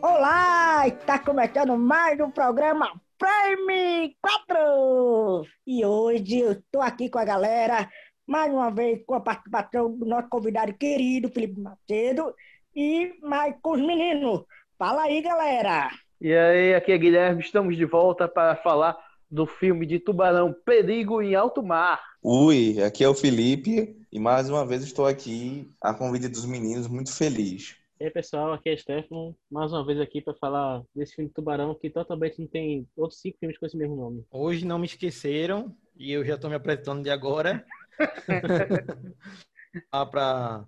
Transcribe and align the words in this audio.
Olá, 0.00 0.88
está 0.88 1.18
começando 1.18 1.76
mais 1.76 2.18
um 2.18 2.30
programa 2.30 2.90
Prime 3.18 4.16
4! 4.22 5.46
E 5.66 5.84
hoje 5.84 6.38
eu 6.40 6.52
estou 6.52 6.80
aqui 6.80 7.10
com 7.10 7.18
a 7.18 7.24
galera, 7.26 7.90
mais 8.26 8.50
uma 8.50 8.70
vez 8.70 9.04
com 9.04 9.14
a 9.14 9.20
participação 9.20 9.94
do 9.94 10.06
nosso 10.06 10.30
convidado 10.30 10.72
querido, 10.72 11.30
Felipe 11.30 11.60
Macedo, 11.60 12.34
e 12.74 13.12
mais 13.20 13.54
com 13.60 13.72
os 13.72 13.80
meninos. 13.80 14.44
Fala 14.78 15.02
aí, 15.02 15.20
galera! 15.20 15.90
E 16.18 16.34
aí, 16.34 16.74
aqui 16.74 16.90
é 16.90 16.96
Guilherme, 16.96 17.42
estamos 17.42 17.76
de 17.76 17.84
volta 17.84 18.26
para 18.26 18.56
falar 18.56 18.96
do 19.30 19.46
filme 19.46 19.86
de 19.86 19.98
Tubarão 19.98 20.52
Perigo 20.64 21.20
em 21.20 21.34
Alto 21.34 21.62
Mar. 21.62 22.02
Ui, 22.22 22.82
aqui 22.82 23.04
é 23.04 23.08
o 23.08 23.14
Felipe 23.14 23.96
e 24.10 24.18
mais 24.18 24.48
uma 24.48 24.64
vez 24.64 24.82
estou 24.82 25.06
aqui 25.06 25.68
a 25.80 25.92
convite 25.92 26.28
dos 26.28 26.46
meninos, 26.46 26.86
muito 26.86 27.12
feliz. 27.12 27.76
E 28.00 28.04
aí, 28.04 28.10
pessoal, 28.10 28.52
aqui 28.52 28.70
é 28.70 28.76
Stefano, 28.76 29.36
mais 29.50 29.72
uma 29.72 29.84
vez 29.84 30.00
aqui 30.00 30.20
para 30.20 30.34
falar 30.34 30.82
desse 30.94 31.14
filme 31.14 31.28
de 31.28 31.34
Tubarão, 31.34 31.74
que 31.74 31.88
totalmente 31.88 32.40
não 32.40 32.46
tem 32.46 32.88
outros 32.96 33.20
cinco 33.20 33.38
filmes 33.38 33.56
com 33.56 33.66
esse 33.66 33.76
mesmo 33.76 33.94
nome. 33.94 34.26
Hoje 34.30 34.66
não 34.66 34.78
me 34.78 34.86
esqueceram 34.86 35.74
e 35.96 36.12
eu 36.12 36.24
já 36.24 36.34
estou 36.34 36.50
me 36.50 36.56
apresentando 36.56 37.02
de 37.02 37.10
agora. 37.10 37.64
Lá 39.92 40.06
para 40.06 40.64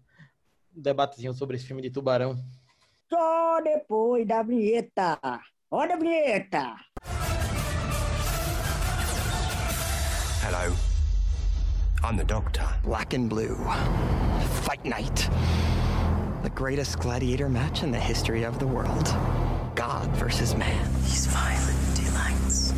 debatezinho 0.71 1.35
sobre 1.35 1.57
esse 1.57 1.67
filme 1.67 1.83
de 1.83 1.91
Tubarão. 1.91 2.37
Só 3.09 3.61
depois 3.61 4.27
da 4.27 4.43
vinheta. 4.43 5.19
Olha 5.71 5.95
a 5.95 5.99
vinheta! 5.99 6.77
I'm 12.07 12.17
the 12.17 12.23
Doctor. 12.23 12.65
Black 12.85 13.15
and 13.15 13.29
blue. 13.29 13.57
Fight 14.63 14.85
night. 14.85 15.29
The 16.45 16.51
greatest 16.51 17.01
gladiator 17.01 17.49
match 17.49 17.83
in 17.83 17.91
the 17.91 17.99
history 17.99 18.45
of 18.45 18.61
the 18.61 18.67
world. 18.67 19.07
God 19.75 20.09
versus 20.11 20.55
man. 20.55 20.89
These 21.03 21.27
violent 21.27 21.97
delights 21.97 22.71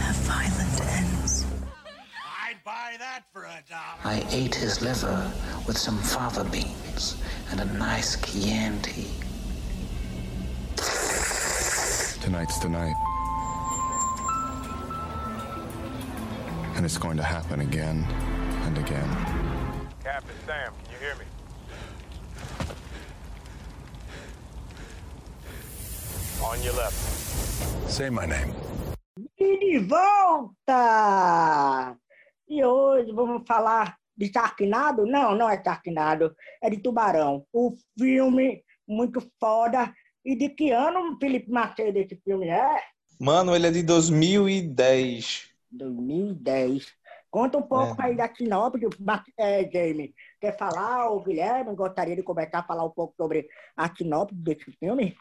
have 0.00 0.16
violent 0.16 0.80
ends. 0.98 1.46
I'd 2.42 2.56
buy 2.64 2.96
that 2.98 3.22
for 3.32 3.44
a 3.44 3.62
dollar. 3.70 4.00
I 4.02 4.26
ate 4.30 4.56
his 4.56 4.82
liver 4.82 5.30
with 5.68 5.78
some 5.78 5.98
fava 5.98 6.42
beans 6.42 7.22
and 7.52 7.60
a 7.60 7.66
nice 7.66 8.16
Chianti. 8.16 9.06
Tonight's 12.20 12.58
the 12.58 12.68
night. 12.68 12.96
And 16.74 16.84
it's 16.84 16.98
going 16.98 17.16
to 17.16 17.22
happen 17.22 17.60
again 17.60 18.04
and 18.66 18.78
again. 18.78 19.08
Captain 20.02 20.34
Sam, 20.46 20.72
can 20.82 20.92
you 20.92 20.98
hear 20.98 21.14
me? 21.16 21.24
On 26.42 26.60
your 26.62 26.74
left. 26.74 26.94
Say 27.88 28.10
my 28.10 28.26
name. 28.26 28.52
E 29.38 29.56
de 29.58 29.78
volta! 29.78 31.96
E 32.48 32.64
hoje 32.64 33.12
vamos 33.12 33.42
falar 33.46 33.96
de 34.16 34.32
Sharknado? 34.32 35.06
Não, 35.06 35.36
não 35.36 35.48
é 35.48 35.62
Sharknado, 35.62 36.34
é 36.62 36.68
de 36.70 36.78
Tubarão. 36.78 37.46
O 37.52 37.76
filme 37.98 38.64
muito 38.86 39.20
foda. 39.40 39.92
E 40.24 40.34
de 40.34 40.48
que 40.48 40.72
ano, 40.72 41.16
Felipe 41.20 41.50
Macedo, 41.50 41.98
esse 41.98 42.16
filme 42.24 42.48
é? 42.48 42.80
Mano, 43.20 43.54
ele 43.54 43.68
é 43.68 43.70
de 43.70 43.82
2010. 43.84 45.48
2010. 45.70 46.86
Conta 47.30 47.58
um 47.58 47.62
pouco 47.62 48.00
É. 48.00 48.06
aí 48.06 48.16
da 48.16 48.32
sinopse, 48.34 48.86
é, 49.36 49.62
Jamie. 49.70 50.14
Quer 50.40 50.56
falar, 50.56 51.10
o 51.10 51.22
Guilherme? 51.22 51.74
Gostaria 51.74 52.16
de 52.16 52.22
começar 52.22 52.60
a 52.60 52.66
falar 52.66 52.84
um 52.84 52.90
pouco 52.90 53.14
sobre 53.16 53.48
a 53.76 53.94
sinopse 53.94 54.34
desse 54.34 54.70
filme? 54.78 55.16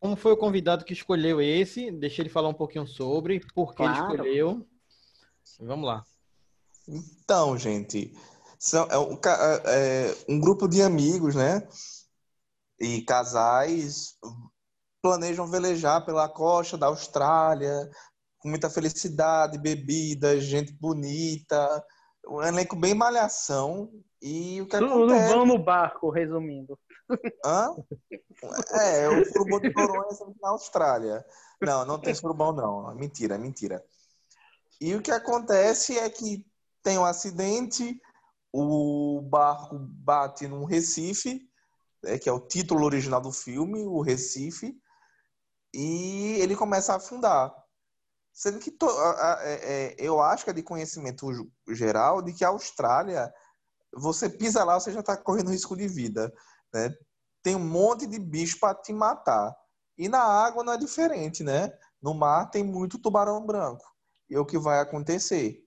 Como 0.00 0.16
foi 0.16 0.32
o 0.32 0.36
convidado 0.36 0.84
que 0.84 0.92
escolheu 0.92 1.40
esse? 1.40 1.90
Deixa 1.90 2.22
ele 2.22 2.28
falar 2.28 2.48
um 2.48 2.54
pouquinho 2.54 2.86
sobre, 2.86 3.40
por 3.54 3.74
que 3.74 3.82
ele 3.82 3.94
Claro. 3.94 4.12
escolheu. 4.12 4.68
Vamos 5.60 5.86
lá. 5.86 6.04
Então, 6.86 7.56
gente, 7.58 8.12
são, 8.58 8.86
é, 8.90 8.98
um, 8.98 9.16
ca- 9.16 9.60
é, 9.66 10.14
um 10.28 10.38
grupo 10.38 10.68
de 10.68 10.82
amigos, 10.82 11.34
né? 11.34 11.66
E 12.78 13.02
casais 13.02 14.16
planejam 15.02 15.46
velejar 15.46 16.04
pela 16.04 16.28
costa 16.28 16.76
da 16.78 16.86
Austrália, 16.86 17.90
com 18.38 18.48
muita 18.48 18.70
felicidade, 18.70 19.58
bebidas, 19.58 20.44
gente 20.44 20.72
bonita, 20.72 21.84
um 22.26 22.42
elenco 22.42 22.76
bem 22.76 22.94
malhação. 22.94 23.90
E 24.20 24.60
o 24.60 24.66
que 24.66 24.76
Tudo 24.76 24.92
acontece? 24.92 25.32
vão 25.32 25.46
no 25.46 25.58
barco, 25.58 26.10
resumindo. 26.10 26.78
Hã? 27.44 27.74
É, 28.72 29.08
o 29.08 29.24
surubão 29.24 29.60
de 29.60 29.72
Noronha 29.72 30.10
sempre 30.12 30.34
na 30.40 30.50
Austrália. 30.50 31.24
Não, 31.60 31.84
não 31.84 31.98
tem 31.98 32.14
surubão, 32.14 32.52
não. 32.52 32.94
Mentira, 32.94 33.38
mentira. 33.38 33.84
E 34.80 34.94
o 34.94 35.02
que 35.02 35.10
acontece 35.10 35.98
é 35.98 36.08
que 36.08 36.44
tem 36.82 36.98
um 36.98 37.04
acidente, 37.04 38.00
o 38.52 39.20
barco 39.22 39.76
bate 39.78 40.46
num 40.46 40.64
Recife, 40.64 41.48
né, 42.02 42.18
que 42.18 42.28
é 42.28 42.32
o 42.32 42.40
título 42.40 42.84
original 42.84 43.20
do 43.20 43.32
filme, 43.32 43.82
o 43.82 44.00
Recife, 44.00 44.80
e 45.74 46.36
ele 46.40 46.54
começa 46.54 46.92
a 46.92 46.96
afundar. 46.96 47.52
Sendo 48.38 48.60
que 48.60 48.70
to- 48.70 48.86
a- 48.88 49.34
a- 49.34 49.42
é- 49.42 49.72
é, 49.72 49.96
eu 49.98 50.20
acho 50.22 50.44
que 50.44 50.50
é 50.50 50.52
de 50.52 50.62
conhecimento 50.62 51.26
geral 51.70 52.22
de 52.22 52.32
que 52.32 52.44
a 52.44 52.50
Austrália, 52.50 53.34
você 53.92 54.28
pisa 54.30 54.62
lá, 54.62 54.78
você 54.78 54.92
já 54.92 55.00
está 55.00 55.16
correndo 55.16 55.50
risco 55.50 55.76
de 55.76 55.88
vida. 55.88 56.32
Né? 56.72 56.94
Tem 57.42 57.56
um 57.56 57.58
monte 57.68 58.06
de 58.06 58.16
bicho 58.16 58.60
para 58.60 58.76
te 58.76 58.92
matar. 58.92 59.52
E 59.98 60.08
na 60.08 60.22
água 60.22 60.62
não 60.62 60.72
é 60.72 60.78
diferente, 60.78 61.42
né? 61.42 61.72
No 62.00 62.14
mar 62.14 62.48
tem 62.48 62.62
muito 62.62 62.96
tubarão 62.96 63.44
branco. 63.44 63.84
E 64.30 64.36
é 64.36 64.38
o 64.38 64.46
que 64.46 64.56
vai 64.56 64.78
acontecer? 64.78 65.60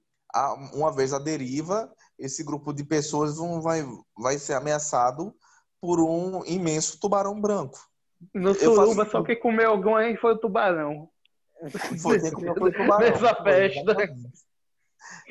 Uma 0.74 0.94
vez 0.94 1.12
a 1.12 1.20
deriva, 1.20 1.94
esse 2.18 2.42
grupo 2.42 2.72
de 2.72 2.86
pessoas 2.86 3.36
vão- 3.36 3.62
vai, 3.62 3.86
vai 4.18 4.38
ser 4.38 4.54
ameaçado 4.54 5.36
por 5.82 6.00
um 6.00 6.46
imenso 6.46 6.98
tubarão 7.02 7.42
branco. 7.42 7.86
No 8.34 8.56
suruba, 8.56 9.04
faço- 9.04 9.12
só 9.12 9.24
que 9.24 9.36
comeu 9.36 9.72
alguém 9.72 10.16
foi 10.16 10.36
o 10.36 10.40
tubarão. 10.40 11.10
Comeu 12.34 12.56
foi 12.56 12.72
tubarão. 12.72 13.10
Nessa 13.12 13.36
festa. 13.44 13.96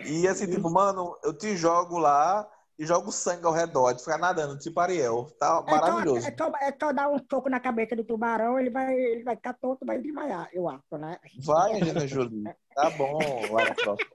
E 0.04 0.26
assim, 0.28 0.46
tipo, 0.50 0.70
mano, 0.70 1.16
eu 1.24 1.36
te 1.36 1.56
jogo 1.56 1.98
lá 1.98 2.48
e 2.78 2.86
jogo 2.86 3.12
sangue 3.12 3.44
ao 3.46 3.52
redor, 3.52 3.94
tu 3.94 4.02
fica 4.04 4.16
nadando, 4.16 4.58
tipo 4.58 4.80
Ariel. 4.80 5.26
Tá 5.38 5.62
É 5.66 5.70
só, 5.70 5.76
maravilhoso. 5.76 6.26
é, 6.26 6.34
só, 6.36 6.52
é 6.62 6.74
só 6.80 6.92
dar 6.92 7.10
um 7.10 7.18
soco 7.30 7.48
na 7.50 7.60
cabeça 7.60 7.94
do 7.94 8.04
tubarão, 8.04 8.58
ele 8.58 8.70
vai, 8.70 8.94
ele 8.94 9.22
vai 9.22 9.36
ficar 9.36 9.52
tonto, 9.54 9.84
vai 9.84 10.00
desmaiar, 10.00 10.48
eu 10.52 10.68
acho, 10.68 10.96
né? 10.98 11.18
Vai, 11.44 11.74
Angelina 11.74 12.06
Jolie. 12.06 12.44
Tá 12.74 12.88
bom, 12.90 13.18
Lara 13.50 13.74
Croft. 13.76 14.06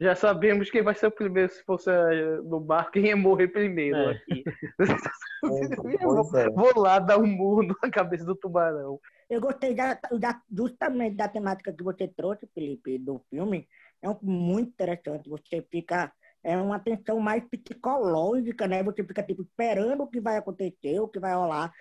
Já 0.00 0.16
sabemos 0.16 0.68
quem 0.68 0.82
vai 0.82 0.96
ser 0.96 1.06
o 1.06 1.12
primeiro 1.12 1.52
se 1.52 1.62
fosse 1.62 1.88
eh, 1.88 2.38
no 2.42 2.58
barco, 2.58 2.90
quem 2.90 3.06
ia 3.06 3.16
morrer 3.16 3.46
primeiro 3.48 3.96
É. 3.96 4.10
aqui. 4.12 4.44
É. 5.44 6.48
Vou 6.50 6.80
lá 6.80 7.00
dar 7.00 7.18
um 7.18 7.26
murro 7.26 7.64
na 7.82 7.90
cabeça 7.90 8.24
do 8.24 8.36
tubarão. 8.36 9.00
Eu 9.32 9.40
gostei 9.40 9.74
da, 9.74 9.94
da- 9.94 10.42
justamente 10.54 11.16
da 11.16 11.26
temática 11.26 11.72
que 11.72 11.82
você 11.82 12.06
trouxe, 12.06 12.46
Felipe, 12.54 12.98
do 12.98 13.18
filme. 13.30 13.66
É 14.02 14.10
um, 14.10 14.18
muito 14.20 14.68
interessante. 14.72 15.26
Você 15.30 15.66
fica. 15.70 16.12
É 16.44 16.54
uma 16.58 16.78
tensão 16.78 17.18
mais 17.18 17.42
psicológica, 17.48 18.66
né? 18.68 18.82
Você 18.82 19.02
fica 19.02 19.22
tipo, 19.22 19.40
esperando 19.42 20.02
o 20.02 20.06
que 20.06 20.20
vai 20.20 20.36
acontecer, 20.36 21.00
o 21.00 21.08
que 21.08 21.18
vai 21.18 21.32
rolar. 21.34 21.72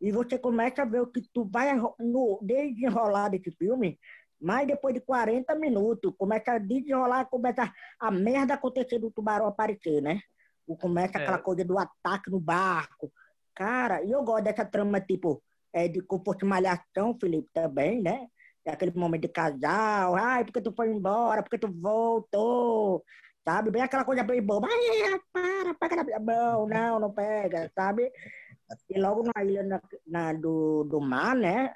E 0.00 0.10
você 0.10 0.38
começa 0.38 0.80
a 0.80 0.86
ver 0.86 1.02
o 1.02 1.06
que 1.06 1.20
tu 1.30 1.44
vai 1.44 1.76
no 1.98 2.38
desenrolar 2.40 3.28
desse 3.28 3.50
filme, 3.50 3.98
mas 4.40 4.66
depois 4.66 4.94
de 4.94 5.00
40 5.00 5.54
minutos, 5.56 6.14
começa 6.16 6.52
a 6.52 6.58
desenrolar, 6.58 7.26
começa 7.26 7.70
a 8.00 8.10
merda 8.10 8.54
acontecer 8.54 8.98
do 8.98 9.10
tubarão 9.10 9.46
aparecer, 9.46 10.00
né? 10.00 10.20
Começa 10.80 11.18
É. 11.18 11.22
aquela 11.22 11.38
coisa 11.38 11.64
do 11.66 11.78
ataque 11.78 12.30
no 12.30 12.40
barco. 12.40 13.12
Cara, 13.54 14.02
e 14.02 14.10
eu 14.10 14.22
gosto 14.24 14.44
dessa 14.44 14.64
trama, 14.64 15.00
tipo, 15.02 15.42
é, 15.74 15.88
de 15.88 16.00
fosse 16.24 16.44
malhação, 16.44 17.18
Felipe, 17.20 17.50
também, 17.52 18.00
né? 18.00 18.28
É 18.64 18.70
aquele 18.72 18.92
momento 18.96 19.22
de 19.22 19.28
casal, 19.28 20.14
ai, 20.16 20.44
porque 20.44 20.60
tu 20.62 20.72
foi 20.74 20.88
embora, 20.90 21.42
porque 21.42 21.58
tu 21.58 21.68
voltou, 21.70 23.04
sabe? 23.46 23.70
Bem 23.70 23.82
aquela 23.82 24.04
coisa 24.04 24.22
bem 24.22 24.40
boba, 24.40 24.68
ai, 24.70 25.20
para, 25.32 25.74
pega 25.74 25.96
na 25.96 26.04
minha 26.04 26.20
mão, 26.20 26.66
não, 26.66 26.98
não 27.00 27.12
pega, 27.12 27.70
sabe? 27.74 28.10
E 28.88 28.98
logo 28.98 29.22
na 29.34 29.44
ilha 29.44 29.62
na, 29.64 29.82
na- 30.06 30.32
do, 30.32 30.84
do 30.84 31.00
mar, 31.00 31.34
né? 31.36 31.74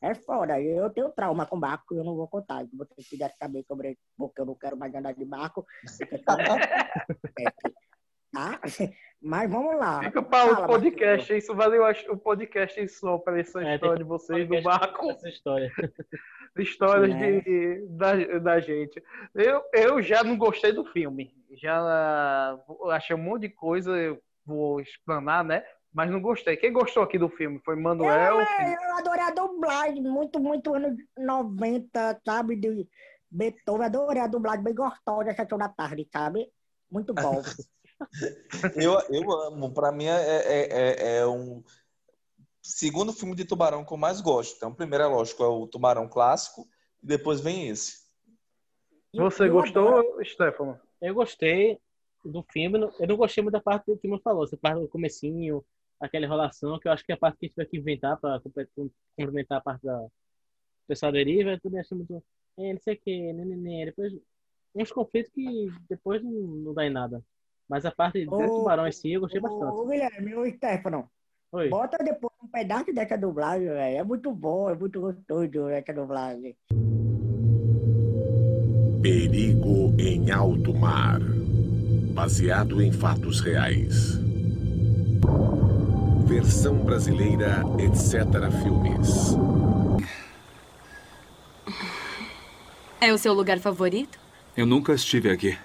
É 0.00 0.14
foda, 0.14 0.60
eu 0.60 0.88
tenho 0.90 1.10
trauma 1.10 1.44
com 1.44 1.58
barco, 1.58 1.94
eu 1.94 2.04
não 2.04 2.16
vou 2.16 2.28
contar. 2.28 2.64
Se 2.66 2.76
você 2.76 2.94
quiser 2.96 3.32
saber 3.36 3.64
sobre 3.66 3.90
isso, 3.90 4.00
porque 4.16 4.40
eu 4.40 4.46
não 4.46 4.54
quero 4.54 4.76
mais 4.76 4.94
andar 4.94 5.12
de 5.12 5.24
barco, 5.24 5.64
fica 5.98 6.18
só- 6.18 6.56
é, 7.38 7.44
tá? 8.32 8.60
Mas 9.28 9.50
vamos 9.50 9.76
lá. 9.76 10.02
Fica 10.02 10.22
para 10.22 10.64
o 10.64 10.66
podcast. 10.66 11.36
Isso 11.36 11.54
valeu 11.54 11.84
acho, 11.84 12.10
o 12.10 12.16
podcast 12.16 12.88
só 12.88 13.18
para 13.18 13.38
essa 13.38 13.62
É, 13.62 13.74
história 13.74 13.98
de 13.98 14.04
vocês 14.04 14.48
do 14.48 14.62
barco. 14.62 15.10
Essa 15.10 15.28
história. 15.28 15.70
Histórias 16.56 17.14
É. 17.14 17.40
de, 17.40 17.86
da, 17.90 18.38
da 18.38 18.58
gente. 18.58 19.02
Eu, 19.34 19.62
eu 19.74 20.02
já 20.02 20.24
não 20.24 20.38
gostei 20.38 20.72
do 20.72 20.82
filme. 20.82 21.30
Já 21.52 22.58
achei 22.90 23.14
um 23.14 23.18
monte 23.18 23.42
de 23.42 23.48
coisa, 23.50 23.90
eu 23.90 24.18
vou 24.46 24.80
explanar, 24.80 25.44
né? 25.44 25.62
Mas 25.92 26.10
não 26.10 26.22
gostei. 26.22 26.56
Quem 26.56 26.72
gostou 26.72 27.02
aqui 27.02 27.18
do 27.18 27.28
filme? 27.28 27.60
Foi 27.62 27.76
Manuel. 27.76 28.40
É, 28.40 28.74
eu 28.74 28.96
adorei 28.96 29.24
a 29.24 29.30
dublagem, 29.30 30.02
muito, 30.02 30.40
muito 30.40 30.74
anos 30.74 30.96
90, 31.18 32.22
sabe? 32.24 32.56
De 32.56 32.88
Beethoven, 33.30 33.84
adorei 33.86 34.22
a 34.22 34.26
dublagem 34.26 34.64
bem 34.64 34.74
gostosa, 34.74 35.30
essa 35.30 35.44
da 35.44 35.68
tarde, 35.68 36.08
sabe? 36.10 36.48
Muito 36.90 37.12
bom. 37.12 37.42
Eu, 38.76 38.98
eu 39.10 39.32
amo. 39.32 39.72
Pra 39.72 39.92
mim 39.92 40.06
é, 40.06 40.10
é, 40.10 40.68
é, 40.70 41.16
é 41.18 41.26
um 41.26 41.62
segundo 42.62 43.12
filme 43.12 43.34
de 43.34 43.44
Tubarão 43.44 43.84
que 43.84 43.92
eu 43.92 43.96
mais 43.96 44.20
gosto. 44.20 44.56
Então, 44.56 44.70
o 44.70 44.74
primeiro 44.74 45.04
é 45.04 45.06
lógico, 45.06 45.42
é 45.42 45.46
o 45.46 45.66
Tubarão 45.66 46.08
clássico, 46.08 46.68
e 47.02 47.06
depois 47.06 47.40
vem 47.40 47.68
esse. 47.68 48.06
Você 49.14 49.44
Eu 49.44 49.52
gostou, 49.52 50.24
Stefano? 50.24 50.78
Eu 51.00 51.14
gostei 51.14 51.80
do 52.24 52.42
filme. 52.42 52.78
Eu 52.98 53.08
não 53.08 53.16
gostei 53.16 53.42
muito 53.42 53.54
da 53.54 53.60
parte 53.60 53.86
do 53.86 53.96
que 53.96 54.08
o 54.08 54.20
falou. 54.20 54.44
Essa 54.44 54.56
parte 54.56 54.80
do 54.80 54.88
comecinho, 54.88 55.64
aquela 55.98 56.26
enrolação, 56.26 56.78
que 56.78 56.88
eu 56.88 56.92
acho 56.92 57.04
que 57.04 57.12
é 57.12 57.14
a 57.14 57.18
parte 57.18 57.38
que 57.38 57.46
a 57.46 57.48
gente 57.48 57.56
vai 57.56 57.66
que 57.66 57.76
inventar 57.78 58.18
para 58.18 58.40
complementar 59.16 59.58
a 59.58 59.62
parte 59.62 59.84
da 59.84 60.06
pessoal 60.86 61.12
deriva. 61.12 61.50
Eu 61.50 61.60
também 61.60 61.80
achei 61.80 61.96
muito. 61.96 62.22
É, 62.58 62.72
não 62.72 62.80
sei 62.80 62.94
o 62.94 63.00
que, 63.00 63.32
né, 63.32 63.44
né, 63.44 63.56
né. 63.56 63.84
Depois, 63.86 64.12
uns 64.74 64.92
conflitos 64.92 65.32
que 65.32 65.68
depois 65.88 66.22
não, 66.22 66.30
não 66.32 66.74
dá 66.74 66.84
em 66.84 66.90
nada. 66.90 67.24
Mas 67.68 67.84
a 67.84 67.90
parte 67.92 68.24
do 68.24 68.32
Ô, 68.32 68.54
tubarão 68.54 68.86
em 68.86 68.92
si, 68.92 69.12
eu 69.12 69.20
gostei 69.20 69.40
Ô, 69.40 69.44
bastante. 69.44 69.80
ô, 69.82 69.86
Guilherme, 69.86 70.34
ô 70.34 70.50
Stefano, 70.50 71.10
Oi. 71.52 71.68
bota 71.70 71.98
depois 71.98 72.32
um 72.42 72.48
pedaço 72.48 72.92
dessa 72.94 73.16
dublagem, 73.18 73.68
velho. 73.68 73.98
É 73.98 74.02
muito 74.04 74.32
bom, 74.32 74.70
é 74.70 74.74
muito 74.74 75.00
gostoso 75.00 75.68
essa 75.68 75.92
dublagem. 75.92 76.56
Perigo 79.02 79.94
em 79.98 80.30
alto 80.30 80.74
mar. 80.74 81.20
Baseado 82.14 82.82
em 82.82 82.90
fatos 82.90 83.40
reais. 83.40 84.18
Versão 86.26 86.78
brasileira, 86.78 87.62
etc. 87.78 88.50
Filmes. 88.62 89.36
É 93.00 93.12
o 93.12 93.18
seu 93.18 93.32
lugar 93.32 93.58
favorito? 93.60 94.18
Eu 94.56 94.66
nunca 94.66 94.92
estive 94.92 95.30
aqui. 95.30 95.56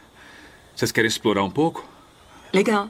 Vocês 0.75 0.91
querem 0.91 1.07
explorar 1.07 1.43
um 1.43 1.49
pouco? 1.51 1.92
Legal. 2.53 2.87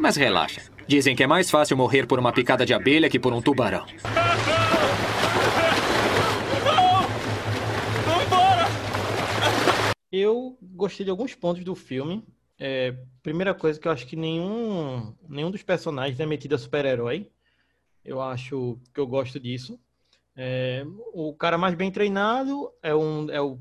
Mas 0.00 0.16
relaxa. 0.16 0.62
Dizem 0.86 1.14
que 1.14 1.22
é 1.22 1.26
mais 1.26 1.50
fácil 1.50 1.76
morrer 1.76 2.06
por 2.06 2.18
uma 2.18 2.32
picada 2.32 2.64
de 2.64 2.72
abelha 2.72 3.10
que 3.10 3.18
por 3.18 3.34
um 3.34 3.42
tubarão. 3.42 3.84
Eu 10.10 10.56
gostei 10.62 11.04
de 11.04 11.10
alguns 11.10 11.34
pontos 11.34 11.62
do 11.64 11.74
filme. 11.74 12.24
É, 12.58 12.96
primeira 13.22 13.52
coisa 13.52 13.78
que 13.78 13.86
eu 13.86 13.92
acho 13.92 14.06
que 14.06 14.16
nenhum, 14.16 15.14
nenhum 15.28 15.50
dos 15.50 15.62
personagens 15.62 16.18
é 16.18 16.24
metido 16.24 16.54
a 16.54 16.58
super-herói. 16.58 17.30
Eu 18.02 18.22
acho 18.22 18.78
que 18.94 19.00
eu 19.00 19.06
gosto 19.06 19.38
disso. 19.38 19.78
É, 20.34 20.84
o 21.12 21.34
cara 21.34 21.58
mais 21.58 21.74
bem 21.74 21.90
treinado 21.90 22.70
é, 22.82 22.94
um, 22.94 23.30
é 23.30 23.40
o 23.40 23.58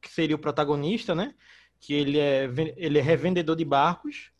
que 0.00 0.08
seria 0.08 0.36
o 0.36 0.38
protagonista, 0.38 1.14
né? 1.14 1.34
Que 1.80 1.94
ele 1.94 2.18
é, 2.18 2.48
ele 2.76 2.98
é 2.98 3.02
revendedor 3.02 3.56
de 3.56 3.64
barcos, 3.64 4.30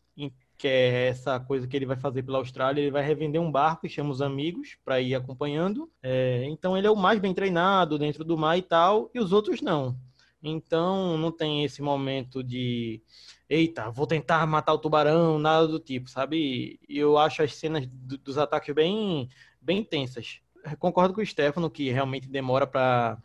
que 0.59 0.67
é 0.67 1.07
essa 1.07 1.39
coisa 1.39 1.65
que 1.65 1.75
ele 1.77 1.85
vai 1.85 1.95
fazer 1.95 2.21
pela 2.21 2.37
Austrália. 2.37 2.81
Ele 2.81 2.91
vai 2.91 3.01
revender 3.03 3.41
um 3.41 3.49
barco 3.51 3.87
e 3.87 3.89
chama 3.89 4.11
os 4.11 4.21
amigos 4.21 4.77
para 4.83 4.99
ir 4.99 5.15
acompanhando. 5.15 5.89
É, 6.03 6.43
então 6.47 6.77
ele 6.77 6.85
é 6.85 6.91
o 6.91 6.97
mais 6.97 7.17
bem 7.19 7.33
treinado 7.33 7.97
dentro 7.97 8.25
do 8.25 8.37
mar 8.37 8.57
e 8.57 8.61
tal, 8.61 9.09
e 9.13 9.19
os 9.19 9.31
outros 9.31 9.61
não. 9.61 9.97
Então 10.43 11.17
não 11.17 11.31
tem 11.31 11.63
esse 11.63 11.81
momento 11.81 12.43
de 12.43 13.01
eita, 13.49 13.89
vou 13.89 14.05
tentar 14.05 14.45
matar 14.45 14.73
o 14.73 14.77
tubarão, 14.77 15.39
nada 15.39 15.67
do 15.67 15.79
tipo, 15.79 16.09
sabe? 16.09 16.79
E 16.87 16.97
eu 16.97 17.17
acho 17.17 17.41
as 17.41 17.55
cenas 17.55 17.85
do- 17.87 18.17
dos 18.17 18.37
ataques 18.37 18.73
bem, 18.75 19.29
bem 19.61 19.83
tensas. 19.83 20.41
Concordo 20.77 21.13
com 21.13 21.21
o 21.21 21.25
Stefano 21.25 21.69
que 21.69 21.89
realmente 21.91 22.27
demora 22.29 22.67
para 22.67 23.17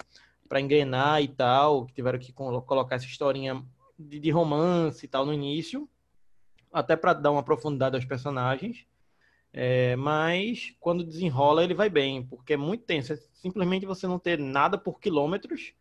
para 0.49 0.61
engrenar 0.61 1.23
e 1.23 1.29
tal, 1.29 1.87
que 1.87 1.95
tiveram 1.95 2.19
que 2.19 2.33
colo- 2.33 2.63
colocar 2.63 2.97
essa 2.97 3.07
historinha 3.07 3.65
de, 3.99 4.21
de 4.21 4.31
romance 4.31 5.05
e 5.05 5.09
tal 5.09 5.25
no 5.27 5.33
início, 5.33 5.89
até 6.75 6.97
para 6.97 7.13
dar 7.13 7.31
uma 7.31 7.43
profundidade 7.43 7.95
aos 7.97 8.05
personagens. 8.05 8.85
É, 9.53 9.95
mas 9.95 10.75
quando 10.81 11.05
desenrola 11.05 11.63
ele 11.63 11.75
vai 11.75 11.89
bem, 11.89 12.25
porque 12.27 12.55
é 12.55 12.57
muito 12.57 12.85
tenso. 12.85 13.13
É 13.13 13.17
simplesmente 13.33 13.87
você 13.87 14.07
não 14.07 14.19
ter 14.19 14.39
nada 14.39 14.77
por 14.77 14.99
quilômetros. 14.99 15.73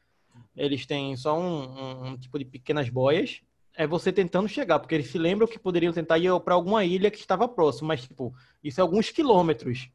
Eles 0.56 0.86
têm 0.86 1.16
só 1.18 1.40
um, 1.40 1.64
um- 1.64 2.08
um 2.10 2.18
tipo 2.18 2.38
de 2.38 2.46
pequenas 2.46 2.88
boias. 2.90 3.42
É 3.76 3.88
você 3.88 4.14
tentando 4.14 4.48
chegar, 4.48 4.78
porque 4.78 4.94
eles 4.94 5.08
se 5.08 5.18
lembram 5.18 5.48
que 5.48 5.58
poderiam 5.58 5.92
tentar 5.92 6.20
ir 6.20 6.30
para 6.42 6.54
alguma 6.54 6.86
ilha 6.86 7.10
que 7.10 7.18
estava 7.18 7.48
próximo, 7.48 7.88
mas 7.88 8.04
tipo, 8.08 8.32
isso 8.64 8.80
é 8.80 8.84
alguns 8.84 9.10
quilômetros. 9.10 9.90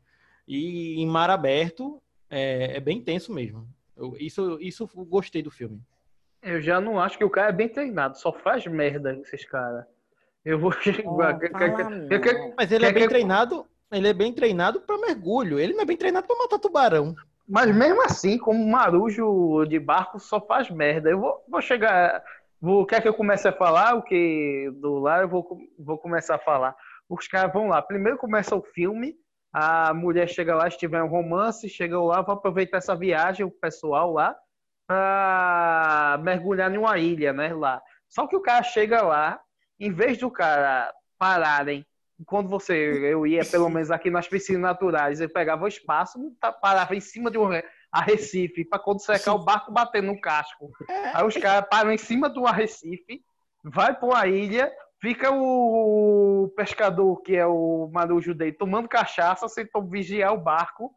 E 0.48 1.00
em 1.00 1.06
mar 1.06 1.30
aberto 1.30 2.02
é, 2.28 2.76
é 2.76 2.80
bem 2.80 3.00
tenso 3.00 3.32
mesmo. 3.32 3.68
Eu- 3.96 4.16
isso, 4.18 4.58
isso 4.60 4.90
eu 4.96 5.04
gostei 5.04 5.42
do 5.42 5.50
filme. 5.52 5.80
Eu 6.42 6.60
já 6.60 6.80
não 6.80 6.98
acho 6.98 7.16
que 7.16 7.24
o 7.24 7.30
cara 7.30 7.50
é 7.50 7.52
bem 7.52 7.68
treinado, 7.68 8.18
só 8.18 8.32
faz 8.32 8.66
merda 8.66 9.16
esses 9.18 9.44
caras. 9.44 9.84
Eu 10.44 10.58
vou. 10.58 10.70
Mas 12.56 12.72
ele 12.72 12.86
é 12.86 12.92
bem 12.92 13.08
treinado, 13.08 13.66
ele 13.92 14.08
é 14.08 14.12
bem 14.12 14.32
treinado 14.32 14.80
para 14.80 14.98
mergulho. 14.98 15.58
Ele 15.58 15.74
não 15.74 15.82
é 15.82 15.84
bem 15.84 15.96
treinado 15.96 16.26
para 16.26 16.38
matar 16.38 16.58
tubarão. 16.58 17.14
Mas 17.48 17.74
mesmo 17.74 18.02
assim, 18.02 18.36
como 18.36 18.66
marujo 18.66 19.64
de 19.66 19.78
barco 19.78 20.18
só 20.18 20.40
faz 20.40 20.70
merda. 20.70 21.08
Eu 21.10 21.20
vou, 21.20 21.44
vou 21.48 21.62
chegar. 21.62 22.22
Vou, 22.60 22.84
quer 22.84 23.00
que 23.00 23.08
eu 23.08 23.14
comece 23.14 23.48
a 23.48 23.52
falar 23.52 23.94
o 23.94 24.02
que 24.02 24.70
do 24.80 24.98
lá? 24.98 25.22
Eu 25.22 25.28
vou, 25.28 25.58
vou 25.78 25.96
começar 25.96 26.34
a 26.34 26.40
falar. 26.40 26.76
Os 27.08 27.26
caras 27.26 27.52
vão 27.52 27.68
lá. 27.68 27.80
Primeiro 27.80 28.18
começa 28.18 28.54
o 28.54 28.62
filme. 28.62 29.16
A 29.50 29.94
mulher 29.94 30.28
chega 30.28 30.54
lá, 30.54 30.70
se 30.70 30.76
tiver 30.76 31.02
um 31.02 31.08
romance, 31.08 31.68
chega 31.70 31.98
lá, 31.98 32.20
vai 32.20 32.36
aproveitar 32.36 32.76
essa 32.76 32.94
viagem, 32.94 33.46
o 33.46 33.50
pessoal 33.50 34.12
lá, 34.12 34.36
pra 34.86 36.20
mergulhar 36.22 36.70
em 36.72 36.76
uma 36.76 36.98
ilha, 36.98 37.32
né? 37.32 37.54
Lá. 37.54 37.80
Só 38.08 38.26
que 38.26 38.36
o 38.36 38.42
cara 38.42 38.62
chega 38.62 39.00
lá, 39.00 39.40
em 39.78 39.92
vez 39.92 40.18
do 40.18 40.30
cara 40.30 40.92
pararem 41.18 41.84
quando 42.26 42.48
você, 42.48 42.74
eu 43.12 43.26
ia 43.26 43.44
pelo 43.44 43.68
menos 43.70 43.90
aqui 43.90 44.10
nas 44.10 44.26
piscinas 44.26 44.62
naturais, 44.62 45.20
eu 45.20 45.28
pegava 45.30 45.64
o 45.64 45.68
espaço, 45.68 46.18
tá- 46.40 46.52
parava 46.52 46.96
em 46.96 47.00
cima 47.00 47.30
de 47.30 47.38
um 47.38 47.46
re- 47.46 47.64
arrecife, 47.92 48.64
para 48.64 48.78
quando 48.78 49.00
secar 49.00 49.34
o 49.34 49.44
barco 49.44 49.72
bater 49.72 50.02
no 50.02 50.20
casco. 50.20 50.70
Aí 51.14 51.24
os 51.24 51.36
caras 51.36 51.68
param 51.70 51.92
em 51.92 51.98
cima 51.98 52.32
um 52.36 52.46
arrecife, 52.46 53.22
vai 53.64 53.94
para 53.94 54.06
uma 54.08 54.26
ilha, 54.26 54.70
fica 55.00 55.30
o 55.32 56.52
pescador, 56.56 57.22
que 57.22 57.36
é 57.36 57.46
o 57.46 57.88
marujo 57.92 58.34
dele, 58.34 58.52
tomando 58.52 58.88
cachaça, 58.88 59.48
sem 59.48 59.66
vigiar 59.88 60.34
o 60.34 60.40
barco. 60.40 60.92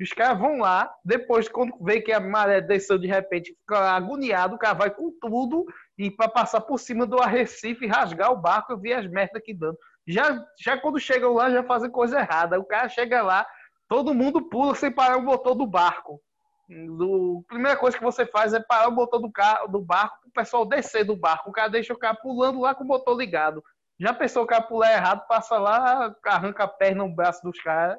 Os 0.00 0.12
caras 0.12 0.38
vão 0.38 0.58
lá, 0.58 0.92
depois, 1.04 1.48
quando 1.48 1.72
vê 1.80 2.00
que 2.00 2.12
a 2.12 2.18
maré 2.18 2.60
desceu 2.60 2.98
de 2.98 3.06
repente, 3.06 3.54
fica 3.60 3.92
agoniado, 3.92 4.56
o 4.56 4.58
cara 4.58 4.74
vai 4.74 4.90
com 4.90 5.12
tudo 5.20 5.64
e 5.96 6.10
para 6.10 6.28
passar 6.28 6.60
por 6.60 6.78
cima 6.78 7.06
do 7.06 7.20
arrecife, 7.20 7.86
rasgar 7.86 8.32
o 8.32 8.36
barco, 8.36 8.72
eu 8.72 8.78
vi 8.78 8.92
as 8.92 9.06
merdas 9.06 9.42
que 9.44 9.54
dando. 9.54 9.78
Já, 10.06 10.44
já 10.60 10.76
quando 10.76 10.98
chegam 10.98 11.32
lá, 11.32 11.50
já 11.50 11.62
fazem 11.62 11.90
coisa 11.90 12.18
errada. 12.18 12.58
O 12.58 12.64
cara 12.64 12.88
chega 12.88 13.22
lá, 13.22 13.46
todo 13.88 14.12
mundo 14.14 14.48
pula 14.48 14.74
sem 14.74 14.90
parar 14.90 15.16
o 15.16 15.22
motor 15.22 15.54
do 15.54 15.66
barco. 15.66 16.20
Do, 16.68 17.42
a 17.44 17.48
primeira 17.48 17.76
coisa 17.78 17.96
que 17.96 18.02
você 18.02 18.24
faz 18.26 18.52
é 18.54 18.60
parar 18.60 18.88
o 18.88 18.92
motor 18.92 19.20
do, 19.20 19.30
carro, 19.30 19.68
do 19.68 19.80
barco 19.80 20.16
o 20.26 20.30
pessoal 20.32 20.64
descer 20.66 21.04
do 21.04 21.14
barco. 21.16 21.50
O 21.50 21.52
cara 21.52 21.68
deixa 21.68 21.92
o 21.92 21.98
cara 21.98 22.14
pulando 22.14 22.60
lá 22.60 22.74
com 22.74 22.84
o 22.84 22.86
motor 22.86 23.16
ligado. 23.16 23.62
Já 23.98 24.12
pensou 24.12 24.42
o 24.42 24.46
cara 24.46 24.62
pular 24.62 24.92
errado, 24.92 25.26
passa 25.28 25.56
lá, 25.58 26.14
arranca 26.24 26.64
a 26.64 26.68
perna, 26.68 27.04
o 27.04 27.14
braço 27.14 27.42
dos 27.42 27.60
caras. 27.62 27.96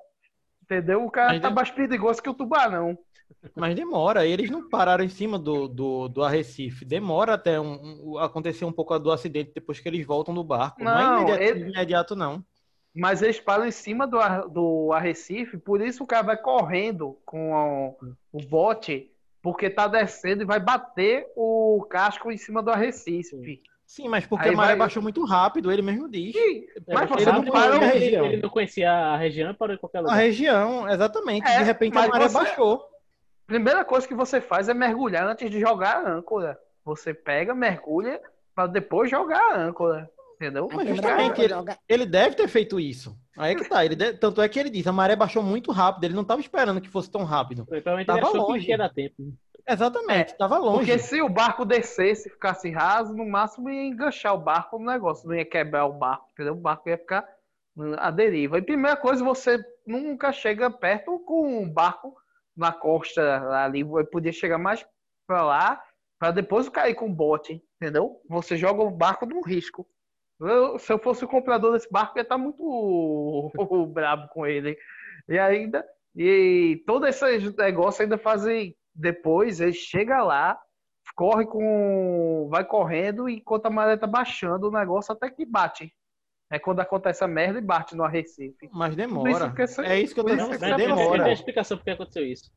Entendeu? 0.64 1.06
O 1.06 1.12
cara 1.12 1.30
Mas 1.34 1.42
tá 1.42 1.50
de- 1.50 1.56
mais 1.56 1.72
perigoso 1.72 2.22
que 2.22 2.30
o 2.30 2.34
tubarão. 2.34 2.98
Mas 3.56 3.75
demora, 3.75 4.25
eles 4.25 4.50
não 4.50 4.70
pararam 4.70 5.04
em 5.04 5.10
cima 5.10 5.38
do, 5.38 5.68
do, 5.68 6.08
do 6.08 6.24
arrecife. 6.24 6.86
Demora 6.86 7.34
até 7.34 7.60
um, 7.60 8.14
um- 8.14 8.18
acontecer 8.18 8.66
um 8.66 8.72
pouco 8.72 8.98
do 8.98 9.12
acidente 9.12 9.52
depois 9.54 9.80
que 9.80 9.88
eles 9.88 10.06
voltam 10.06 10.34
do 10.34 10.44
barco. 10.44 10.84
Não, 10.84 10.94
Não, 10.94 11.18
é 11.18 11.22
imediato, 11.22 11.44
ele- 11.44 11.70
imediato, 11.72 12.16
não. 12.16 12.44
Mas 12.96 13.22
eles 13.22 13.40
param 13.40 13.66
em 13.66 13.72
cima 13.72 14.08
do, 14.08 14.18
do 14.48 14.94
arrecife, 14.94 15.58
por 15.58 15.82
isso 15.82 16.04
o 16.04 16.08
cara 16.08 16.24
vai 16.24 16.38
correndo 16.38 17.18
com 17.25 17.52
o, 17.54 17.98
o 18.32 18.42
bote, 18.48 19.12
porque 19.42 19.70
tá 19.70 19.86
descendo 19.88 20.44
e 20.44 20.46
vai 20.46 20.60
bater 20.62 21.28
o 21.36 21.86
casco 21.90 22.32
em 22.32 22.38
cima 22.38 22.64
do 22.64 22.72
arrecife. 22.72 23.62
Sim, 23.86 24.08
mas 24.08 24.25
porque 24.25 24.48
Aí 24.48 24.54
a 24.54 24.58
maré 24.58 24.70
vai- 24.70 24.78
baixou 24.80 25.04
muito 25.04 25.24
rápido, 25.25 25.72
ele 25.72 25.82
mesmo 25.84 26.10
diz. 26.10 26.34
mas 26.88 27.12
ele 27.12 27.20
você 27.25 27.32
não 27.32 27.46
parou 27.46 27.75
ele- 27.84 27.86
região. 28.00 28.25
Ele 28.25 28.42
não 28.42 28.50
conhecia 28.50 28.90
a 28.92 29.18
região 29.18 29.54
parou 29.54 29.75
em 29.75 29.78
qualquer 29.78 29.98
A 30.00 30.02
lugar. 30.02 30.16
região, 30.16 30.90
exatamente. 30.90 31.48
É, 31.48 31.58
de 31.60 31.64
repente 31.66 31.98
a 31.98 32.08
maré 32.08 32.28
você- 32.30 32.34
baixou. 32.34 32.82
Primeira 33.48 33.86
coisa 33.86 34.08
que 34.08 34.14
você 34.16 34.42
faz 34.42 34.68
é 34.70 34.74
mergulhar 34.74 35.28
antes 35.28 35.50
de 35.50 35.60
jogar 35.60 35.98
a 36.06 36.10
âncora. 36.10 36.58
Você 36.84 37.14
pega, 37.14 37.54
mergulha, 37.54 38.20
para 38.56 38.68
depois 38.68 39.10
jogar 39.10 39.40
a 39.54 39.58
âncora. 39.58 40.10
Entendeu? 40.36 40.68
Mas 40.72 40.90
justamente 40.90 41.42
ele, 41.42 41.54
ele 41.88 42.06
deve 42.06 42.36
ter 42.36 42.48
feito 42.50 42.78
isso. 42.80 43.18
Aí 43.38 43.54
é 43.54 43.56
que 43.56 43.70
tá. 43.70 43.86
Ele 43.86 43.96
de- 43.96 44.14
Tanto 44.14 44.42
é 44.42 44.50
que 44.50 44.60
ele 44.60 44.70
diz, 44.70 44.86
a 44.86 44.92
maré 44.92 45.16
baixou 45.16 45.42
muito 45.42 45.72
rápido. 45.72 46.04
Ele 46.04 46.14
não 46.14 46.24
estava 46.24 46.42
esperando 46.42 46.82
que 46.82 46.90
fosse 46.90 47.10
tão 47.10 47.24
rápido. 47.24 47.66
Provavelmente 47.66 48.10
ele 48.12 48.20
Tava 48.20 48.32
achou 48.32 48.46
que 48.48 48.52
longe. 48.54 48.70
ia 48.70 48.78
dar 48.78 48.90
tempo. 48.90 49.16
Exatamente, 49.68 50.38
tava 50.38 50.58
longe. 50.58 50.78
Porque 50.80 51.00
se 51.00 51.22
o 51.22 51.30
barco 51.30 51.66
descesse, 51.66 52.30
ficasse 52.30 52.70
raso, 52.70 53.14
no 53.16 53.25
máximo 53.28 53.70
ia 53.70 53.84
enganchar 53.88 54.36
o 54.36 54.38
barco 54.38 54.78
no 54.78 54.86
negócio, 54.86 55.28
não 55.28 55.36
ia 55.36 55.46
quebrar 55.46 55.86
o 55.88 55.94
barco, 55.94 56.28
entendeu? 56.34 56.54
O 56.54 56.58
barco 56.58 56.88
ia 56.88 56.98
ficar 56.98 57.28
à 57.98 58.12
deriva. 58.12 58.58
E 58.60 58.62
primeira 58.62 58.96
coisa, 58.96 59.24
você 59.24 59.58
nunca 59.88 60.32
chega 60.32 60.70
perto 60.70 61.18
com 61.20 61.62
um 61.64 61.68
barco 61.70 62.16
na 62.55 62.71
costa 62.71 63.39
ali, 63.63 63.83
podia 64.12 64.31
chegar 64.31 64.57
mais 64.57 64.85
para 65.27 65.43
lá, 65.43 65.83
para 66.19 66.31
depois 66.31 66.69
cair 66.69 66.95
com 66.95 67.07
o 67.07 67.13
bote, 67.13 67.62
entendeu? 67.81 68.21
Você 68.29 68.55
joga 68.55 68.83
o 68.83 68.91
barco 68.91 69.25
no 69.25 69.41
risco. 69.41 69.88
Eu, 70.39 70.77
se 70.79 70.91
eu 70.91 71.00
fosse 71.00 71.24
o 71.24 71.27
comprador 71.27 71.74
desse 71.74 71.89
barco, 71.89 72.17
ia 72.17 72.21
estar 72.21 72.38
muito 72.38 73.51
brabo 73.93 74.27
com 74.29 74.45
ele. 74.45 74.77
E 75.27 75.39
ainda, 75.39 75.85
e 76.15 76.83
todo 76.85 77.07
esse 77.07 77.25
negócio 77.57 78.03
ainda 78.03 78.17
fazem 78.17 78.75
depois, 78.93 79.59
ele 79.59 79.74
chega 79.74 80.24
lá, 80.24 80.59
corre 81.15 81.45
com. 81.45 82.47
vai 82.50 82.63
correndo 82.65 83.29
enquanto 83.29 83.65
a 83.65 83.69
maré 83.69 83.97
tá 83.97 84.07
baixando 84.07 84.67
o 84.67 84.71
negócio 84.71 85.12
até 85.13 85.29
que 85.29 85.45
bate. 85.45 85.93
É 86.50 86.60
quando 86.60 86.80
acontece 86.80 87.24
a 87.24 87.28
merda 87.28 87.58
e 87.60 87.62
bate 87.62 87.96
no 87.96 88.04
Arrecife. 88.04 88.70
Mas 88.72 88.96
demora. 88.96 89.54
Isso 89.58 89.82
é 89.82 90.00
isso 90.00 90.14
que 90.14 90.20
eu 90.20 90.24
tô 90.25 90.30
dizendo. 90.36 90.50
mas 90.50 90.78
Demora. 90.78 91.24
Tem 91.24 91.34
explicação 91.34 91.78
por 91.78 91.84
que 91.84 91.90
aconteceu 91.90 92.25
isso. 92.25 92.52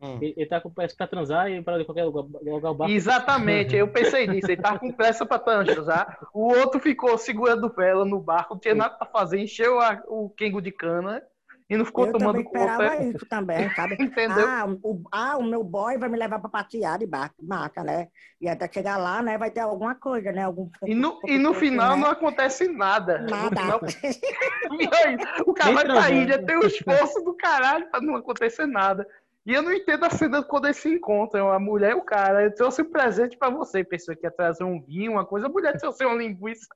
Hum. 0.00 0.18
Ele, 0.20 0.34
ele 0.36 0.46
tá 0.46 0.60
com 0.60 0.70
pressa 0.70 0.94
pra 0.96 1.06
transar 1.06 1.50
e 1.50 1.62
pra 1.62 1.82
qualquer 1.84 2.04
lugar, 2.04 2.22
lugar 2.42 2.70
o 2.70 2.74
barco. 2.74 2.92
Exatamente, 2.92 3.74
eu 3.76 3.88
pensei 3.88 4.26
nisso. 4.28 4.50
Ele 4.50 4.60
tava 4.60 4.78
com 4.78 4.92
pressa 4.92 5.24
pra 5.24 5.38
transar. 5.38 6.18
O 6.34 6.48
outro 6.54 6.80
ficou 6.80 7.16
segurando 7.18 7.68
vela 7.70 8.04
no 8.04 8.20
barco, 8.20 8.54
não 8.54 8.60
tinha 8.60 8.74
nada 8.74 8.94
pra 8.96 9.06
fazer, 9.06 9.38
encheu 9.40 9.80
a- 9.80 10.02
o 10.06 10.28
Kengo 10.30 10.60
de 10.60 10.70
cana 10.72 11.22
e 11.68 11.76
não 11.76 11.84
ficou 11.84 12.06
eu 12.06 12.12
tomando 12.12 12.36
também 12.36 12.44
esperava 12.46 12.90
conta. 12.90 13.04
isso 13.04 13.26
também, 13.26 13.74
sabe? 13.74 13.96
Entendeu? 14.00 14.46
Ah 14.48 14.66
o, 14.82 15.02
ah, 15.10 15.36
o 15.36 15.42
meu 15.42 15.64
boy 15.64 15.98
vai 15.98 16.08
me 16.08 16.16
levar 16.16 16.38
pra 16.38 16.48
passear 16.48 16.98
de 16.98 17.06
barco, 17.06 17.34
massa, 17.42 17.82
né? 17.82 18.08
E 18.40 18.48
até 18.48 18.70
chegar 18.72 18.96
lá, 18.96 19.20
né, 19.22 19.36
vai 19.36 19.50
ter 19.50 19.60
alguma 19.60 19.94
coisa, 19.94 20.30
né? 20.30 20.44
Algum 20.44 20.68
E 20.84 20.94
no, 20.94 21.18
e 21.26 21.38
no 21.38 21.52
final 21.54 21.96
né? 21.96 22.02
não 22.02 22.10
acontece 22.10 22.68
nada. 22.68 23.18
Nada. 23.28 23.56
final- 23.56 23.80
o 25.46 25.54
cara 25.54 25.72
vai 25.72 25.84
pra 25.84 26.10
ilha, 26.10 26.44
tem 26.44 26.56
o 26.56 26.66
esforço 26.66 27.22
do 27.24 27.34
caralho 27.34 27.90
pra 27.90 28.00
não 28.00 28.16
acontecer 28.16 28.66
nada. 28.66 29.06
E 29.44 29.54
eu 29.54 29.62
não 29.62 29.72
entendo 29.72 30.04
a 30.04 30.10
cena 30.10 30.42
quando 30.42 30.64
eles 30.64 30.76
se 30.76 30.88
encontram, 30.88 31.52
a 31.52 31.58
mulher 31.60 31.92
e 31.92 31.94
o 31.94 32.02
cara. 32.02 32.42
Eu 32.42 32.54
trouxe 32.54 32.82
um 32.82 32.90
presente 32.90 33.36
pra 33.38 33.48
você, 33.48 33.84
pessoa 33.84 34.16
que 34.16 34.26
ia 34.26 34.30
trazer 34.30 34.64
um 34.64 34.82
vinho, 34.82 35.12
uma 35.12 35.24
coisa. 35.24 35.46
A 35.46 35.48
mulher 35.48 35.78
trouxe 35.78 36.04
uma 36.04 36.16
linguiça 36.16 36.66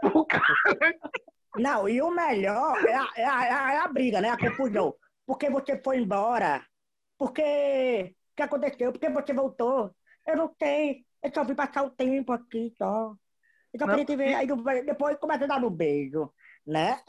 pro 0.00 0.24
cara. 0.24 0.44
Não, 1.56 1.88
e 1.88 2.00
o 2.00 2.10
melhor 2.10 2.78
é 2.86 2.94
a, 2.94 3.08
é 3.16 3.24
a- 3.24 3.44
é 3.46 3.52
a- 3.52 3.72
é 3.74 3.76
a 3.78 3.88
briga, 3.88 4.20
né? 4.20 4.30
A 4.30 4.38
confusão. 4.38 4.94
Por 5.26 5.36
que 5.38 5.50
você 5.50 5.80
foi 5.82 5.98
embora? 5.98 6.64
Por 7.18 7.32
que... 7.32 7.42
O 8.32 8.36
que 8.36 8.42
aconteceu? 8.42 8.92
Por 8.92 9.00
que 9.00 9.10
você 9.10 9.32
voltou? 9.34 9.94
Eu 10.26 10.36
não 10.36 10.54
sei. 10.58 11.04
Eu 11.22 11.32
só 11.34 11.44
vim 11.44 11.54
passar 11.54 11.82
o 11.84 11.90
tempo 11.90 12.32
aqui, 12.32 12.74
só. 12.78 13.14
Só 13.78 13.86
Não, 13.86 13.88
queria 13.88 14.04
te 14.06 14.16
ver. 14.16 14.34
Aí 14.34 14.46
depois 14.84 15.18
começa 15.18 15.44
a 15.44 15.48
dar 15.48 15.60
no 15.60 15.70
beijo, 15.70 16.32
né? 16.66 17.00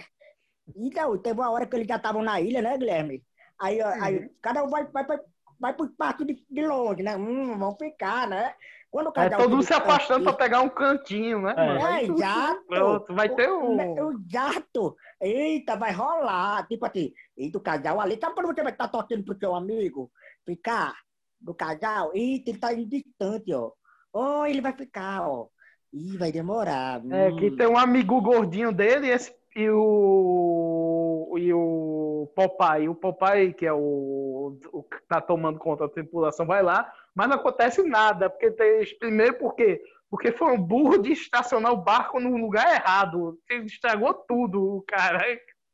Então, 0.75 1.17
teve 1.21 1.39
uma 1.39 1.51
hora 1.51 1.67
que 1.67 1.75
eles 1.75 1.87
já 1.87 1.97
estavam 1.97 2.23
na 2.23 2.39
ilha, 2.41 2.61
né, 2.61 2.77
Guilherme? 2.77 3.23
Aí, 3.59 3.81
ó, 3.81 3.87
aí 3.99 4.29
cada 4.41 4.63
um 4.63 4.69
vai, 4.69 4.85
vai, 4.87 5.05
vai, 5.05 5.19
vai 5.59 5.73
pro 5.75 5.85
espaço 5.85 6.25
de, 6.25 6.43
de 6.49 6.65
longe, 6.65 7.03
né? 7.03 7.15
Hum, 7.17 7.57
vão 7.57 7.75
ficar, 7.77 8.27
né? 8.27 8.55
Quando 8.91 9.07
o 9.07 9.13
É 9.15 9.29
todo 9.29 9.49
mundo 9.51 9.63
se 9.63 9.73
afastando 9.73 10.27
aqui- 10.29 10.37
pegar 10.37 10.59
um 10.59 10.67
cantinho, 10.69 11.41
né? 11.41 11.53
é, 11.57 12.05
tu- 12.05 12.13
exato. 12.13 12.63
Pronto, 12.67 13.15
vai 13.15 13.29
ter 13.29 13.49
um. 13.49 14.09
o 14.09 14.19
gato. 14.29 14.97
Eita, 15.21 15.77
vai 15.77 15.93
rolar. 15.93 16.67
Tipo 16.67 16.85
assim, 16.85 17.13
e 17.37 17.49
do 17.49 17.61
casal 17.61 18.01
ali. 18.01 18.17
Sabe 18.19 18.35
quando 18.35 18.47
você 18.53 18.61
vai 18.61 18.73
estar 18.73 18.89
torcendo 18.89 19.23
pro 19.23 19.37
seu 19.39 19.55
amigo 19.55 20.11
ficar 20.45 20.93
do 21.39 21.53
casal? 21.53 22.11
Eita, 22.13 22.49
ele 22.49 22.59
tá 22.59 22.73
indo 22.73 22.85
distante, 22.89 23.53
ó. 23.53 23.71
Oh, 24.13 24.45
ele 24.45 24.59
vai 24.59 24.73
ficar, 24.73 25.25
ó. 25.25 25.47
Ih, 25.93 26.17
vai 26.17 26.31
demorar. 26.33 27.01
É, 27.09 27.29
hum. 27.29 27.35
que 27.37 27.49
tem 27.51 27.67
um 27.67 27.77
amigo 27.77 28.19
gordinho 28.21 28.73
dele 28.73 29.07
e, 29.07 29.11
esse- 29.11 29.33
e 29.55 29.69
o. 29.69 31.35
E 31.37 31.53
o 31.53 32.29
Popeye. 32.35 32.89
O 32.89 32.95
Popeye, 32.95 33.53
que 33.53 33.65
é 33.65 33.73
o, 33.73 34.57
o 34.71 34.83
que 34.83 34.97
tá 35.07 35.21
tomando 35.21 35.57
conta 35.59 35.87
da 35.87 35.93
tripulação, 35.93 36.45
vai 36.45 36.61
lá, 36.61 36.91
mas 37.15 37.27
não 37.29 37.35
acontece 37.35 37.81
nada. 37.83 38.29
Porque 38.29 38.51
tem, 38.51 38.83
primeiro 38.99 39.35
porque, 39.35 39.81
porque 40.09 40.31
foi 40.31 40.51
um 40.53 40.61
burro 40.61 40.97
de 40.97 41.11
estacionar 41.11 41.71
o 41.71 41.77
barco 41.83 42.19
no 42.19 42.35
lugar 42.37 42.73
errado. 42.73 43.37
Ele 43.49 43.65
estragou 43.65 44.13
tudo, 44.13 44.77
o 44.77 44.81
cara. 44.83 45.21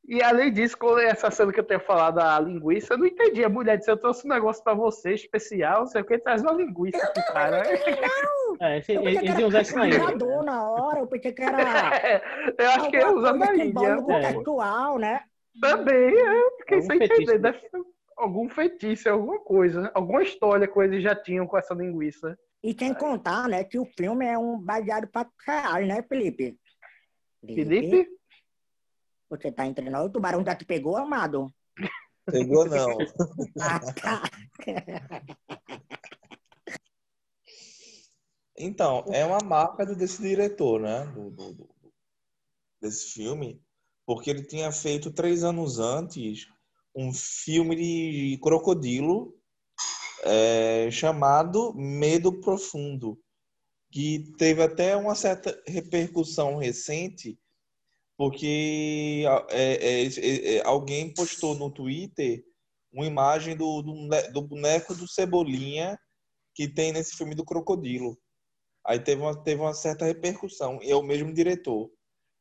E 0.10 0.24
além 0.24 0.53
disso, 0.53 0.77
com 0.77 0.98
essa 0.98 1.29
cena 1.29 1.51
que 1.51 1.60
eu 1.60 1.65
tenho 1.65 1.82
falado 1.82 2.15
da 2.15 2.39
linguiça, 2.39 2.94
eu 2.94 2.98
não 2.98 3.06
entendi. 3.06 3.44
A 3.44 3.50
mulher 3.50 3.77
disse, 3.77 3.91
eu 3.91 3.98
trouxe 3.98 4.25
um 4.25 4.29
negócio 4.29 4.63
pra 4.63 4.74
você, 4.74 5.13
especial, 5.13 5.79
não 5.82 5.88
sei 5.88 6.01
o 6.01 6.06
que, 6.06 6.17
traz 6.17 6.41
uma 6.41 6.53
linguiça 6.53 7.06
pro 7.13 7.24
cara. 7.34 7.62
É, 8.60 8.79
esse- 8.79 8.94
Eu 8.94 9.03
pensei 9.03 9.17
eles 9.20 9.36
que 9.36 9.39
iam 9.41 9.50
usar 9.50 9.62
isso 9.62 9.75
na 10.44 10.67
hora, 10.67 11.00
eu 11.01 11.08
pensei 11.08 11.32
que 11.32 11.44
era. 11.44 11.58
eu 12.58 12.70
acho 12.72 12.89
que 12.89 12.98
ia 12.98 13.06
alguma 13.06 13.20
usar 13.20 13.29
coisa 13.38 13.46
na 13.46 13.51
que 13.53 13.60
ilha. 13.67 13.67
envolve 13.70 14.13
É. 14.13 14.32
sexual, 14.32 14.98
né? 14.98 15.24
Também, 15.62 16.13
eu 16.13 16.51
fiquei 16.58 16.77
Algum 16.77 16.88
sem 16.88 16.98
fetiche, 17.00 17.22
entender. 17.24 17.39
né? 17.53 17.60
Algum 18.17 18.50
feitiço, 18.50 19.07
alguma 19.09 19.39
coisa. 19.39 19.91
Alguma 19.93 20.24
história 20.24 20.67
que 20.67 20.79
eles 20.79 21.03
já 21.03 21.15
tinham 21.15 21.45
com 21.45 21.57
essa 21.57 21.74
linguiça. 21.74 22.38
E 22.63 22.75
sem 22.77 22.93
contar, 22.93 23.47
né, 23.47 23.63
que 23.63 23.77
o 23.77 23.86
filme 23.86 24.25
é 24.25 24.38
um 24.38 24.59
baseado 24.59 25.07
fatos 25.13 25.33
reais, 25.45 25.88
né, 25.88 26.01
Felipe? 26.01 26.57
Felipe? 27.45 28.09
Você 29.29 29.51
tá 29.51 29.67
entre 29.67 29.89
nós, 29.89 30.05
o 30.07 30.09
tubarão 30.09 30.43
já 30.43 30.55
te 30.55 30.65
pegou, 30.65 30.97
amado? 30.97 31.47
Pegou 32.25 32.65
não. 32.65 32.97
Ah, 33.59 33.79
tá. 33.79 34.21
Então, 38.57 39.03
é 39.09 39.24
uma 39.25 39.39
marca 39.39 39.86
desse 39.86 40.21
diretor, 40.21 40.79
né? 40.81 41.05
Do, 41.13 41.29
do- 41.29 41.53
do- 41.53 41.69
desse 42.81 43.13
filme, 43.13 43.62
porque 44.05 44.29
ele 44.29 44.43
tinha 44.43 44.71
feito 44.71 45.12
três 45.12 45.43
anos 45.43 45.79
antes 45.79 46.47
um 46.97 47.13
filme 47.13 47.75
de 47.75 48.39
crocodilo 48.41 49.39
é, 50.23 50.89
chamado 50.89 51.71
Medo 51.75 52.41
Profundo, 52.41 53.19
que 53.91 54.33
teve 54.39 54.63
até 54.63 54.97
uma 54.97 55.13
certa 55.13 55.61
repercussão 55.67 56.57
recente, 56.57 57.37
porque 58.17 59.23
é, 59.51 59.73
é, 59.73 60.05
é, 60.05 60.55
é, 60.55 60.65
alguém 60.65 61.13
postou 61.13 61.53
no 61.53 61.69
Twitter 61.69 62.43
uma 62.91 63.05
imagem 63.05 63.55
do, 63.55 63.83
do, 63.83 64.09
do 64.33 64.41
boneco 64.41 64.95
do 64.95 65.07
Cebolinha 65.07 65.99
que 66.55 66.67
tem 66.67 66.91
nesse 66.91 67.15
filme 67.15 67.35
do 67.35 67.45
crocodilo. 67.45 68.17
Aí 68.83 68.99
teve 68.99 69.21
uma, 69.21 69.43
teve 69.43 69.61
uma 69.61 69.75
certa 69.75 70.03
repercussão. 70.03 70.79
E 70.81 70.89
é 70.89 70.95
o 70.95 71.03
mesmo 71.03 71.31
diretor. 71.31 71.91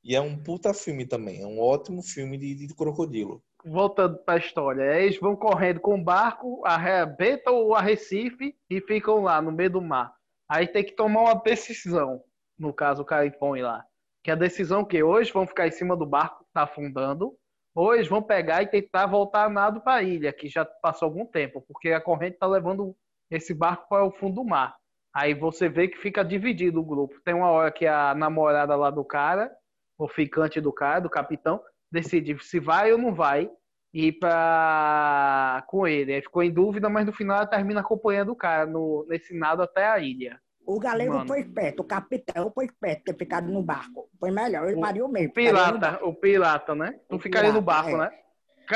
E 0.02 0.16
é 0.16 0.20
um 0.20 0.42
puta 0.42 0.72
filme 0.72 1.04
também. 1.04 1.42
É 1.42 1.46
um 1.46 1.60
ótimo 1.60 2.02
filme 2.02 2.38
de, 2.38 2.54
de 2.54 2.75
crocodilo. 2.75 3.44
Voltando 3.66 4.18
pra 4.18 4.37
história. 4.37 5.00
Eles 5.00 5.18
vão 5.18 5.35
correndo 5.35 5.80
com 5.80 5.96
o 5.96 6.02
barco, 6.02 6.62
arrebentam 6.64 7.66
o 7.66 7.75
Arrecife 7.75 8.56
e 8.70 8.80
ficam 8.80 9.23
lá 9.23 9.42
no 9.42 9.50
meio 9.50 9.70
do 9.70 9.82
mar. 9.82 10.14
Aí 10.49 10.68
tem 10.68 10.85
que 10.85 10.92
tomar 10.92 11.23
uma 11.23 11.35
decisão. 11.35 12.23
No 12.56 12.73
caso, 12.73 13.02
o 13.02 13.04
cara 13.04 13.26
impõe 13.26 13.62
lá. 13.62 13.85
Que 14.23 14.30
a 14.30 14.37
decisão 14.37 14.85
que 14.85 15.02
hoje 15.02 15.32
vão 15.32 15.46
ficar 15.46 15.66
em 15.66 15.73
cima 15.73 15.96
do 15.96 16.06
barco 16.06 16.44
que 16.44 16.52
tá 16.52 16.62
afundando, 16.62 17.35
ou 17.75 17.94
eles 17.94 18.08
vão 18.08 18.23
pegar 18.23 18.62
e 18.62 18.68
tentar 18.68 19.06
voltar 19.06 19.44
a 19.44 19.50
nado 19.50 19.80
para 19.80 19.96
a 19.96 20.02
ilha, 20.02 20.32
que 20.32 20.49
já 20.49 20.64
passou 20.64 21.06
algum 21.06 21.26
tempo, 21.26 21.62
porque 21.68 21.90
a 21.90 22.00
corrente 22.00 22.38
tá 22.38 22.46
levando 22.46 22.96
esse 23.30 23.52
barco 23.52 23.88
para 23.88 24.04
o 24.04 24.12
fundo 24.12 24.37
do 24.37 24.44
mar. 24.44 24.76
Aí 25.12 25.35
você 25.35 25.68
vê 25.68 25.88
que 25.88 25.99
fica 25.99 26.25
dividido 26.25 26.80
o 26.80 26.85
grupo. 26.85 27.20
Tem 27.25 27.35
uma 27.35 27.50
hora 27.50 27.73
que 27.73 27.87
a 27.87 28.14
namorada 28.14 28.76
lá 28.76 28.90
do 28.90 29.04
cara, 29.04 29.50
o 29.99 30.06
ficante 30.06 30.61
do 30.61 30.73
cara, 30.73 31.00
do 31.00 31.11
capitão, 31.11 31.61
decide 31.90 32.37
se 32.45 32.59
vai 32.61 32.93
ou 32.93 32.99
não 32.99 33.14
vai 33.14 33.50
ir 33.93 34.12
para 34.19 35.64
com 35.69 35.87
ele. 35.87 36.14
Aí 36.14 36.23
ficou 36.23 36.43
em 36.43 36.50
dúvida, 36.52 36.88
mas 36.88 37.07
no 37.07 37.12
final 37.12 37.37
ela 37.38 37.47
termina 37.47 37.81
acompanhando 37.81 38.31
o 38.33 38.37
cara 38.37 38.66
no, 38.66 39.07
nesse 39.09 39.35
nado 39.37 39.62
até 39.62 39.87
a 39.87 39.99
ilha. 39.99 40.40
O 40.66 40.81
galego 40.81 41.14
Mano. 41.14 41.28
foi 41.28 41.40
esperto, 41.40 41.81
o 41.81 41.85
capitão 41.85 42.50
foi 42.52 42.64
esperto 42.64 43.05
ter 43.05 43.16
ficado 43.16 43.49
no 43.50 43.62
barco. 43.62 44.09
Foi 44.19 44.33
melhor, 44.33 44.66
ele 44.66 44.76
O 44.78 44.81
pariu 44.81 45.07
mesmo. 45.09 45.33
Pirata, 45.33 45.78
barco. 45.78 46.09
o 46.09 46.14
pirata, 46.14 46.75
né? 46.75 46.99
Não 47.09 47.21
ficaria 47.21 47.52
no 47.52 47.61
barco, 47.62 47.90
é. 47.90 47.97
né? 47.99 48.11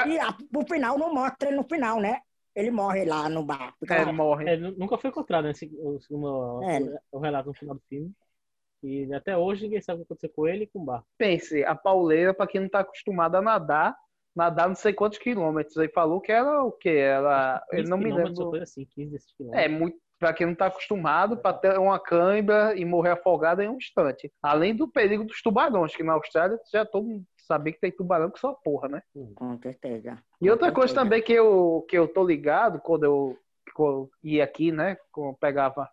E 0.06 0.18
a, 0.20 0.32
no 0.52 0.64
final 0.68 0.96
não 0.96 1.12
mostra 1.12 1.48
ele 1.48 1.56
no 1.56 1.64
final, 1.64 1.98
né? 2.00 2.20
Ele 2.54 2.70
morre 2.70 3.04
lá 3.04 3.28
no 3.28 3.44
barco. 3.44 3.76
É, 3.92 4.04
lá. 4.04 4.12
morre. 4.12 4.48
É, 4.48 4.56
nu- 4.56 4.74
nunca 4.78 4.96
foi 4.98 5.10
encontrado, 5.10 5.44
né? 5.44 5.50
esse- 5.50 5.70
o, 5.82 5.98
segundo- 6.00 6.62
É. 6.62 6.78
o- 6.80 7.18
o 7.18 7.18
relato 7.18 7.48
no 7.48 7.54
final 7.54 7.74
do 7.74 7.82
filme. 7.88 8.12
E 8.82 9.12
até 9.12 9.36
hoje 9.36 9.64
ninguém 9.64 9.80
sabe 9.80 10.00
o 10.00 10.04
que 10.04 10.12
aconteceu 10.12 10.30
com 10.34 10.46
ele 10.48 10.64
e 10.64 10.66
com 10.66 10.80
o 10.80 10.84
barco. 10.84 11.06
Pense, 11.18 11.64
a 11.64 11.74
pauleira, 11.74 12.32
para 12.34 12.46
quem 12.46 12.60
não 12.62 12.68
tá 12.68 12.80
acostumado 12.80 13.36
a 13.36 13.42
nadar, 13.42 13.96
nadar 14.34 14.68
não 14.68 14.74
sei 14.74 14.92
quantos 14.92 15.18
quilômetros. 15.18 15.76
Aí 15.78 15.88
falou 15.88 16.20
que 16.20 16.32
era 16.32 16.62
o 16.62 16.72
quê? 16.72 16.90
Era. 16.90 17.62
Eu 17.70 17.78
15 17.78 17.90
não 17.90 17.98
me 17.98 18.12
lembro. 18.12 18.54
assim, 18.56 18.84
15 18.86 19.10
desses 19.12 19.32
quilômetros. 19.34 19.64
É 19.64 19.68
muito. 19.68 19.98
Pra 20.18 20.34
quem 20.34 20.46
não 20.46 20.54
tá 20.54 20.66
acostumado, 20.66 21.38
para 21.38 21.56
ter 21.56 21.78
uma 21.78 21.98
câimbra 21.98 22.76
e 22.76 22.84
morrer 22.84 23.12
afogado 23.12 23.62
em 23.62 23.68
um 23.70 23.78
instante. 23.78 24.30
Além 24.42 24.76
do 24.76 24.86
perigo 24.86 25.24
dos 25.24 25.40
tubarões, 25.40 25.96
que 25.96 26.02
na 26.02 26.12
Austrália 26.12 26.58
já 26.70 26.84
todo 26.84 27.08
mundo 27.08 27.24
sabe 27.38 27.72
que 27.72 27.80
tem 27.80 27.90
tubarão 27.90 28.30
que 28.30 28.38
só 28.38 28.52
porra, 28.52 28.86
né? 28.86 29.02
Com 29.34 29.58
certeza. 29.58 30.22
E 30.38 30.50
outra 30.50 30.70
coisa 30.70 30.94
também 30.94 31.22
que 31.22 31.32
eu, 31.32 31.86
que 31.88 31.96
eu 31.96 32.06
tô 32.06 32.22
ligado, 32.22 32.80
quando 32.80 33.04
eu, 33.04 33.38
co- 33.74 34.10
ia 34.22 34.44
aqui, 34.44 34.70
né? 34.70 34.98
co- 35.10 35.34
Pegava 35.40 35.88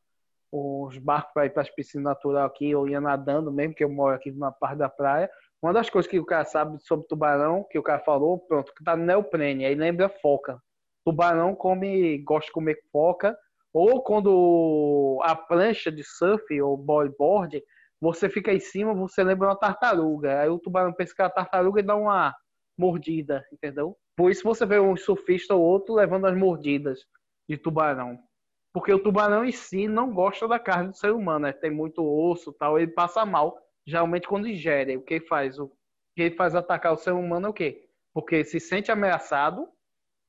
os 0.52 0.98
barcos 0.98 1.34
para 1.34 1.46
ir 1.46 1.50
para 1.50 1.64
as 1.64 1.70
piscinas 1.70 2.06
naturais 2.06 2.46
aqui, 2.46 2.70
eu 2.70 2.88
ia 2.88 3.02
nadando 3.02 3.52
mesmo, 3.52 3.76
que 3.76 3.84
eu 3.84 3.90
moro 3.90 4.16
aqui 4.16 4.32
na 4.32 4.52
parte 4.52 4.78
da 4.78 4.90
praia. 4.90 5.30
Uma 5.62 5.74
das 5.74 5.90
coisas 5.90 6.10
que 6.10 6.20
o 6.20 6.26
cara 6.26 6.46
sabe 6.46 6.78
sobre 6.80 7.08
tubarão, 7.08 7.66
que 7.70 7.80
o 7.80 7.84
cara 7.84 8.00
falou, 8.00 8.40
pronto, 8.40 8.74
que 8.74 8.84
tá 8.84 8.96
no 8.96 9.06
neoprene, 9.06 9.66
aí 9.66 9.76
lembra 9.76 10.10
foca. 10.10 10.62
Tubarão 11.06 11.56
come, 11.56 12.20
gosta 12.20 12.48
de 12.48 12.54
comer 12.54 12.80
foca, 12.92 13.38
ou 13.74 14.02
quando 14.04 15.20
a 15.24 15.36
prancha 15.36 15.92
de 15.92 16.04
surf 16.04 16.62
ou 16.62 16.78
bodyboard, 16.78 17.62
você 18.00 18.30
fica 18.30 18.54
em 18.54 18.60
cima, 18.60 18.94
você 18.94 19.24
lembra 19.24 19.50
uma 19.50 19.56
tartaruga. 19.56 20.42
Aí 20.42 20.50
o 20.50 20.60
tubarão 20.60 20.94
pensa 20.94 21.14
que 21.16 21.22
é 21.22 21.26
a 21.26 21.30
tartaruga 21.30 21.80
e 21.80 21.84
dá 21.84 21.96
uma 21.96 22.34
mordida, 22.78 23.44
entendeu? 23.52 23.98
Por 24.16 24.32
isso 24.32 24.44
você 24.44 24.66
vê 24.66 24.80
um 24.80 24.96
surfista 24.96 25.56
ou 25.56 25.62
outro 25.62 25.96
levando 25.96 26.26
as 26.26 26.38
mordidas 26.38 27.00
de 27.50 27.58
tubarão. 27.58 28.20
Porque 28.78 28.94
o 28.94 29.02
tubarão 29.02 29.44
em 29.44 29.52
si 29.52 29.88
não 29.88 30.14
gosta 30.14 30.48
da 30.48 30.60
carne 30.60 30.90
do 30.90 30.96
ser 30.96 31.12
humano, 31.12 31.48
né? 31.48 31.52
tem 31.52 31.72
muito 31.72 32.06
osso 32.06 32.54
tal, 32.54 32.78
ele 32.78 32.92
passa 32.92 33.26
mal, 33.26 33.58
geralmente 33.84 34.28
quando 34.28 34.48
ingere. 34.48 34.96
O 34.96 35.02
que 35.02 35.20
faz? 35.20 35.58
O 35.58 35.68
que 36.16 36.22
ele 36.22 36.36
faz 36.36 36.54
atacar 36.54 36.94
o 36.94 36.98
ser 36.98 37.12
humano 37.12 37.48
é 37.48 37.50
o 37.50 37.54
quê? 37.54 37.90
Porque 38.14 38.46
se 38.46 38.60
sente 38.60 38.92
ameaçado, 38.92 39.68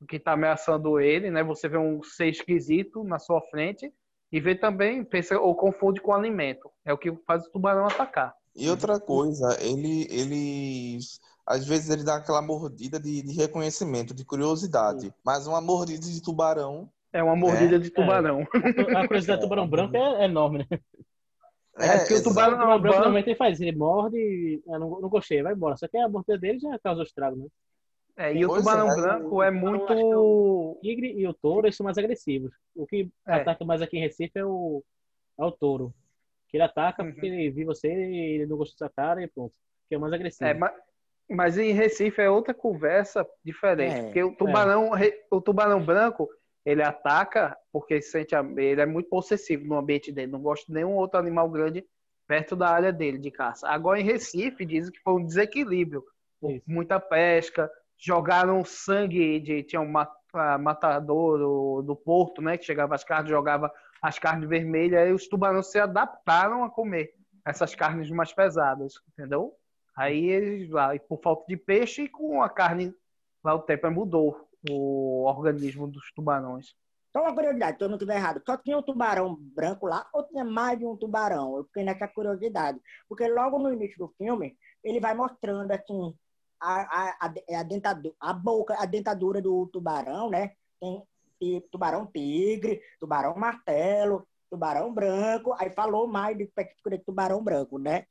o 0.00 0.07
que 0.07 0.17
está 0.17 0.33
ameaçando 0.33 0.99
ele, 0.99 1.31
né? 1.31 1.45
Você 1.45 1.69
vê 1.69 1.76
um 1.76 2.02
ser 2.02 2.28
esquisito 2.28 3.05
na 3.05 3.19
sua 3.19 3.43
frente 3.50 3.93
e 4.33 4.40
vê 4.40 4.55
também, 4.55 5.05
pensa 5.05 5.38
ou 5.38 5.55
confunde 5.55 6.00
com 6.00 6.14
alimento. 6.14 6.71
É 6.87 6.93
o 6.95 6.97
que 6.97 7.14
faz 7.26 7.47
o 7.47 7.52
tubarão 7.52 7.85
atacar. 7.85 8.35
E 8.57 8.71
outra 8.71 8.99
coisa, 8.99 9.59
ele, 9.61 10.07
ele 10.09 10.99
às 11.47 11.67
vezes 11.67 11.90
ele 11.90 12.02
dá 12.02 12.17
aquela 12.17 12.40
mordida 12.40 12.99
de, 12.99 13.21
de 13.21 13.33
reconhecimento, 13.35 14.14
de 14.14 14.25
curiosidade. 14.25 15.12
Mas 15.23 15.47
uma 15.47 15.61
mordida 15.61 16.07
de 16.07 16.23
tubarão. 16.23 16.90
É 17.12 17.22
uma 17.22 17.34
mordida 17.36 17.76
É. 17.76 17.78
de 17.78 17.90
tubarão. 17.90 18.46
A 18.96 19.06
curiosidade 19.06 19.40
do 19.40 19.44
tubarão 19.44 19.66
branco 19.68 19.96
é, 19.96 20.22
é 20.22 20.24
enorme, 20.24 20.58
né? 20.58 20.78
É, 21.80 21.98
porque 21.98 22.14
o 22.14 22.22
tubarão 22.22 22.54
O 22.54 22.60
tubarão 22.60 22.80
branco 22.80 22.96
normalmente 22.96 23.28
ele 23.28 23.36
faz, 23.36 23.60
ele 23.60 23.72
morde 23.76 24.16
e 24.18 24.62
ah, 24.68 24.78
não, 24.78 25.00
não 25.00 25.08
gostei, 25.08 25.42
vai 25.42 25.52
embora. 25.54 25.76
Só 25.76 25.86
que 25.88 25.96
a 25.96 26.08
mordida 26.08 26.36
dele 26.36 26.58
já 26.58 26.78
causou 26.80 27.04
estrago, 27.04 27.36
né? 27.36 27.46
É, 28.16 28.34
e 28.34 28.44
o 28.44 28.52
tubarão 28.52 28.90
é, 28.90 28.96
branco 28.96 29.42
é 29.42 29.50
muito. 29.50 29.92
O 29.94 30.78
tigre 30.82 31.12
e 31.12 31.26
o 31.26 31.32
touro 31.32 31.66
eles 31.66 31.76
são 31.76 31.84
mais 31.84 31.96
agressivos. 31.96 32.52
O 32.74 32.84
que 32.84 33.08
É. 33.26 33.34
ataca 33.34 33.64
mais 33.64 33.80
aqui 33.80 33.96
em 33.96 34.00
Recife 34.00 34.38
é 34.40 34.44
o, 34.44 34.82
é 35.38 35.44
o 35.44 35.52
touro. 35.52 35.94
Que 36.48 36.56
ele 36.56 36.64
ataca 36.64 37.02
Uhum. 37.04 37.12
porque 37.12 37.26
ele 37.26 37.48
viu 37.50 37.66
você 37.66 37.88
e 37.88 38.34
ele 38.34 38.46
não 38.46 38.56
gostou 38.56 38.86
da 38.88 38.92
cara 38.92 39.22
e 39.22 39.28
pronto. 39.28 39.54
Que 39.88 39.94
é 39.94 39.98
o 39.98 40.00
mais 40.00 40.12
agressivo. 40.12 40.50
É, 40.50 40.54
mas, 40.54 40.72
mas 41.30 41.58
em 41.58 41.70
Recife 41.72 42.20
é 42.20 42.28
outra 42.28 42.52
conversa 42.52 43.24
diferente. 43.44 43.94
É, 44.00 44.02
porque 44.02 44.22
o 44.24 44.34
tubarão, 44.34 44.90
o 45.30 45.40
tubarão 45.40 45.80
branco, 45.80 46.28
ele 46.64 46.82
ataca 46.82 47.56
porque 47.72 48.00
sente 48.02 48.34
a- 48.34 48.44
ele 48.56 48.80
é 48.80 48.86
muito 48.86 49.08
possessivo 49.08 49.64
no 49.66 49.76
ambiente 49.78 50.12
dele. 50.12 50.32
Não 50.32 50.40
gosta 50.40 50.66
de 50.66 50.72
nenhum 50.72 50.94
outro 50.94 51.18
animal 51.18 51.48
grande 51.48 51.84
perto 52.26 52.54
da 52.54 52.68
área 52.68 52.92
dele 52.92 53.18
de 53.18 53.30
caça. 53.30 53.66
Agora 53.68 53.98
em 53.98 54.04
Recife 54.04 54.64
dizem 54.66 54.92
que 54.92 55.00
foi 55.00 55.14
um 55.14 55.24
desequilíbrio. 55.24 56.04
Muita 56.66 57.00
pesca, 57.00 57.70
jogaram 57.96 58.64
sangue 58.64 59.40
de 59.40 59.62
tinha 59.62 59.80
um 59.80 59.88
ma- 59.88 60.12
matador 60.60 61.38
do, 61.38 61.82
do 61.82 61.96
porto, 61.96 62.42
né, 62.42 62.56
que 62.58 62.64
chegava 62.64 62.94
as 62.94 63.02
carnes, 63.02 63.30
jogava 63.30 63.72
as 64.00 64.18
carnes 64.18 64.48
vermelhas 64.48 65.08
e 65.08 65.12
os 65.12 65.26
tubarões 65.26 65.66
se 65.70 65.78
adaptaram 65.78 66.62
a 66.64 66.70
comer 66.70 67.14
essas 67.44 67.74
carnes 67.74 68.10
mais 68.10 68.32
pesadas, 68.32 68.94
entendeu? 69.12 69.54
Aí 69.96 70.26
eles 70.26 70.68
lá, 70.70 70.96
por 71.08 71.20
falta 71.20 71.44
de 71.48 71.56
peixe 71.56 72.02
e 72.02 72.08
com 72.08 72.42
a 72.42 72.48
carne 72.48 72.94
lá 73.42 73.54
o 73.54 73.60
tempo 73.62 73.90
mudou 73.90 74.48
o 74.68 75.24
organismo 75.24 75.86
dos 75.86 76.12
tubarões. 76.12 76.74
Só 77.12 77.22
uma 77.22 77.34
curiosidade, 77.34 77.78
se 77.78 77.84
eu 77.84 77.88
não 77.88 77.96
estiver 77.96 78.16
errado, 78.16 78.42
só 78.44 78.56
tinha 78.56 78.78
um 78.78 78.82
tubarão 78.82 79.34
branco 79.34 79.86
lá 79.86 80.06
ou 80.12 80.24
tinha 80.24 80.44
mais 80.44 80.78
de 80.78 80.84
um 80.84 80.96
tubarão? 80.96 81.56
Eu 81.56 81.64
fiquei 81.64 81.82
nessa 81.82 82.06
curiosidade. 82.06 82.78
Porque 83.08 83.26
logo 83.28 83.58
no 83.58 83.73
início 83.73 83.99
do 83.99 84.14
filme, 84.18 84.56
ele 84.84 85.00
vai 85.00 85.14
mostrando 85.14 85.71
assim 85.73 86.14
a, 86.60 86.82
a, 86.82 87.26
a, 87.26 87.60
a 87.60 87.62
dentadura, 87.62 88.14
a 88.21 88.32
boca, 88.32 88.75
a 88.78 88.84
dentadura 88.84 89.40
do 89.40 89.66
tubarão, 89.73 90.28
né? 90.28 90.52
Tem 90.80 91.02
tubarão 91.71 92.06
tigre, 92.06 92.80
tubarão 93.00 93.34
martelo, 93.36 94.26
tubarão 94.50 94.92
branco, 94.92 95.54
aí 95.58 95.71
falou 95.71 96.06
mais 96.06 96.36
de 96.36 96.44
específico 96.44 96.90
de 96.90 96.99
tubarão 96.99 97.42
branco, 97.42 97.78
né? 97.78 98.04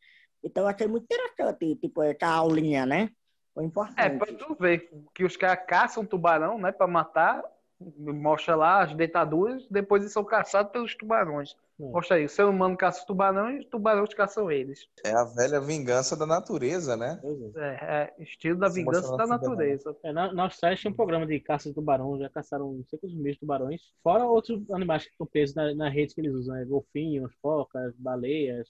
Então 0.44 0.68
achei 0.68 0.88
muito 0.88 1.04
interessante, 1.04 1.76
tipo, 1.76 2.02
essa 2.02 2.28
aulinha, 2.28 2.86
né? 2.86 3.10
Foi 3.58 3.64
É, 3.64 3.68
importante. 3.68 4.18
pra 4.20 4.34
tu 4.34 4.56
ver 4.60 4.88
que 5.16 5.26
os 5.26 5.36
caras 5.36 5.66
caçam 5.66 6.06
tubarão, 6.06 6.60
né, 6.60 6.72
pra 6.72 6.86
matar, 6.86 7.44
mostra 7.80 8.56
lá 8.56 8.84
as 8.84 8.94
dentaduras, 8.94 9.66
depois 9.68 10.04
eles 10.04 10.14
são 10.14 10.24
caçados 10.24 10.72
pelos 10.72 10.96
tubarões. 10.96 11.56
Mostra 11.80 12.18
aí, 12.18 12.26
o 12.26 12.30
ser 12.30 12.44
humano 12.44 12.78
caça 12.78 13.00
os 13.00 13.06
tubarões 13.06 13.58
e 13.58 13.60
os 13.60 13.66
tubarões 13.66 14.14
caçam 14.14 14.52
eles. 14.52 14.88
É 15.04 15.12
a 15.12 15.24
velha 15.24 15.60
vingança 15.60 16.16
da 16.16 16.26
natureza, 16.26 16.96
né? 16.96 17.20
É, 17.56 18.14
é 18.20 18.24
estilo 18.24 18.60
da 18.60 18.70
Se 18.70 18.76
vingança 18.76 19.16
da 19.16 19.28
natureza. 19.28 19.96
É, 20.04 20.12
na, 20.12 20.32
na 20.34 20.44
Austrália 20.44 20.78
tinha 20.78 20.92
um 20.92 20.96
programa 20.96 21.26
de 21.26 21.40
caça 21.40 21.70
de 21.70 21.76
tubarão, 21.76 22.18
já 22.18 22.30
caçaram 22.30 22.74
não 22.74 22.86
sei 22.86 23.00
quantos 23.00 23.16
mil 23.16 23.38
tubarões, 23.40 23.82
fora 24.04 24.26
outros 24.26 24.70
animais 24.72 25.04
que 25.04 25.12
estão 25.12 25.26
presos 25.28 25.56
na, 25.56 25.74
na 25.74 25.90
rede 25.90 26.14
que 26.14 26.22
eles 26.22 26.34
usam, 26.34 26.56
né? 26.56 26.66
golfinhos, 26.66 27.32
focas, 27.42 27.96
baleias. 27.98 28.68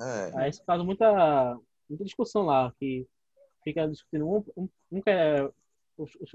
É. 0.00 0.30
Aí 0.34 0.50
isso 0.50 0.64
causa 0.64 0.82
muita, 0.82 1.58
muita 1.88 2.04
discussão 2.04 2.42
lá, 2.42 2.72
que 2.78 3.06
fica 3.62 3.86
discutindo 3.88 4.26
um, 4.26 4.44
um, 4.56 4.68
um 4.92 5.00
que 5.00 5.10
é, 5.10 5.50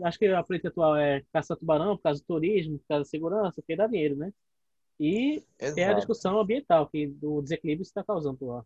acho 0.04 0.20
que 0.20 0.28
a 0.28 0.44
política 0.44 0.70
atual 0.70 0.96
é 0.96 1.24
caçar 1.32 1.58
tubarão 1.58 1.96
por 1.98 2.04
causa 2.04 2.22
do 2.22 2.26
turismo, 2.26 2.80
por 2.80 2.88
causa 2.88 3.04
da 3.04 3.10
segurança, 3.10 3.62
porque 3.62 3.76
dá 3.76 3.88
dinheiro, 3.88 4.16
né? 4.16 4.34
E 5.00 5.44
tem 5.58 5.66
a 5.66 5.88
Exato. 5.88 5.96
discussão 5.96 6.40
ambiental, 6.40 6.88
que 6.88 7.08
do 7.08 7.42
desequilíbrio 7.42 7.84
que 7.84 7.90
está 7.90 8.04
causando 8.04 8.46
lá. 8.46 8.66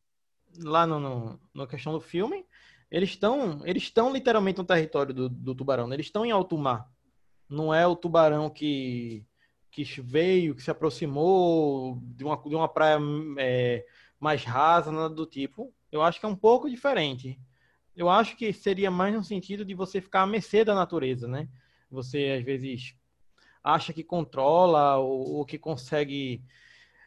lá 0.63 0.87
no, 0.87 0.99
no, 0.99 1.39
na 1.53 1.67
questão 1.67 1.93
do 1.93 1.99
filme, 1.99 2.45
eles 2.91 3.09
estão 3.09 3.65
eles 3.65 3.83
estão 3.83 4.11
literalmente 4.13 4.59
no 4.59 4.65
território 4.65 5.13
do, 5.13 5.29
do 5.29 5.55
tubarão, 5.55 5.87
né? 5.87 5.95
eles 5.95 6.05
estão 6.05 6.25
em 6.25 6.31
alto 6.31 6.57
mar. 6.57 6.87
Não 7.47 7.73
é 7.73 7.87
o 7.87 7.95
tubarão 7.95 8.47
que, 8.47 9.25
que 9.71 9.83
veio, 10.01 10.53
que 10.53 10.61
se 10.61 10.69
aproximou 10.69 11.99
de 12.01 12.23
uma, 12.23 12.37
de 12.37 12.55
uma 12.55 12.67
praia 12.67 12.99
é, 13.39 13.85
mais 14.19 14.43
rasa, 14.43 14.91
nada 14.91 15.09
do 15.09 15.25
tipo. 15.25 15.73
Eu 15.91 16.03
acho 16.03 16.19
que 16.19 16.25
é 16.27 16.29
um 16.29 16.35
pouco 16.35 16.69
diferente. 16.69 17.39
Eu 17.99 18.09
acho 18.09 18.37
que 18.37 18.53
seria 18.53 18.89
mais 18.89 19.13
no 19.13 19.21
sentido 19.21 19.65
de 19.65 19.73
você 19.75 19.99
ficar 19.99 20.21
à 20.21 20.25
mercê 20.25 20.63
da 20.63 20.73
natureza, 20.73 21.27
né? 21.27 21.49
Você, 21.91 22.37
às 22.39 22.45
vezes, 22.45 22.95
acha 23.61 23.91
que 23.91 24.05
controla 24.05 24.95
ou, 24.95 25.33
ou 25.35 25.45
que 25.45 25.57
consegue 25.59 26.41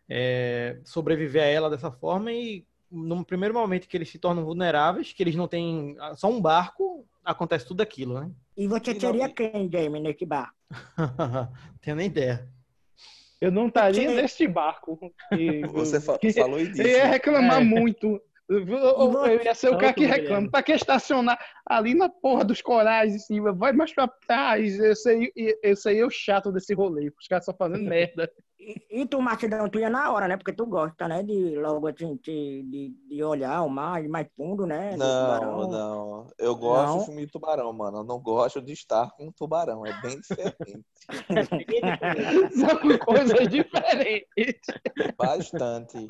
é, 0.06 0.78
sobreviver 0.84 1.42
a 1.42 1.46
ela 1.46 1.70
dessa 1.70 1.90
forma 1.90 2.30
e 2.30 2.66
no 2.90 3.24
primeiro 3.24 3.54
momento 3.54 3.88
que 3.88 3.96
eles 3.96 4.10
se 4.10 4.18
tornam 4.18 4.44
vulneráveis, 4.44 5.14
que 5.14 5.22
eles 5.22 5.34
não 5.34 5.48
têm 5.48 5.96
só 6.14 6.28
um 6.30 6.42
barco, 6.42 7.06
acontece 7.24 7.66
tudo 7.66 7.80
aquilo, 7.80 8.20
né? 8.20 8.30
E 8.54 8.68
você 8.68 8.94
seria 9.00 9.30
quem, 9.30 9.70
Jamie, 9.72 9.98
nesse 10.02 10.26
bar? 10.26 10.52
Tenho 11.80 11.96
nem 11.96 12.06
ideia. 12.08 12.46
Eu 13.40 13.50
não 13.50 13.68
estaria 13.68 14.10
neste 14.10 14.46
barco. 14.46 14.98
E- 15.32 15.62
Você 15.68 15.98
que- 16.18 16.34
falou 16.34 16.60
e 16.60 16.66
disse. 16.66 16.82
Eu 16.82 16.86
ia 16.88 17.06
reclamar 17.06 17.62
É. 17.62 17.64
muito. 17.64 18.20
Eu, 18.48 19.42
ia 19.42 19.54
ser 19.54 19.70
o 19.70 19.78
cara 19.78 19.92
que 19.92 20.04
reclama. 20.04 20.50
Pra 20.50 20.62
que 20.62 20.72
estacionar 20.72 21.38
ali 21.66 21.94
na 21.94 22.08
porra 22.08 22.44
dos 22.44 22.60
corais 22.60 23.14
em 23.14 23.18
cima? 23.18 23.52
Vai 23.52 23.72
mais 23.72 23.94
pra 23.94 24.08
trás. 24.08 24.78
Eu 24.78 24.96
sei, 24.96 25.32
eu 25.62 25.76
sei 25.76 26.02
eu 26.02 26.10
chato 26.10 26.52
desse 26.52 26.74
rolê. 26.74 27.12
Os 27.18 27.28
caras 27.28 27.44
só 27.44 27.54
fazendo 27.54 27.88
merda. 27.88 28.30
E, 28.64 29.02
e 29.02 29.06
tu, 29.06 29.20
Marcidão, 29.20 29.68
tu 29.68 29.80
ia 29.80 29.90
na 29.90 30.12
hora, 30.12 30.28
né? 30.28 30.36
Porque 30.36 30.52
tu 30.52 30.64
gosta, 30.64 31.08
né? 31.08 31.20
De 31.24 31.56
logo 31.56 31.88
assim, 31.88 32.16
de, 32.22 32.62
de, 32.62 32.94
de 33.08 33.24
olhar 33.24 33.60
o 33.62 33.68
mar 33.68 34.00
mais 34.04 34.28
fundo, 34.36 34.64
né? 34.64 34.92
do 34.92 34.98
Não, 34.98 35.68
não. 35.68 36.26
Eu 36.38 36.54
gosto 36.54 36.92
Não? 36.92 36.98
de 37.00 37.04
filme 37.06 37.26
de 37.26 37.32
tubarão, 37.32 37.72
mano. 37.72 37.98
Eu 37.98 38.04
não 38.04 38.20
gosto 38.20 38.62
de 38.62 38.72
estar 38.72 39.10
com 39.16 39.26
um 39.26 39.32
tubarão. 39.32 39.84
É 39.84 40.00
bem 40.00 40.20
diferente. 40.20 40.84
São 42.54 42.98
coisas 43.00 43.48
diferentes. 43.48 44.62
Bastante. 45.18 46.06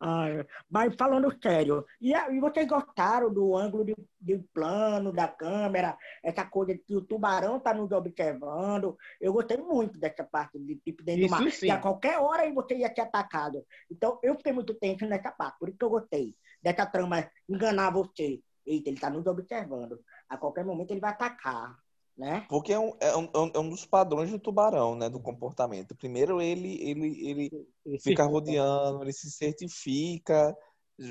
Ai, 0.00 0.46
mas 0.70 0.94
falando 0.94 1.34
sério, 1.42 1.84
e, 2.00 2.12
e 2.12 2.40
vocês 2.40 2.66
gostaram 2.66 3.32
do 3.32 3.56
ângulo 3.56 3.84
de, 3.84 3.94
de 4.20 4.38
plano 4.54 5.12
da 5.12 5.26
câmera, 5.26 5.96
essa 6.22 6.44
coisa 6.44 6.76
que 6.78 6.94
o 6.94 7.02
tubarão 7.02 7.58
tá 7.58 7.74
nos 7.74 7.90
observando? 7.90 8.96
Eu 9.20 9.32
gostei 9.32 9.56
muito 9.56 9.98
dessa 9.98 10.24
parte 10.24 10.58
de 10.58 10.76
tipo 10.76 11.02
dentro 11.02 11.26
Isso 11.26 11.36
do 11.36 11.42
mar. 11.42 11.50
sim. 11.50 11.66
Que 11.66 11.72
a 11.72 11.78
qualquer 11.78 12.18
hora 12.18 12.52
você 12.52 12.76
ia 12.76 12.94
ser 12.94 13.00
atacado. 13.00 13.64
Então 13.90 14.18
eu 14.22 14.36
fiquei 14.36 14.52
muito 14.52 14.74
tenso 14.74 15.06
nessa 15.06 15.32
parte, 15.32 15.58
por 15.58 15.68
isso 15.68 15.78
que 15.78 15.84
eu 15.84 15.90
gostei 15.90 16.36
dessa 16.62 16.86
trama 16.86 17.28
enganar 17.48 17.90
você. 17.90 18.40
Eita, 18.64 18.90
ele 18.90 19.00
tá 19.00 19.10
nos 19.10 19.26
observando. 19.26 19.98
A 20.28 20.36
qualquer 20.36 20.64
momento 20.64 20.92
ele 20.92 21.00
vai 21.00 21.10
atacar, 21.10 21.76
né? 22.16 22.44
Porque 22.48 22.72
é 22.72 22.78
um, 22.78 22.92
é, 23.00 23.16
um, 23.16 23.28
é 23.54 23.58
um 23.58 23.68
dos 23.68 23.84
padrões 23.86 24.30
do 24.30 24.38
tubarão, 24.38 24.94
né? 24.96 25.08
Do 25.08 25.20
comportamento. 25.20 25.94
Primeiro 25.96 26.40
ele, 26.40 26.80
ele, 26.82 27.28
ele 27.28 27.68
Ele 27.84 27.98
fica 27.98 28.24
rodeando, 28.24 29.02
ele 29.02 29.12
se 29.12 29.30
certifica, 29.30 30.56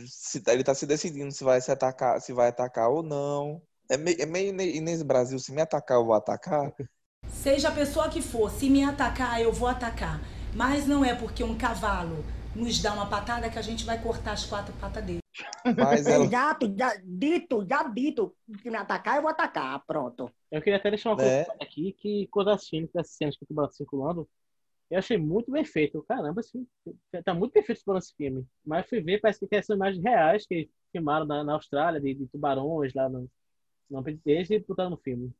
se, 0.08 0.42
ele 0.48 0.64
tá 0.64 0.74
se 0.74 0.86
decidindo 0.86 1.32
se 1.32 1.44
vai 1.44 1.60
se 1.62 1.72
atacar, 1.72 2.22
se 2.22 2.34
vai 2.34 2.50
atacar 2.50 2.90
ou 2.90 3.04
não. 3.04 3.62
É 3.90 3.98
meio, 3.98 4.22
é 4.22 4.26
meio 4.26 4.60
Inês 4.60 5.04
Brasil, 5.04 5.38
se 5.40 5.52
me 5.52 5.62
atacar, 5.62 5.98
eu 5.98 6.06
vou 6.06 6.14
atacar. 6.14 6.72
Seja 7.30 7.70
a 7.70 7.72
pessoa 7.72 8.10
que 8.10 8.22
for, 8.22 8.52
se 8.52 8.70
me 8.70 8.84
atacar, 8.84 9.42
eu 9.42 9.52
vou 9.52 9.68
atacar. 9.68 10.22
Mas 10.54 10.86
não 10.86 11.04
é 11.04 11.16
porque 11.16 11.44
um 11.44 11.58
cavalo 11.58 12.24
nos 12.54 12.80
dá 12.82 12.94
uma 12.94 13.10
patada 13.10 13.50
que 13.50 13.58
a 13.58 13.62
gente 13.62 13.86
vai 13.86 14.02
cortar 14.02 14.34
as 14.34 14.46
quatro 14.46 14.74
patas 14.76 15.04
dele. 15.04 15.21
Mas 15.78 16.06
ela- 16.08 16.26
Exato, 16.26 16.74
já 16.78 16.96
dito, 17.04 17.66
já 17.68 17.84
dito. 17.84 18.36
Se 18.62 18.70
me 18.70 18.76
atacar, 18.78 19.16
eu 19.18 19.22
vou 19.22 19.32
atacar. 19.32 19.84
Pronto. 19.86 20.30
Eu 20.52 20.62
queria 20.62 20.78
até 20.78 20.90
deixar 20.90 21.10
uma 21.12 21.16
coisa 21.18 21.32
É. 21.32 21.48
aqui, 21.62 21.94
que 21.94 22.28
quando 22.32 22.50
assistindo 22.50 22.90
essas 22.96 23.16
cenas 23.16 23.38
que 23.38 23.46
tô 23.46 23.72
circulando, 23.72 24.28
eu 24.90 25.00
achei 25.00 25.18
muito 25.18 25.50
bem 25.52 25.64
feito. 25.64 26.04
Caramba, 26.08 26.42
esse 26.42 26.52
filme, 26.52 26.68
tá 27.24 27.34
muito 27.34 27.54
bem 27.54 27.64
feito 27.64 27.82
esse 27.98 28.14
filme. 28.16 28.46
Mas 28.66 28.88
fui 28.90 29.02
ver, 29.02 29.22
parece 29.22 29.40
que 29.40 29.46
são 29.64 29.76
imagens 29.76 30.04
reais 30.04 30.46
que 30.46 30.70
filmaram 30.92 31.26
na, 31.26 31.44
na 31.44 31.54
Austrália, 31.54 32.02
de, 32.02 32.14
de 32.14 32.28
tubarões 32.28 32.94
lá 32.94 33.08
no, 33.08 33.30
no 33.90 34.04
desde 34.26 34.56
no 34.90 34.98
filme. 34.98 35.32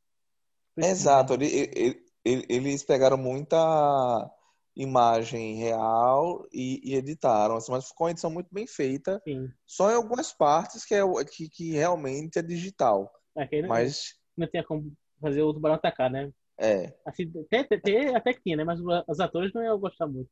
Exato, 0.76 1.34
ele- 1.34 1.46
ele- 1.74 2.02
ele- 2.24 2.46
eles 2.48 2.82
pegaram 2.82 3.18
muita 3.18 4.30
imagem 4.74 5.56
real 5.56 6.46
e, 6.52 6.80
e 6.82 6.94
editaram, 6.94 7.56
assim, 7.56 7.70
mas 7.72 7.88
ficou 7.88 8.06
uma 8.06 8.10
edição 8.10 8.30
muito 8.30 8.48
bem 8.52 8.66
feita. 8.66 9.20
Sim. 9.26 9.50
Só 9.66 9.90
em 9.90 9.94
algumas 9.94 10.32
partes 10.32 10.84
que, 10.84 10.94
é, 10.94 11.04
o- 11.04 11.22
que, 11.24 11.48
que 11.48 11.72
realmente 11.72 12.38
é 12.38 12.42
digital. 12.42 13.12
É, 13.36 13.62
não, 13.62 13.68
Mas 13.68 14.14
não 14.36 14.46
tinha 14.46 14.64
como 14.64 14.92
fazer 15.20 15.42
o 15.42 15.52
tubarão 15.54 15.76
atacar, 15.76 16.10
né? 16.10 16.30
é. 16.58 16.92
Assim, 17.04 17.32
até, 17.50 17.74
até, 17.74 18.14
até 18.14 18.32
que 18.32 18.42
tinha, 18.42 18.56
né? 18.56 18.64
Mas 18.64 18.80
os 19.08 19.20
atores 19.20 19.52
não 19.52 19.62
iam 19.62 19.78
gostar 19.78 20.06
muito. 20.06 20.30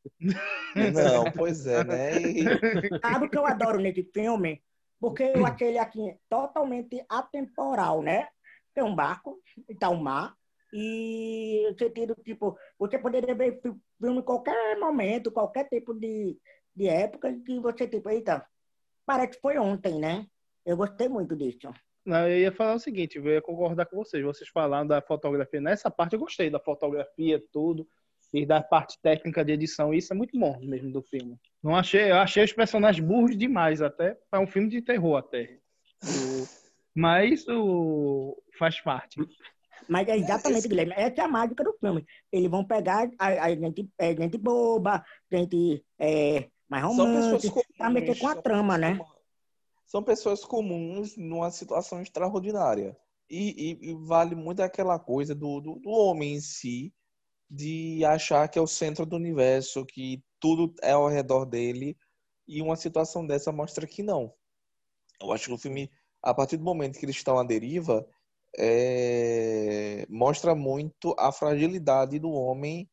Não, 0.76 1.31
pois 1.37 1.66
é, 1.66 1.83
né? 1.85 2.14
E- 2.22 2.46
Sabe 3.05 3.26
o 3.26 3.31
que 3.31 3.38
eu 3.38 3.46
adoro 3.46 3.79
nesse 3.79 4.09
filme? 4.14 4.62
Porque 5.00 5.22
eu 5.22 5.44
achei 5.46 5.68
ele 5.68 5.79
aqui 5.79 6.16
totalmente 6.29 7.05
atemporal, 7.09 8.03
né? 8.03 8.29
Tem 8.74 8.85
um 8.85 8.94
barco, 8.94 9.40
tá 9.79 9.88
um 9.90 10.00
mar, 10.00 10.35
e 10.72 11.74
sentido, 11.79 12.14
tipo, 12.22 12.57
você 12.79 12.98
poderia 12.98 13.35
ver 13.35 13.61
filme 14.01 14.21
em 14.21 14.25
qualquer 14.25 14.79
momento, 14.79 15.31
qualquer 15.31 15.69
tipo 15.69 15.95
de, 15.95 16.37
de 16.75 16.89
época, 16.89 17.33
que 17.45 17.61
você, 17.61 17.87
tipo, 17.87 18.09
eita, 18.09 18.45
parece 19.07 19.33
que 19.35 19.41
foi 19.41 19.59
ontem, 19.59 19.99
né? 19.99 20.27
Eu 20.65 20.77
gostei 20.77 21.09
muito 21.09 21.37
disso. 21.37 21.71
Não, 22.05 22.27
eu 22.27 22.39
ia 22.39 22.53
falar 22.53 22.75
o 22.75 22.79
seguinte, 22.79 23.19
eu 23.19 23.27
ia 23.27 23.43
concordar 23.43 23.87
com 23.87 23.97
vocês. 23.97 24.25
Vocês 24.25 24.49
falaram 24.49 24.87
da 24.87 25.03
fotografia. 25.03 25.61
Nessa 25.61 25.91
parte 25.91 26.15
eu 26.15 26.19
gostei 26.19 26.51
da 26.51 26.59
fotografia, 26.59 27.43
tudo. 27.53 27.87
E 28.33 28.47
da 28.47 28.63
parte 28.63 28.97
técnica 29.03 29.45
de 29.45 29.53
edição. 29.53 29.93
Isso 29.93 30.13
é 30.13 30.17
muito 30.17 30.39
bom 30.39 30.59
mesmo 30.61 30.93
do 30.93 31.03
filme. 31.03 31.37
Não 31.63 31.75
achei, 31.75 32.11
eu 32.11 32.17
achei 32.17 32.45
os 32.45 32.53
personagens 32.53 33.05
burros 33.05 33.37
demais 33.37 33.83
até. 33.83 34.17
É 34.33 34.39
um 34.39 34.47
filme 34.47 34.69
de 34.69 34.81
terror 34.81 35.17
até. 35.17 35.59
Mas 36.95 37.47
o 37.49 38.41
faz 38.59 38.81
parte. 38.81 39.21
Mas 39.88 40.07
é 40.09 40.16
exatamente, 40.16 40.69
Guilherme, 40.69 40.95
essa 40.97 41.21
é 41.21 41.25
a 41.25 41.29
mágica 41.29 41.64
do 41.64 41.73
filme. 41.79 42.07
Eles 42.31 42.51
vão 42.51 42.64
pegar 42.64 43.09
a, 43.19 43.27
a 43.47 43.51
gente, 43.55 43.88
é, 43.99 44.14
gente 44.14 44.38
boba, 44.38 45.05
gente 45.31 45.85
é, 45.99 46.49
mais 46.69 46.85
romântica, 46.85 47.61
pra 47.77 47.90
meter 47.90 48.19
com 48.19 48.29
a 48.29 48.37
trama, 48.43 48.79
né? 48.79 48.99
São 49.87 50.03
pessoas 50.03 50.45
comuns 50.45 51.16
numa 51.16 51.51
situação 51.51 52.01
extraordinária. 52.01 52.97
E, 53.29 53.79
e- 53.81 53.90
e 53.90 53.95
vale 53.95 54.35
muito 54.35 54.61
aquela 54.61 54.99
coisa 54.99 55.35
do, 55.35 55.61
do, 55.61 55.75
do 55.81 55.90
homem 55.90 56.35
em 56.35 56.40
si, 56.40 56.93
de 57.51 58.05
achar 58.05 58.49
que 58.49 58.59
é 58.59 58.62
o 58.62 58.66
centro 58.66 59.05
do 59.05 59.16
universo, 59.16 59.85
que 59.85 60.23
tudo 60.38 60.73
é 60.83 60.93
ao 60.93 61.09
redor 61.09 61.45
dele. 61.45 61.97
E 62.47 62.62
uma 62.62 62.77
situação 62.77 63.27
dessa 63.27 63.51
mostra 63.53 63.87
que 63.87 64.03
não. 64.03 64.33
Eu 65.21 65.33
acho 65.33 65.47
que 65.47 65.53
o 65.53 65.59
filme, 65.59 65.90
a 66.23 66.33
partir 66.33 66.57
do 66.57 66.64
momento 66.64 66.99
que 66.99 67.05
eles 67.05 67.16
estão 67.16 67.38
à 67.38 67.45
deriva, 67.45 68.07
é, 68.59 70.07
mostra 70.09 70.55
muito 70.55 71.15
a 71.19 71.33
fragilidade 71.33 72.19
do 72.19 72.31
homem 72.31 72.89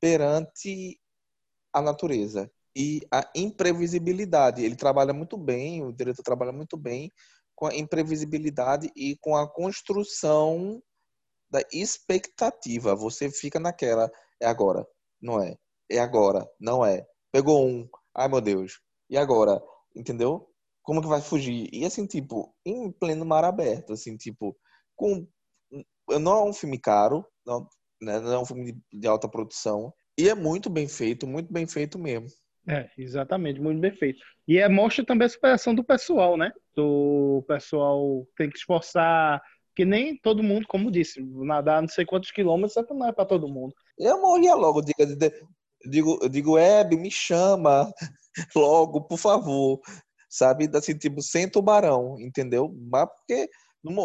perante 0.00 0.98
a 1.72 1.80
natureza 1.80 2.50
e 2.74 3.06
a 3.12 3.28
imprevisibilidade. 3.34 4.64
Ele 4.64 4.76
trabalha 4.76 5.12
muito 5.12 5.36
bem, 5.36 5.84
o 5.84 5.92
diretor 5.92 6.22
trabalha 6.22 6.52
muito 6.52 6.76
bem 6.76 7.10
com 7.54 7.66
a 7.66 7.74
imprevisibilidade 7.74 8.90
e 8.96 9.16
com 9.20 9.36
a 9.36 9.48
construção 9.48 10.82
da 11.50 11.60
expectativa. 11.72 12.94
Você 12.94 13.30
fica 13.30 13.58
naquela, 13.58 14.10
é 14.40 14.46
agora, 14.46 14.86
não 15.20 15.42
é? 15.42 15.56
É 15.90 15.98
agora, 15.98 16.48
não 16.58 16.84
é. 16.84 17.04
Pegou 17.32 17.66
um, 17.66 17.88
ai 18.14 18.28
meu 18.28 18.40
Deus, 18.40 18.80
e 19.08 19.18
agora? 19.18 19.60
Entendeu? 19.94 20.48
Como 20.82 21.02
que 21.02 21.08
vai 21.08 21.20
fugir? 21.20 21.68
E 21.72 21.84
assim, 21.84 22.06
tipo, 22.06 22.54
em 22.64 22.90
pleno 22.92 23.24
mar 23.24 23.44
aberto, 23.44 23.92
assim, 23.92 24.16
tipo, 24.16 24.56
com 25.00 25.26
não 26.20 26.32
é 26.32 26.44
um 26.50 26.52
filme 26.52 26.78
caro, 26.78 27.24
não, 27.46 27.66
né, 28.02 28.20
não 28.20 28.32
é 28.32 28.38
um 28.38 28.44
filme 28.44 28.76
de, 28.92 29.06
alta 29.06 29.28
produção, 29.28 29.92
e 30.18 30.28
é 30.28 30.34
muito 30.34 30.68
bem 30.68 30.86
feito, 30.86 31.26
muito 31.26 31.52
bem 31.52 31.66
feito 31.66 31.98
mesmo. 31.98 32.28
É, 32.68 32.90
exatamente, 32.98 33.60
muito 33.60 33.80
bem 33.80 33.92
feito. 33.92 34.20
E 34.46 34.58
é, 34.58 34.68
mostra 34.68 35.04
também 35.04 35.26
a 35.26 35.28
superação 35.28 35.74
do 35.74 35.82
pessoal, 35.82 36.36
né? 36.36 36.52
Do 36.76 37.42
pessoal 37.48 38.26
tem 38.36 38.50
que 38.50 38.58
esforçar, 38.58 39.40
que 39.74 39.84
nem 39.84 40.16
todo 40.18 40.42
mundo, 40.42 40.66
como 40.66 40.90
disse, 40.90 41.22
nadar 41.22 41.80
não 41.80 41.88
sei 41.88 42.04
quantos 42.04 42.30
quilômetros 42.30 42.76
é- 42.76 42.94
não 42.94 43.06
é 43.06 43.12
para 43.12 43.24
todo 43.24 43.48
mundo. 43.48 43.74
Eu 43.98 44.20
morria 44.20 44.54
logo, 44.54 44.82
digo, 44.82 44.98
digo, 45.88 46.18
eu 46.22 46.28
digo, 46.28 46.58
Hebe, 46.58 46.96
me 46.96 47.10
chama 47.10 47.90
logo, 48.54 49.02
por 49.02 49.18
favor. 49.18 49.80
Sabe, 50.28 50.68
assim, 50.74 50.96
tipo, 50.96 51.22
sem 51.22 51.50
tubarão, 51.50 52.16
entendeu? 52.20 52.72
Mas 52.90 53.08
porque 53.08 53.48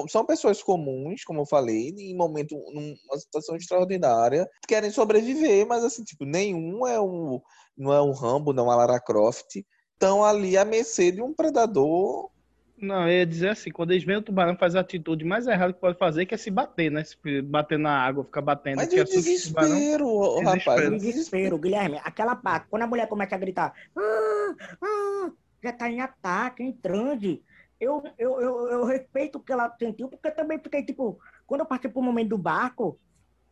são 0.08 0.26
pessoas 0.26 0.64
comuns, 0.64 1.24
como 1.24 1.42
eu 1.42 1.46
falei, 1.46 1.90
em 1.90 2.16
momento, 2.16 2.56
numa 2.74 3.18
situação 3.18 3.56
extraordinária, 3.56 4.48
querem 4.68 4.90
sobreviver, 4.90 5.66
mas 5.68 5.84
assim, 5.84 6.04
tipo, 6.04 6.26
nenhum 6.26 6.88
é 6.88 7.00
um, 7.00 7.42
não 7.78 7.94
é 7.94 8.02
um 8.02 8.12
Rambo, 8.12 8.54
não 8.54 8.64
é 8.64 8.68
uma 8.68 8.76
Lara 8.76 9.00
Croft, 9.00 9.58
estão 9.94 10.24
ali 10.24 10.58
à 10.58 10.64
mercê 10.64 11.12
de 11.12 11.22
um 11.22 11.34
predador. 11.34 12.30
Não, 12.78 13.04
eu 13.04 13.20
ia 13.20 13.26
dizer 13.26 13.50
assim, 13.50 13.72
quando 13.72 13.92
eles 13.92 14.04
veem 14.04 14.20
o 14.20 14.22
tubarão, 14.22 14.58
faz 14.58 14.76
a 14.76 14.82
atitude 14.82 15.24
mais 15.24 15.48
errada 15.48 15.72
que 15.72 15.80
pode 15.80 15.98
fazer, 15.98 16.26
que 16.26 16.36
é 16.36 16.38
se 16.38 16.52
bater, 16.52 16.92
né? 16.92 17.04
Se 17.06 17.42
bater 17.42 17.80
na 17.80 17.98
água, 17.98 18.26
ficar 18.26 18.42
batendo. 18.42 18.78
Mas 18.78 18.90
que 18.90 19.04
tubarão. 19.04 19.22
desespero, 19.22 20.08
ô, 20.08 20.40
rapaz. 20.42 20.60
Desespero. 20.60 21.00
Desespero, 21.00 21.58
Guilherme. 21.58 22.02
Aquela 22.04 22.36
parte, 22.36 22.68
quando 22.70 22.84
a 22.84 22.88
mulher 22.88 23.08
começa 23.08 23.34
a 23.36 23.38
gritar, 23.38 23.74
"Ah, 23.98 24.56
ah", 24.84 25.32
já 25.64 25.72
tá 25.72 25.90
em 25.90 26.02
ataque, 26.02 26.64
em 26.64 26.74
transe. 26.74 27.42
Eu, 27.80 28.04
eu, 28.18 28.40
eu, 28.42 28.68
eu 28.70 28.86
respeito 28.86 29.38
o 29.38 29.42
que 29.42 29.52
ela 29.52 29.74
sentiu, 29.78 30.08
porque 30.08 30.28
eu 30.30 30.36
também 30.36 30.60
fiquei, 30.60 30.84
tipo, 30.84 31.20
quando 31.46 31.62
eu 31.62 31.66
passei 31.66 31.90
por 31.90 32.00
um 32.00 32.04
momento 32.04 32.30
do 32.30 32.38
barco, 32.38 32.98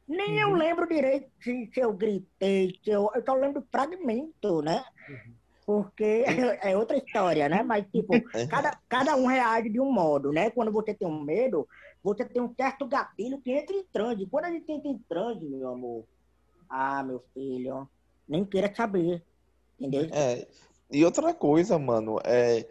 nem 0.08 0.40
eu 0.40 0.54
lembro 0.54 0.88
direito 0.88 1.30
se, 1.42 1.70
se 1.74 1.80
eu 1.80 1.94
gritei, 1.94 2.80
se 2.84 2.90
eu, 2.90 3.10
eu 3.14 3.24
só 3.26 3.34
lembro 3.34 3.66
fragmento, 3.72 4.62
né? 4.62 4.84
Porque 5.66 6.24
é 6.62 6.76
outra 6.78 6.98
história, 6.98 7.48
né? 7.50 7.64
Mas, 7.64 7.86
tipo, 7.92 8.14
cada, 8.50 8.78
cada 8.88 9.16
um 9.16 9.26
reage 9.26 9.70
de 9.70 9.80
um 9.80 9.92
modo, 9.92 10.32
né? 10.32 10.50
Quando 10.50 10.72
você 10.72 10.94
tem 10.94 11.08
um 11.08 11.22
medo, 11.22 11.68
você 12.02 12.26
tem 12.26 12.42
um 12.42 12.54
certo 12.54 12.86
gatilho 12.86 13.42
que 13.42 13.52
entra 13.52 13.76
em 13.76 13.84
transe. 13.86 14.26
Quando 14.26 14.46
a 14.46 14.52
gente 14.52 14.72
entra 14.72 14.90
em 14.90 14.98
transe, 15.10 15.46
meu 15.46 15.70
amor, 15.70 16.06
ah, 16.70 17.04
meu 17.04 17.24
filho, 17.34 17.88
nem 18.28 18.46
queira 18.46 18.74
saber, 18.74 19.24
entendeu? 19.80 20.10
É, 20.14 20.48
e 20.92 21.04
outra 21.06 21.34
coisa, 21.34 21.80
mano, 21.80 22.20
é, 22.24 22.68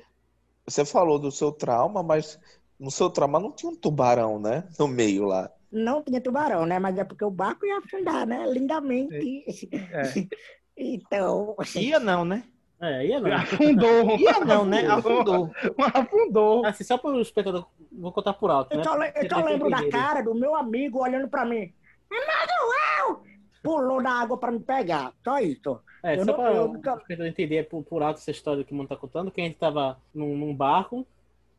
você 0.67 0.85
falou 0.85 1.19
do 1.19 1.31
seu 1.31 1.53
trauma, 1.53 2.03
mas 2.03 2.39
no 2.79 2.91
seu 2.91 3.11
trauma 3.11 3.39
não 3.41 3.53
tinha 3.53 3.71
um 3.71 3.77
tubarão, 3.77 4.39
né? 4.39 4.69
No 4.79 4.87
meio 4.89 5.25
lá. 5.25 5.51
Não 5.71 6.03
tinha 6.03 6.21
tubarão, 6.21 6.67
né? 6.67 6.79
Mas 6.79 6.99
é 6.99 7.05
porque 7.05 7.25
o 7.25 7.31
barco 7.31 7.65
ia 7.65 7.79
afundar, 7.79 8.27
né? 8.27 8.47
Lindamente. 8.47 9.69
Então. 10.77 11.55
Ia 11.77 11.99
não, 12.01 12.25
né? 12.25 12.45
É, 12.81 13.07
ia 13.07 13.21
não. 13.21 13.33
Afundou. 13.33 14.19
Ia 14.19 14.41
não, 14.45 14.65
né? 14.65 14.87
Afundou. 14.87 15.51
Afundou. 15.95 16.67
Assim, 16.67 16.83
só 16.83 16.99
para 16.99 17.11
o 17.11 17.21
espectador, 17.21 17.67
vou 17.93 18.11
contar 18.11 18.33
por 18.33 18.51
alto, 18.51 18.73
Eu 18.73 18.79
né? 18.79 18.85
só, 18.85 18.95
le- 18.97 19.13
eu 19.15 19.29
só 19.29 19.45
lembro 19.45 19.71
da 19.71 19.89
cara 19.89 20.23
do 20.23 20.35
meu 20.35 20.55
amigo 20.57 20.99
olhando 21.01 21.29
pra 21.29 21.45
mim. 21.45 21.73
Emanuel! 22.11 23.23
Pulou 23.63 24.03
na 24.03 24.21
água 24.21 24.37
pra 24.37 24.51
me 24.51 24.59
pegar. 24.59 25.13
Só 25.23 25.39
isso. 25.39 25.79
É, 26.03 26.15
eu 26.15 26.21
só 26.21 26.25
não- 26.27 26.35
para 26.35 26.53
eu 26.55 26.69
nunca- 26.69 26.93
espectador 26.95 27.27
entender 27.27 27.69
por, 27.69 27.83
por 27.85 28.03
alto 28.03 28.19
essa 28.19 28.31
história 28.31 28.65
que 28.65 28.73
o 28.73 28.77
mundo 28.77 28.89
tá 28.89 28.97
contando, 28.97 29.31
que 29.31 29.41
a 29.41 29.45
gente 29.45 29.57
tava 29.57 30.01
num, 30.15 30.37
num 30.37 30.55
barco 30.55 31.07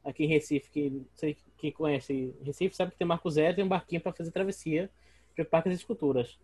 aqui 0.04 0.26
em 0.26 0.28
Recife, 0.28 0.70
que 0.70 1.02
sei 1.16 1.38
quem 1.58 1.72
conhece 1.72 2.34
Recife 2.44 2.76
sabe 2.76 2.92
que 2.92 2.98
tem 2.98 3.08
Marco 3.08 3.30
Zero, 3.30 3.56
tem 3.56 3.64
um 3.64 3.68
barquinho 3.70 4.02
para 4.02 4.12
fazer 4.12 4.32
travessia 4.32 4.90
para 5.36 5.46
Parque 5.46 5.70
das 5.70 5.80
Esculturas. 5.80 6.38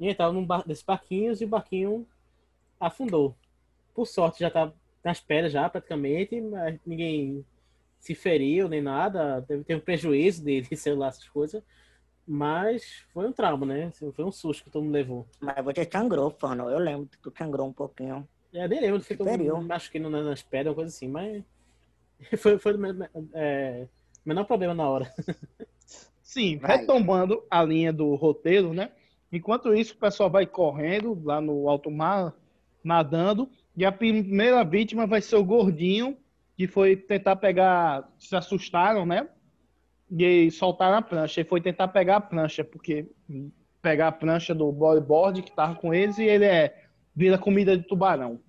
E 0.00 0.06
a 0.06 0.08
gente 0.08 0.16
tava 0.16 0.32
num 0.32 0.44
bar, 0.44 0.66
desses 0.66 0.82
barquinhos 0.82 1.40
e 1.40 1.44
o 1.44 1.48
barquinho 1.48 2.06
afundou. 2.80 3.36
Por 3.94 4.06
sorte 4.06 4.40
já 4.40 4.50
tá 4.50 4.72
nas 5.04 5.20
pedras 5.20 5.52
já 5.52 5.68
praticamente, 5.68 6.40
mas 6.40 6.78
ninguém 6.86 7.44
se 8.00 8.14
feriu 8.14 8.68
nem 8.68 8.80
nada, 8.80 9.42
teve, 9.46 9.62
teve 9.64 9.80
um 9.80 9.84
prejuízo 9.84 10.42
de, 10.44 10.62
de 10.62 10.76
celular, 10.76 11.08
essas 11.08 11.28
coisas. 11.28 11.62
Mas 12.26 13.04
foi 13.12 13.26
um 13.26 13.32
trauma, 13.32 13.66
né? 13.66 13.84
Assim, 13.84 14.12
Foi 14.12 14.24
um 14.24 14.32
susto 14.32 14.64
que 14.64 14.70
todo 14.70 14.82
mundo 14.84 14.92
levou. 14.94 15.26
Mas 15.40 15.64
você 15.64 15.88
sangrou, 15.90 16.30
Fano. 16.30 16.70
Eu 16.70 16.78
lembro 16.78 17.06
que 17.06 17.18
tu 17.18 17.32
sangrou 17.36 17.66
um 17.66 17.72
pouquinho. 17.72 18.26
É, 18.52 18.68
nem 18.68 18.80
lembro, 18.80 19.00
ficou 19.00 19.26
Feriu. 19.26 19.66
acho 19.70 19.90
que 19.90 19.98
no- 19.98 20.10
nas 20.10 20.42
pedras, 20.42 20.68
uma 20.72 20.74
coisa 20.76 20.88
assim, 20.94 21.08
mas 21.08 21.42
foi, 22.38 22.58
foi 22.58 22.74
o 22.74 23.08
é, 23.34 23.88
menor 24.24 24.44
problema 24.44 24.74
na 24.74 24.88
hora. 24.88 25.12
Sim, 26.22 26.60
retomando 26.62 27.42
a 27.50 27.62
linha 27.62 27.92
do 27.92 28.14
roteiro, 28.14 28.72
né? 28.72 28.92
Enquanto 29.30 29.74
isso, 29.74 29.94
o 29.94 29.98
pessoal 29.98 30.30
vai 30.30 30.46
correndo 30.46 31.20
lá 31.24 31.40
no 31.40 31.68
alto 31.68 31.90
mar, 31.90 32.34
nadando, 32.84 33.50
e 33.76 33.84
a 33.84 33.92
primeira 33.92 34.62
vítima 34.64 35.06
vai 35.06 35.20
ser 35.20 35.36
o 35.36 35.44
gordinho, 35.44 36.16
que 36.56 36.66
foi 36.66 36.96
tentar 36.96 37.36
pegar, 37.36 38.10
se 38.18 38.36
assustaram, 38.36 39.04
né? 39.06 39.28
E 40.14 40.50
soltaram 40.50 40.98
a 40.98 41.02
prancha. 41.02 41.40
E 41.40 41.44
foi 41.44 41.60
tentar 41.60 41.88
pegar 41.88 42.16
a 42.16 42.20
prancha, 42.20 42.62
porque 42.62 43.06
pegar 43.80 44.08
a 44.08 44.12
prancha 44.12 44.54
do 44.54 44.70
bodyboard 44.70 45.42
que 45.42 45.52
tava 45.52 45.74
com 45.74 45.92
eles 45.92 46.18
e 46.18 46.24
ele 46.24 46.44
é 46.44 46.86
vira 47.14 47.38
comida 47.38 47.76
de 47.76 47.84
tubarão 47.84 48.40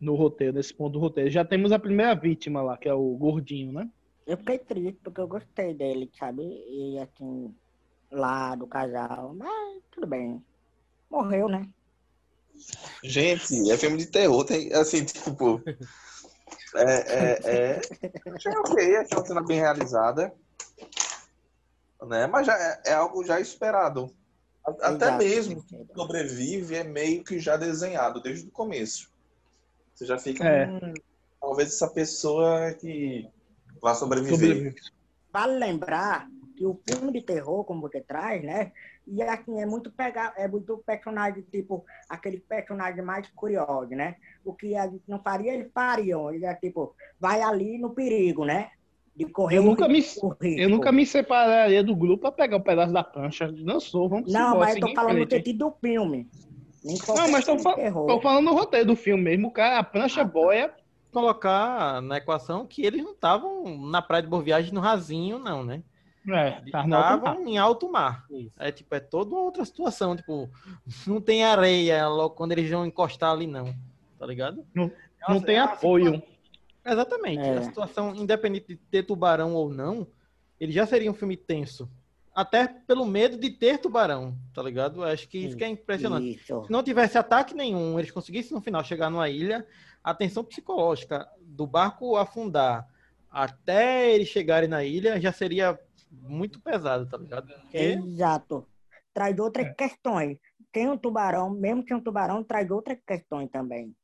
no 0.00 0.14
roteiro, 0.14 0.54
nesse 0.54 0.72
ponto 0.72 0.92
do 0.92 0.98
roteiro. 0.98 1.30
Já 1.30 1.44
temos 1.44 1.72
a 1.72 1.78
primeira 1.78 2.14
vítima 2.14 2.62
lá, 2.62 2.76
que 2.76 2.88
é 2.88 2.94
o 2.94 3.16
gordinho, 3.16 3.72
né? 3.72 3.88
Eu 4.26 4.36
fiquei 4.36 4.58
triste 4.58 5.00
porque 5.02 5.20
eu 5.20 5.26
gostei 5.26 5.74
dele, 5.74 6.10
sabe? 6.18 6.42
E 6.42 6.98
assim, 6.98 7.54
lá 8.10 8.54
do 8.54 8.66
casal. 8.66 9.34
Mas 9.34 9.82
tudo 9.90 10.06
bem. 10.06 10.42
Morreu, 11.10 11.48
né? 11.48 11.66
Gente, 13.02 13.70
é 13.70 13.76
filme 13.76 13.96
de 13.96 14.06
terror, 14.06 14.44
tem 14.44 14.72
assim, 14.72 15.04
tipo. 15.04 15.60
É, 16.74 16.82
é, 16.84 17.40
é. 17.44 17.80
Achei 18.34 18.52
ok, 18.52 18.96
achei 18.96 19.18
uma 19.18 19.26
cena 19.26 19.42
bem 19.42 19.58
realizada. 19.58 20.32
Né? 22.06 22.26
Mas 22.26 22.46
já 22.46 22.54
é, 22.56 22.82
é 22.86 22.92
algo 22.92 23.24
já 23.24 23.40
esperado. 23.40 24.14
Até 24.64 25.06
Exato. 25.06 25.18
mesmo 25.24 25.62
quem 25.64 25.86
sobrevive 25.94 26.74
é 26.76 26.84
meio 26.84 27.24
que 27.24 27.38
já 27.38 27.56
desenhado 27.56 28.20
desde 28.20 28.48
o 28.48 28.50
começo. 28.52 29.10
Você 29.94 30.04
já 30.04 30.18
fica. 30.18 30.44
É. 30.44 30.66
"Hum, 30.68 30.92
talvez 31.40 31.70
essa 31.70 31.88
pessoa 31.88 32.72
que 32.74 33.28
vai 33.80 33.94
sobreviver. 33.94 34.38
Sobrevive. 34.38 34.74
Vale 35.32 35.58
lembrar 35.58 36.28
que 36.56 36.66
o 36.66 36.80
filme 36.88 37.12
de 37.12 37.22
terror, 37.22 37.64
como 37.64 37.80
você 37.80 38.00
traz, 38.00 38.42
né? 38.42 38.72
E 39.06 39.22
assim, 39.22 39.60
é 39.60 39.64
muito 39.64 39.90
pegar, 39.90 40.34
é 40.36 40.46
muito 40.46 40.76
personagem, 40.78 41.42
tipo, 41.42 41.84
aquele 42.08 42.40
personagem 42.40 43.02
mais 43.02 43.26
curioso, 43.30 43.90
né? 43.90 44.16
O 44.44 44.52
que 44.52 44.76
a 44.76 44.86
gente 44.86 45.04
não 45.08 45.22
faria, 45.22 45.54
eles 45.54 45.70
fariam. 45.72 46.32
Ele 46.32 46.44
é 46.44 46.54
tipo, 46.54 46.94
vai 47.18 47.40
ali 47.40 47.78
no 47.78 47.94
perigo, 47.94 48.44
né? 48.44 48.70
De 49.18 49.26
correr 49.26 49.58
Eu 49.58 49.62
o 49.62 49.66
nunca, 49.66 49.88
me, 49.88 49.94
risco. 49.94 50.36
eu 50.40 50.68
nunca 50.68 50.92
me 50.92 51.04
separaria 51.04 51.82
do 51.82 51.94
grupo 51.96 52.22
pra 52.22 52.30
pegar 52.30 52.56
um 52.56 52.60
pedaço 52.60 52.92
da 52.92 53.02
prancha. 53.02 53.50
Não 53.50 53.80
sou, 53.80 54.08
vamos 54.08 54.32
Não, 54.32 54.50
embora, 54.50 54.58
mas 54.60 54.74
eu 54.76 54.80
tô 54.80 54.94
falando 54.94 55.18
no 55.18 55.28
sentido 55.28 55.58
do 55.58 55.72
filme. 55.80 56.28
Nem 56.84 56.96
Não, 57.08 57.28
mas 57.28 57.44
tô, 57.44 57.52
filme 57.52 57.56
de 57.56 57.62
fa- 57.64 57.74
terror. 57.74 58.06
tô 58.06 58.20
falando 58.20 58.44
no 58.44 58.54
roteiro 58.54 58.86
do 58.86 58.94
filme 58.96 59.24
mesmo. 59.24 59.48
O 59.48 59.50
cara, 59.50 59.80
a 59.80 59.82
prancha 59.82 60.22
boia. 60.24 60.72
Colocar 61.10 62.02
na 62.02 62.18
equação 62.18 62.66
que 62.66 62.84
eles 62.84 63.02
não 63.02 63.12
estavam 63.12 63.78
na 63.88 64.00
praia 64.02 64.22
de 64.22 64.28
Boa 64.28 64.42
Viagem 64.42 64.72
no 64.74 64.80
rasinho, 64.80 65.38
não, 65.38 65.64
né? 65.64 65.82
É, 66.28 66.60
tá 66.70 66.84
Estavam 66.84 67.48
em 67.48 67.56
alto 67.56 67.90
mar. 67.90 68.26
É 68.58 68.70
tipo, 68.70 68.94
é 68.94 69.00
toda 69.00 69.30
uma 69.34 69.40
outra 69.40 69.64
situação. 69.64 70.14
Tipo, 70.14 70.48
não 71.08 71.20
tem 71.20 71.42
areia 71.44 72.06
logo 72.06 72.34
quando 72.36 72.52
eles 72.52 72.70
vão 72.70 72.84
encostar 72.86 73.32
ali, 73.32 73.46
não. 73.46 73.74
Tá 74.18 74.26
ligado? 74.26 74.64
Não, 74.74 74.84
É 74.84 75.26
uma- 75.26 75.34
não 75.34 75.40
tem 75.40 75.56
é 75.56 75.62
uma 75.64 75.72
apoio. 75.72 76.22
Exatamente. 76.90 77.42
É. 77.42 77.58
A 77.58 77.62
situação, 77.62 78.14
independente 78.14 78.68
de 78.68 78.76
ter 78.76 79.02
tubarão 79.04 79.54
ou 79.54 79.68
não, 79.68 80.06
ele 80.60 80.72
já 80.72 80.86
seria 80.86 81.10
um 81.10 81.14
filme 81.14 81.36
tenso. 81.36 81.90
Até 82.34 82.68
pelo 82.68 83.04
medo 83.04 83.36
de 83.36 83.50
ter 83.50 83.78
tubarão, 83.78 84.36
tá 84.54 84.62
ligado? 84.62 85.00
Eu 85.00 85.04
Acho 85.04 85.28
que 85.28 85.38
isso 85.38 85.56
que 85.56 85.64
é 85.64 85.68
impressionante. 85.68 86.36
Isso. 86.36 86.64
Se 86.64 86.70
não 86.70 86.82
tivesse 86.82 87.18
ataque 87.18 87.52
nenhum, 87.54 87.98
eles 87.98 88.12
conseguissem 88.12 88.54
no 88.54 88.60
final 88.60 88.84
chegar 88.84 89.10
numa 89.10 89.28
ilha, 89.28 89.66
a 90.04 90.14
tensão 90.14 90.44
psicológica 90.44 91.28
do 91.40 91.66
barco 91.66 92.16
afundar 92.16 92.86
até 93.30 94.14
eles 94.14 94.28
chegarem 94.28 94.68
na 94.68 94.82
ilha 94.84 95.20
já 95.20 95.32
seria 95.32 95.78
muito 96.10 96.60
pesado, 96.60 97.06
tá 97.06 97.16
ligado? 97.16 97.48
Porque 97.62 97.76
Exato. 97.76 98.66
Traz 99.12 99.38
outras 99.38 99.66
É. 99.66 99.74
questões. 99.74 100.38
Tem 100.72 100.88
um 100.88 100.96
tubarão, 100.96 101.50
mesmo 101.50 101.84
que 101.84 101.94
um 101.94 102.00
tubarão, 102.00 102.42
traz 102.44 102.70
outras 102.70 102.98
questões 103.06 103.50
também. 103.50 103.94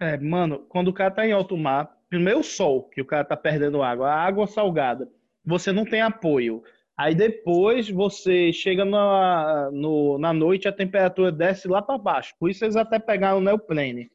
É, 0.00 0.16
mano, 0.18 0.60
quando 0.68 0.88
o 0.88 0.92
cara 0.92 1.10
tá 1.10 1.26
em 1.26 1.32
alto 1.32 1.56
mar, 1.56 1.96
primeiro 2.12 2.40
o 2.40 2.44
sol, 2.44 2.90
que 2.90 3.00
o 3.00 3.06
cara 3.06 3.24
tá 3.24 3.34
perdendo 3.34 3.82
água, 3.82 4.10
a 4.10 4.22
água 4.22 4.46
salgada, 4.46 5.08
você 5.42 5.72
não 5.72 5.82
tem 5.86 6.02
apoio. 6.02 6.62
Aí 6.94 7.14
depois 7.14 7.88
você 7.88 8.52
chega 8.52 8.84
na, 8.84 9.70
no- 9.72 10.18
na 10.18 10.30
noite, 10.30 10.68
a 10.68 10.72
temperatura 10.72 11.32
desce 11.32 11.66
lá 11.68 11.80
para 11.80 11.96
baixo. 11.96 12.34
Por 12.38 12.50
isso 12.50 12.62
eles 12.66 12.76
até 12.76 12.98
pegaram 12.98 13.38
o 13.38 13.40
neoprene. 13.40 14.10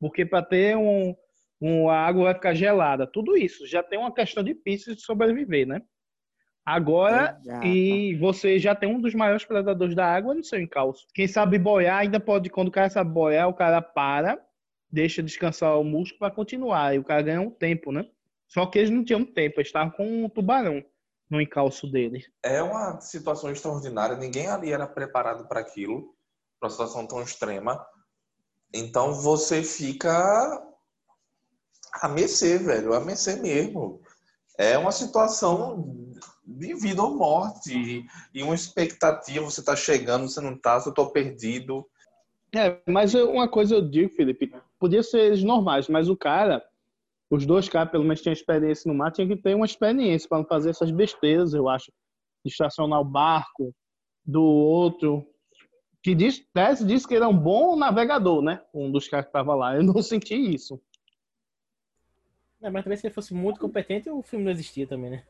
Porque 0.00 0.24
para 0.24 0.40
ter 0.42 0.78
um, 0.78 1.14
um, 1.60 1.90
a 1.90 1.98
água 1.98 2.24
vai 2.24 2.34
ficar 2.34 2.54
gelada. 2.54 3.06
Tudo 3.06 3.36
isso 3.36 3.66
já 3.66 3.82
tem 3.82 3.98
uma 3.98 4.14
questão 4.14 4.42
de 4.42 4.54
pistas 4.54 4.96
de 4.96 5.02
sobreviver, 5.02 5.66
né? 5.66 5.82
Agora, 6.64 7.36
Exato. 7.38 7.66
e 7.66 8.14
você 8.16 8.58
já 8.58 8.74
tem 8.74 8.88
um 8.88 8.98
dos 9.00 9.14
maiores 9.14 9.44
predadores 9.44 9.94
da 9.94 10.06
água 10.06 10.32
no 10.32 10.42
seu 10.42 10.58
encalço. 10.58 11.06
Quem 11.14 11.28
sabe 11.28 11.58
boiar 11.58 11.98
ainda 11.98 12.18
pode, 12.18 12.48
quando 12.48 12.68
o 12.68 12.72
cara 12.72 12.88
sabe 12.88 13.10
boiar, 13.10 13.46
o 13.46 13.54
cara 13.54 13.82
para, 13.82 14.40
deixa 14.92 15.22
descansar 15.22 15.78
o 15.78 15.84
músculo 15.84 16.18
para 16.18 16.34
continuar. 16.34 16.94
E 16.94 16.98
o 16.98 17.04
cara 17.04 17.22
ganha 17.22 17.40
um 17.40 17.50
tempo, 17.50 17.90
né? 17.90 18.08
Só 18.46 18.66
que 18.66 18.78
eles 18.78 18.90
não 18.90 19.04
tinham 19.04 19.24
tempo, 19.24 19.58
eles 19.58 19.68
estavam 19.68 19.90
com 19.92 20.24
um 20.24 20.28
tubarão 20.28 20.84
no 21.30 21.40
encalço 21.40 21.90
dele. 21.90 22.22
É 22.42 22.62
uma 22.62 23.00
situação 23.00 23.50
extraordinária, 23.50 24.16
ninguém 24.16 24.48
ali 24.48 24.70
era 24.70 24.86
preparado 24.86 25.48
para 25.48 25.60
aquilo, 25.60 26.14
para 26.60 26.66
uma 26.66 26.70
situação 26.70 27.06
tão 27.06 27.22
extrema. 27.22 27.82
Então 28.74 29.14
você 29.14 29.62
fica 29.62 30.62
a 31.94 32.08
mercê, 32.08 32.58
velho, 32.58 32.92
a 32.92 33.00
mercê 33.00 33.36
mesmo. 33.36 34.02
É 34.58 34.76
uma 34.76 34.92
situação 34.92 36.12
de 36.44 36.74
vida 36.74 37.02
ou 37.02 37.16
morte 37.16 38.04
e 38.34 38.42
uma 38.42 38.54
expectativa, 38.54 39.44
você 39.44 39.62
tá 39.62 39.74
chegando, 39.74 40.28
você 40.28 40.40
não 40.42 40.58
tá, 40.58 40.82
eu 40.84 40.92
tô 40.92 41.10
perdido. 41.10 41.86
É, 42.54 42.80
mas 42.86 43.14
eu- 43.14 43.30
uma 43.30 43.48
coisa 43.48 43.74
eu 43.74 43.88
digo, 43.88 44.10
Felipe, 44.14 44.52
podia 44.78 45.02
ser 45.02 45.20
eles 45.20 45.42
normais, 45.42 45.88
mas 45.88 46.08
o 46.08 46.16
cara, 46.16 46.62
os 47.30 47.46
dois 47.46 47.68
caras, 47.68 47.90
pelo 47.90 48.04
menos 48.04 48.20
tinham 48.20 48.32
experiência 48.32 48.90
no 48.90 48.96
mar, 48.96 49.10
tinha 49.10 49.26
que 49.26 49.36
ter 49.36 49.54
uma 49.54 49.64
experiência 49.64 50.28
para 50.28 50.38
não 50.38 50.44
fazer 50.44 50.70
essas 50.70 50.90
besteiras, 50.90 51.54
eu 51.54 51.68
acho. 51.68 51.90
De 52.44 52.50
estacionar 52.50 53.00
o 53.00 53.04
barco 53.04 53.74
do 54.24 54.42
outro. 54.42 55.26
Que 56.02 56.14
diz, 56.14 56.40
Tess 56.52 56.84
disse 56.84 57.06
que 57.06 57.14
ele 57.14 57.24
é 57.24 57.28
um 57.28 57.38
bom 57.38 57.76
navegador, 57.76 58.42
né? 58.42 58.60
Um 58.74 58.90
dos 58.90 59.08
caras 59.08 59.26
que 59.26 59.30
estava 59.30 59.54
lá. 59.54 59.76
Eu 59.76 59.84
não 59.84 60.02
senti 60.02 60.34
isso. 60.34 60.80
É, 62.60 62.68
mas 62.70 62.84
também 62.84 62.98
se 62.98 63.06
ele 63.06 63.14
fosse 63.14 63.32
muito 63.32 63.60
competente, 63.60 64.10
o 64.10 64.22
filme 64.22 64.44
não 64.44 64.52
existia 64.52 64.86
também, 64.86 65.10
né? 65.10 65.24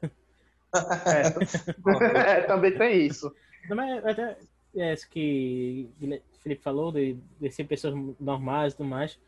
É, 2.26 2.40
também 2.42 2.76
tem 2.76 3.06
isso. 3.06 3.30
Não, 3.68 3.76
mas 3.76 4.02
até 4.06 4.38
é, 4.76 4.92
isso 4.92 5.08
que 5.08 5.88
o 6.00 6.38
Felipe 6.40 6.62
falou, 6.62 6.90
de, 6.92 7.14
de 7.40 7.50
ser 7.50 7.64
pessoas 7.64 7.94
normais 8.18 8.72
e 8.72 8.76
tudo 8.76 8.88
mais. 8.88 9.18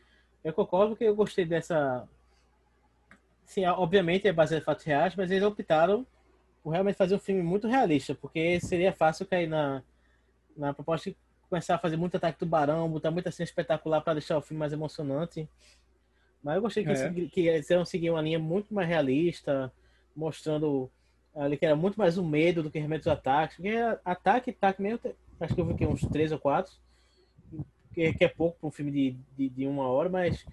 Eu 0.42 0.52
concordo 0.52 0.90
porque 0.90 1.04
eu 1.04 1.14
gostei 1.14 1.44
dessa. 1.44 2.08
Sim, 3.44 3.66
obviamente 3.66 4.26
é 4.26 4.32
baseado 4.32 4.62
em 4.62 4.64
fatos 4.64 4.84
reais, 4.84 5.14
mas 5.14 5.30
eles 5.30 5.44
optaram 5.44 6.06
por 6.62 6.70
realmente 6.70 6.96
fazer 6.96 7.14
um 7.14 7.18
filme 7.18 7.42
muito 7.42 7.68
realista, 7.68 8.14
porque 8.14 8.58
seria 8.58 8.92
fácil 8.92 9.26
cair 9.26 9.46
na, 9.46 9.82
na 10.56 10.72
proposta 10.72 11.10
de 11.10 11.16
começar 11.48 11.74
a 11.74 11.78
fazer 11.78 11.96
muito 11.96 12.16
ataque 12.16 12.38
tubarão, 12.38 12.88
botar 12.90 13.10
muita 13.10 13.30
cena 13.30 13.44
espetacular 13.44 14.00
para 14.00 14.14
deixar 14.14 14.38
o 14.38 14.42
filme 14.42 14.58
mais 14.58 14.72
emocionante. 14.72 15.46
Mas 16.42 16.56
eu 16.56 16.62
gostei 16.62 16.84
que, 16.84 16.90
É. 16.92 17.06
eles, 17.06 17.30
que 17.30 17.40
eles 17.48 17.70
iam 17.70 17.84
seguir 17.84 18.10
uma 18.10 18.20
linha 18.22 18.38
muito 18.38 18.72
mais 18.74 18.88
realista, 18.88 19.70
mostrando 20.16 20.90
ali 21.34 21.56
que 21.56 21.66
era 21.66 21.76
muito 21.76 21.96
mais 21.96 22.16
o 22.16 22.24
medo 22.24 22.62
do 22.62 22.70
que 22.70 22.78
realmente 22.78 23.02
os 23.02 23.08
ataques. 23.08 23.56
Porque 23.56 23.74
ataque, 24.04 24.50
ataque 24.50 24.82
mesmo, 24.82 24.98
te- 24.98 25.14
acho 25.40 25.54
que 25.54 25.60
eu 25.60 25.66
vi 25.66 25.74
aqui 25.74 25.86
uns 25.86 26.02
três 26.02 26.32
ou 26.32 26.38
quatro, 26.38 26.72
que, 27.92 28.12
que 28.12 28.24
é 28.24 28.28
pouco 28.28 28.58
para 28.58 28.68
um 28.68 28.72
filme 28.72 28.90
de, 28.90 29.18
de, 29.36 29.48
de 29.48 29.66
uma 29.66 29.88
hora, 29.88 30.08
mas 30.08 30.44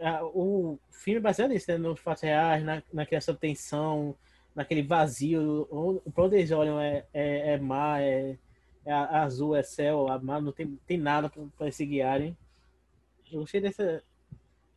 ah, 0.00 0.24
o 0.24 0.78
filme 0.90 1.18
é 1.18 1.22
baseado 1.22 1.50
nisso, 1.50 1.70
né? 1.70 1.78
nos 1.78 2.00
fatos 2.00 2.22
reais, 2.22 2.64
na, 2.64 2.82
na 2.92 3.06
criação 3.06 3.34
de 3.34 3.40
tensão, 3.40 4.14
naquele 4.54 4.82
vazio, 4.82 5.68
onde, 5.70 6.00
pra 6.12 6.24
onde 6.24 6.36
eles 6.36 6.50
olham 6.50 6.80
é, 6.80 7.04
é, 7.12 7.52
é 7.52 7.58
mar, 7.58 8.02
é, 8.02 8.38
é 8.84 8.92
azul, 8.92 9.54
é 9.56 9.62
céu, 9.62 10.08
a 10.08 10.18
mar, 10.18 10.40
não 10.40 10.52
tem, 10.52 10.78
tem 10.86 10.98
nada 10.98 11.30
para 11.56 11.70
se 11.72 11.84
guiarem. 11.84 12.36
Eu 13.30 13.40
gostei 13.40 13.60
dessa, 13.60 14.02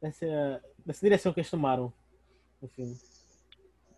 dessa, 0.02 0.64
dessa 0.86 1.06
direção 1.06 1.32
que 1.32 1.40
eles 1.40 1.52
tomaram 1.52 1.94
no 2.62 2.68
filme. 2.68 2.98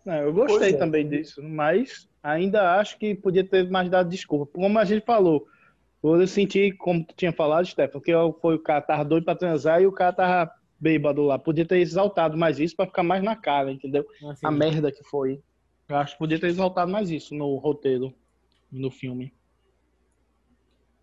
É, 0.06 0.22
eu 0.22 0.32
gostei 0.32 0.74
é. 0.74 0.76
também 0.76 1.08
disso, 1.08 1.42
mas 1.42 2.08
ainda 2.22 2.78
acho 2.78 2.98
que 2.98 3.14
podia 3.14 3.44
ter 3.44 3.68
mais 3.70 3.90
dado 3.90 4.08
desculpa. 4.08 4.46
Como 4.52 4.78
a 4.78 4.84
gente 4.84 5.04
falou, 5.04 5.46
eu 6.02 6.26
senti, 6.26 6.72
como 6.72 7.04
tu 7.04 7.14
tinha 7.14 7.32
falado, 7.32 7.66
Stefan, 7.66 8.00
que 8.00 8.12
foi 8.40 8.56
o 8.56 8.62
cara 8.62 8.80
tava 8.80 9.04
doido 9.04 9.24
pra 9.24 9.34
transar 9.34 9.82
e 9.82 9.86
o 9.86 9.92
cara 9.92 10.12
tava 10.12 10.52
bêbado 10.78 11.22
lá. 11.22 11.38
Podia 11.38 11.66
ter 11.66 11.78
exaltado 11.78 12.36
mais 12.36 12.58
isso 12.58 12.76
pra 12.76 12.86
ficar 12.86 13.02
mais 13.02 13.22
na 13.22 13.36
cara, 13.36 13.70
entendeu? 13.70 14.06
Assim, 14.28 14.46
A 14.46 14.50
merda 14.50 14.90
que 14.90 15.04
foi. 15.04 15.40
Eu 15.88 15.96
acho 15.96 16.14
que 16.14 16.18
podia 16.18 16.40
ter 16.40 16.48
exaltado 16.48 16.90
mais 16.90 17.10
isso 17.10 17.34
no 17.34 17.56
roteiro, 17.56 18.14
no 18.70 18.90
filme. 18.90 19.32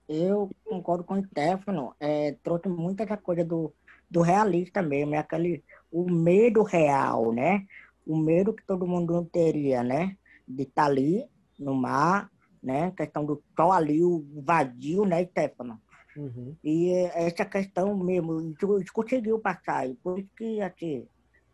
Eu 0.07 0.49
concordo 0.65 1.03
com 1.03 1.13
o 1.13 1.23
Stefano. 1.23 1.93
É, 1.99 2.35
trouxe 2.43 2.67
muita 2.67 3.03
essa 3.03 3.15
coisa 3.15 3.45
do, 3.45 3.71
do 4.09 4.21
realista 4.21 4.81
mesmo, 4.81 5.15
é 5.15 5.19
aquele 5.19 5.63
o 5.91 6.09
medo 6.09 6.63
real, 6.63 7.31
né? 7.31 7.65
O 8.05 8.17
medo 8.17 8.53
que 8.53 8.65
todo 8.65 8.87
mundo 8.87 9.29
teria, 9.31 9.83
né? 9.83 10.17
De 10.49 10.63
estar 10.63 10.85
ali 10.85 11.25
no 11.57 11.75
mar, 11.75 12.31
né? 12.61 12.91
Questão 12.91 13.23
do 13.23 13.41
só 13.55 13.71
ali, 13.71 14.03
o 14.03 14.25
vazio, 14.43 15.05
né, 15.05 15.25
Stefano? 15.25 15.79
Uhum. 16.17 16.55
E 16.63 16.91
essa 17.13 17.45
questão 17.45 17.95
mesmo, 17.95 18.39
a 18.39 18.79
gente 18.79 18.91
conseguiu 18.91 19.39
passar. 19.39 19.87
E 19.87 19.93
por 19.95 20.19
isso 20.19 20.29
que, 20.35 20.61
assim, 20.61 21.07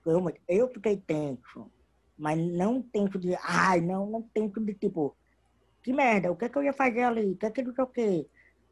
eu, 0.06 0.34
eu 0.48 0.74
fiquei 0.74 0.98
tenso. 0.98 1.72
Mas 2.18 2.40
não 2.40 2.82
tenso 2.82 3.20
de, 3.20 3.36
ai, 3.44 3.82
não, 3.82 4.10
não 4.10 4.22
tenso 4.22 4.60
de 4.62 4.74
tipo, 4.74 5.16
que 5.84 5.92
merda, 5.94 6.32
o 6.32 6.36
que, 6.36 6.46
é 6.46 6.50
que 6.50 6.58
eu 6.58 6.64
ia 6.64 6.74
fazer 6.74 7.04
ali? 7.04 7.32
O 7.32 7.38
que 7.38 7.46
é 7.46 7.52
que 7.52 7.62
não 7.62 7.76
sei 7.76 7.84
o 7.84 7.88
quê? 7.88 8.28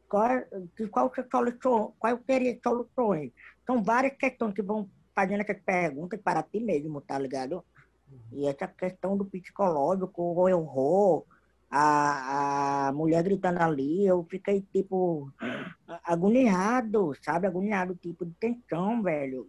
Qual, 0.10 0.30
qual, 0.92 1.12
solução, 1.30 1.94
qual 2.00 2.20
seria 2.26 2.58
soluções? 2.64 3.32
São 3.66 3.84
várias 3.84 4.16
questões 4.18 4.54
que 4.54 4.62
vão 4.62 4.90
fazendo 5.14 5.42
essas 5.42 5.62
perguntas 5.62 6.20
para 6.22 6.42
ti 6.44 6.60
mesmo, 6.60 7.02
tá 7.02 7.20
ligado? 7.20 7.64
E 8.32 8.48
essa 8.48 8.68
questão 8.68 9.18
do 9.18 9.26
psicológico, 9.26 10.22
o 10.22 10.40
horror, 10.40 11.26
a, 11.70 12.88
a 12.88 12.92
mulher 12.92 13.24
gritando 13.24 13.60
ali, 13.60 14.06
eu 14.06 14.24
fiquei, 14.30 14.62
tipo, 14.74 15.32
agoniado, 16.04 17.14
sabe? 17.24 17.48
Agoniado, 17.48 17.96
tipo, 17.96 18.26
de 18.26 18.34
tensão, 18.34 19.02
velho, 19.02 19.48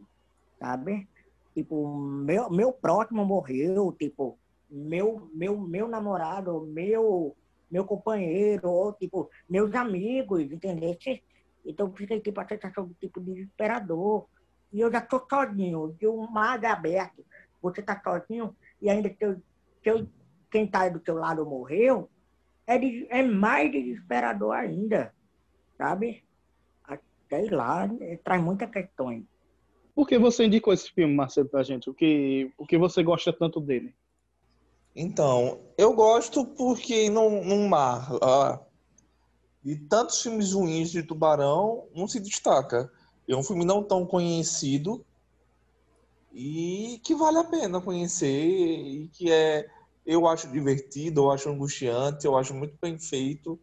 sabe? 0.58 1.06
Tipo, 1.54 1.98
meu, 1.98 2.50
meu 2.50 2.72
próximo 2.72 3.24
morreu, 3.24 3.94
tipo, 3.98 4.38
meu, 4.70 5.30
meu, 5.34 5.58
meu 5.60 5.86
namorado, 5.86 6.66
meu, 6.66 7.36
meu 7.70 7.84
companheiro, 7.84 8.70
ou, 8.70 8.92
tipo, 8.92 9.28
meus 9.48 9.74
amigos, 9.74 10.40
entendeu? 10.40 10.96
Então, 11.64 11.92
fiquei, 11.92 12.20
tipo, 12.20 12.40
a 12.40 12.48
sensação 12.48 12.90
tipo, 13.00 13.20
desesperador. 13.20 14.26
E 14.72 14.80
eu 14.80 14.90
já 14.90 15.00
tô 15.00 15.24
sozinho, 15.28 15.94
de 15.98 16.08
um 16.08 16.26
mar 16.28 16.62
aberto, 16.64 17.24
você 17.64 17.82
tá 17.82 18.00
sozinho, 18.02 18.54
e 18.80 18.90
ainda 18.90 19.08
teu, 19.08 19.40
teu, 19.82 20.06
quem 20.50 20.66
tá 20.66 20.88
do 20.88 21.00
teu 21.00 21.14
lado 21.14 21.46
morreu, 21.46 22.10
é, 22.66 22.78
de, 22.78 23.06
é 23.10 23.22
mais 23.22 23.72
desesperador 23.72 24.54
ainda, 24.54 25.14
sabe? 25.78 26.22
Sei 27.28 27.48
lá, 27.48 27.88
é, 28.00 28.16
traz 28.18 28.42
muitas 28.42 28.70
questões. 28.70 29.24
Por 29.94 30.06
que 30.06 30.18
você 30.18 30.44
indicou 30.44 30.72
esse 30.72 30.90
filme, 30.92 31.14
Marcelo, 31.14 31.48
pra 31.48 31.62
gente? 31.62 31.88
O 31.88 31.94
que, 31.94 32.52
o 32.58 32.66
que 32.66 32.76
você 32.76 33.02
gosta 33.02 33.32
tanto 33.32 33.60
dele? 33.60 33.94
Então, 34.94 35.60
eu 35.78 35.94
gosto 35.94 36.44
porque 36.44 37.08
num, 37.08 37.44
num 37.44 37.66
mar 37.66 38.08
ah, 38.22 38.60
de 39.62 39.76
tantos 39.76 40.20
filmes 40.20 40.52
ruins 40.52 40.90
de 40.90 41.02
tubarão, 41.02 41.88
não 41.94 42.06
se 42.06 42.20
destaca. 42.20 42.92
É 43.26 43.34
um 43.34 43.42
filme 43.42 43.64
não 43.64 43.82
tão 43.82 44.04
conhecido 44.04 45.04
e 46.34 47.00
que 47.04 47.14
vale 47.14 47.38
a 47.38 47.44
pena 47.44 47.80
conhecer 47.80 48.26
e 48.28 49.08
que 49.12 49.30
é 49.30 49.68
eu 50.04 50.26
acho 50.26 50.48
divertido, 50.48 51.22
eu 51.22 51.30
acho 51.30 51.48
angustiante, 51.48 52.26
eu 52.26 52.36
acho 52.36 52.52
muito 52.52 52.76
bem 52.82 52.98
feito. 52.98 53.58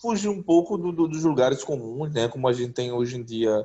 Fugir 0.00 0.28
um 0.28 0.42
pouco 0.42 0.76
do, 0.76 0.90
do, 0.90 1.06
dos 1.06 1.22
lugares 1.22 1.62
comuns, 1.62 2.12
né? 2.12 2.26
Como 2.26 2.48
a 2.48 2.52
gente 2.52 2.72
tem 2.72 2.90
hoje 2.90 3.16
em 3.16 3.22
dia 3.22 3.64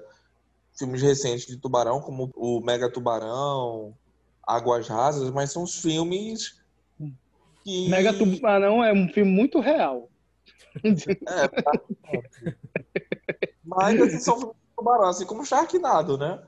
filmes 0.77 1.01
recentes 1.01 1.47
de 1.47 1.57
tubarão, 1.57 1.99
como 1.99 2.31
o 2.35 2.61
Mega 2.61 2.91
Tubarão, 2.91 3.95
Águas 4.45 4.87
Rasas, 4.87 5.31
mas 5.31 5.51
são 5.51 5.63
os 5.63 5.81
filmes 5.81 6.61
que... 7.63 7.89
Mega 7.89 8.13
Tubarão 8.13 8.83
é 8.83 8.93
um 8.93 9.09
filme 9.09 9.31
muito 9.31 9.59
real. 9.59 10.07
É, 10.83 11.47
tá. 11.47 11.71
mas 13.65 13.99
assim, 13.99 14.19
são 14.19 14.37
filmes 14.37 14.55
de 14.55 14.75
tubarão, 14.75 15.09
assim 15.09 15.25
como 15.25 15.43
Sharknado, 15.43 16.17
né? 16.17 16.39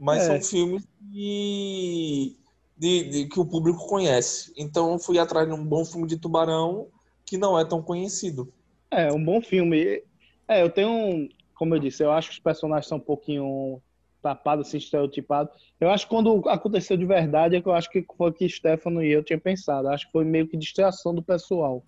Mas 0.00 0.22
é. 0.22 0.26
são 0.26 0.40
filmes 0.40 0.82
que 1.12 2.36
de, 2.80 3.04
de, 3.04 3.26
que 3.26 3.38
o 3.38 3.44
público 3.44 3.86
conhece. 3.86 4.52
Então 4.56 4.92
eu 4.92 4.98
fui 4.98 5.18
atrás 5.18 5.46
de 5.46 5.52
um 5.52 5.62
bom 5.62 5.84
filme 5.84 6.06
de 6.06 6.16
tubarão 6.16 6.88
que 7.26 7.36
não 7.36 7.58
é 7.58 7.64
tão 7.64 7.82
conhecido. 7.82 8.50
É, 8.90 9.12
um 9.12 9.22
bom 9.22 9.42
filme. 9.42 10.02
É, 10.48 10.62
eu 10.62 10.70
tenho, 10.70 11.28
como 11.54 11.74
eu 11.74 11.78
disse, 11.78 12.02
eu 12.02 12.10
acho 12.10 12.30
que 12.30 12.34
os 12.34 12.40
personagens 12.40 12.88
são 12.88 12.96
um 12.96 13.02
pouquinho 13.02 13.80
tapados, 14.22 14.68
assim, 14.68 14.78
estereotipados. 14.78 15.52
Eu 15.78 15.90
acho 15.90 16.06
que 16.06 16.10
quando 16.10 16.48
aconteceu 16.48 16.96
de 16.96 17.04
verdade 17.04 17.56
é 17.56 17.60
que 17.60 17.68
eu 17.68 17.74
acho 17.74 17.90
que 17.90 18.04
foi 18.16 18.30
o 18.30 18.32
que 18.32 18.48
Stefano 18.48 19.02
e 19.02 19.10
eu 19.10 19.22
tinha 19.22 19.38
pensado. 19.38 19.88
Acho 19.88 20.06
que 20.06 20.12
foi 20.12 20.24
meio 20.24 20.48
que 20.48 20.56
distração 20.56 21.14
do 21.14 21.22
pessoal. 21.22 21.84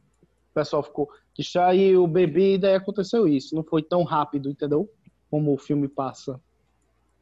O 0.51 0.55
pessoal 0.55 0.83
ficou 0.83 1.09
distraiu, 1.35 2.07
bebi 2.07 2.55
e 2.55 2.59
daí 2.59 2.75
aconteceu 2.75 3.27
isso. 3.27 3.55
Não 3.55 3.64
foi 3.64 3.83
tão 3.83 4.03
rápido, 4.03 4.51
entendeu? 4.51 4.88
Como 5.31 5.55
o 5.55 5.59
filme 5.59 5.88
passa. 5.88 6.38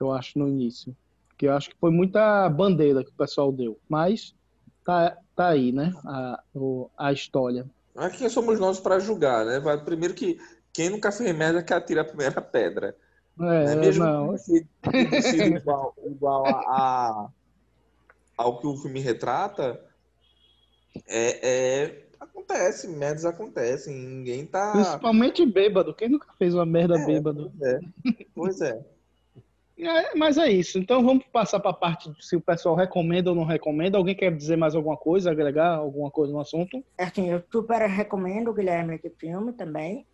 Eu 0.00 0.12
acho 0.12 0.38
no 0.38 0.48
início 0.48 0.96
que 1.40 1.46
eu 1.46 1.54
acho 1.54 1.70
que 1.70 1.76
foi 1.80 1.90
muita 1.90 2.50
bandeira 2.50 3.02
que 3.02 3.08
o 3.08 3.14
pessoal 3.14 3.50
deu. 3.50 3.78
Mas 3.88 4.34
tá, 4.84 5.16
tá 5.34 5.48
aí, 5.48 5.72
né? 5.72 5.90
A, 6.04 6.42
a 6.98 7.12
história. 7.14 7.64
Mas 7.94 8.14
quem 8.14 8.28
somos 8.28 8.60
nós 8.60 8.78
para 8.78 8.98
julgar, 8.98 9.46
né? 9.46 9.58
Primeiro 9.78 10.12
que 10.12 10.38
quem 10.70 10.90
nunca 10.90 11.10
fez 11.10 11.34
merda 11.34 11.62
que 11.62 11.72
atira 11.72 12.02
a 12.02 12.04
primeira 12.04 12.42
pedra. 12.42 12.94
É, 13.40 13.64
né? 13.64 13.76
Mesmo 13.76 14.04
não. 14.04 14.36
que 14.36 14.66
igual, 15.56 15.94
igual 16.04 16.44
a, 16.44 16.50
a, 16.50 17.28
ao 18.36 18.58
que 18.58 18.66
o 18.66 18.76
filme 18.76 19.00
retrata, 19.00 19.80
é, 21.06 21.48
é, 21.48 22.06
acontece, 22.20 22.86
merdas 22.86 23.24
acontecem, 23.24 23.96
ninguém 23.96 24.44
tá... 24.44 24.72
Principalmente 24.72 25.46
bêbado, 25.46 25.94
quem 25.94 26.10
nunca 26.10 26.28
fez 26.38 26.54
uma 26.54 26.66
merda 26.66 26.98
é, 26.98 27.06
bêbado? 27.06 27.50
Pois 27.56 27.72
é, 27.72 27.80
pois 28.34 28.60
é. 28.60 28.99
É, 29.80 30.14
mas 30.14 30.36
é 30.36 30.50
isso. 30.50 30.78
Então 30.78 31.02
vamos 31.02 31.24
passar 31.26 31.58
para 31.58 31.70
a 31.70 31.74
parte 31.74 32.12
se 32.20 32.36
o 32.36 32.40
pessoal 32.40 32.74
recomenda 32.74 33.30
ou 33.30 33.36
não 33.36 33.44
recomenda. 33.44 33.96
Alguém 33.96 34.14
quer 34.14 34.34
dizer 34.34 34.56
mais 34.56 34.74
alguma 34.74 34.96
coisa, 34.96 35.30
agregar 35.30 35.76
alguma 35.76 36.10
coisa 36.10 36.32
no 36.32 36.40
assunto? 36.40 36.84
É 36.98 37.04
assim, 37.04 37.30
eu 37.30 37.42
super 37.50 37.80
recomendo, 37.88 38.52
Guilherme, 38.52 38.96
esse 38.96 39.10
filme 39.10 39.52
também. 39.52 40.06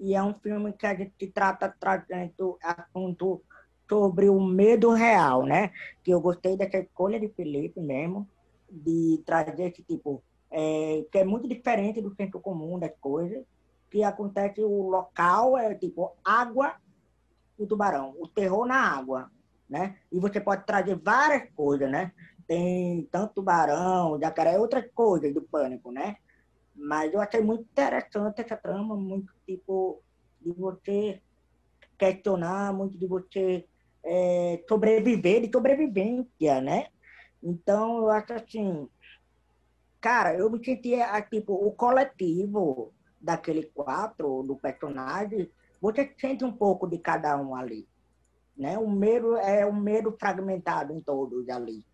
E 0.00 0.14
é 0.14 0.22
um 0.22 0.34
filme 0.34 0.72
que 0.72 0.86
a 0.86 0.94
gente 0.94 1.28
trata 1.28 1.72
trazendo 1.78 2.58
assunto 2.60 3.40
sobre 3.88 4.28
o 4.28 4.40
medo 4.40 4.90
real, 4.90 5.44
né? 5.44 5.70
Que 6.02 6.10
eu 6.10 6.20
gostei 6.20 6.56
dessa 6.56 6.78
escolha 6.78 7.20
de 7.20 7.28
Felipe 7.28 7.80
mesmo, 7.80 8.28
de 8.68 9.22
trazer 9.24 9.70
esse 9.70 9.82
tipo, 9.82 10.22
é, 10.50 11.04
que 11.12 11.18
é 11.18 11.24
muito 11.24 11.46
diferente 11.46 12.00
do 12.00 12.14
centro 12.16 12.40
comum 12.40 12.78
das 12.78 12.92
coisas, 13.00 13.44
que 13.90 14.02
acontece 14.02 14.62
o 14.62 14.88
local 14.88 15.56
é 15.58 15.74
tipo 15.74 16.16
água 16.24 16.74
o 17.58 17.66
tubarão, 17.66 18.14
o 18.18 18.26
terror 18.26 18.66
na 18.66 18.76
água, 18.76 19.30
né? 19.68 19.96
E 20.10 20.18
você 20.18 20.40
pode 20.40 20.64
trazer 20.66 20.96
várias 20.96 21.50
coisas, 21.54 21.90
né? 21.90 22.12
Tem 22.46 23.08
tanto 23.10 23.34
tubarão, 23.34 24.18
jacaré, 24.20 24.58
outras 24.58 24.84
coisas 24.92 25.32
do 25.32 25.42
pânico, 25.42 25.90
né? 25.90 26.16
Mas 26.74 27.12
eu 27.12 27.20
achei 27.20 27.40
muito 27.40 27.62
interessante 27.62 28.40
essa 28.40 28.56
trama, 28.56 28.96
muito 28.96 29.32
tipo 29.46 30.02
de 30.40 30.52
você 30.52 31.20
questionar, 31.98 32.72
muito 32.72 32.98
de 32.98 33.06
você 33.06 33.66
é, 34.02 34.64
sobreviver, 34.68 35.42
de 35.42 35.52
sobrevivência, 35.52 36.60
né? 36.60 36.88
Então, 37.42 37.98
eu 37.98 38.10
acho 38.10 38.32
assim, 38.32 38.88
cara, 40.00 40.34
eu 40.34 40.50
me 40.50 40.64
sentia, 40.64 41.20
tipo, 41.22 41.52
o 41.54 41.72
coletivo 41.72 42.92
daquele 43.20 43.64
quatro, 43.66 44.42
do 44.42 44.56
personagem, 44.56 45.50
você 45.82 46.14
sente 46.16 46.44
um 46.44 46.52
pouco 46.52 46.86
de 46.86 46.96
cada 46.96 47.36
um 47.36 47.56
ali. 47.56 47.88
Né? 48.56 48.78
O 48.78 48.88
medo 48.88 49.36
é 49.36 49.66
um 49.66 49.74
medo 49.74 50.16
fragmentado 50.18 50.92
em 50.92 51.00
todos 51.00 51.48
ali. 51.48 51.84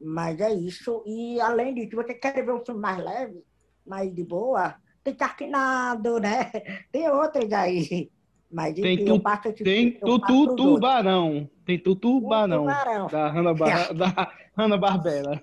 Mas 0.00 0.40
é 0.40 0.50
isso. 0.50 1.02
E 1.06 1.38
além 1.38 1.74
disso, 1.74 1.96
você 1.96 2.14
quer 2.14 2.42
ver 2.42 2.54
um 2.54 2.64
filme 2.64 2.80
mais 2.80 2.96
leve, 3.04 3.44
mais 3.86 4.12
de 4.14 4.24
boa, 4.24 4.74
tem 5.04 5.14
Sharknado, 5.14 6.18
né? 6.18 6.50
Tem 6.90 7.10
outros 7.10 7.52
aí. 7.52 8.10
Mas 8.52 8.74
tem 8.74 9.04
tu, 9.04 9.20
passo, 9.20 9.52
tem 9.52 9.92
tutu 9.92 10.56
tubarão. 10.56 11.48
Tem 11.64 11.78
tutu 11.78 12.20
tubarão. 12.20 12.66
Da 13.08 13.28
Hanna, 13.28 13.54
Bar 13.54 13.94
da 13.94 14.32
Hanna 14.56 14.76
Barbera. 14.76 15.42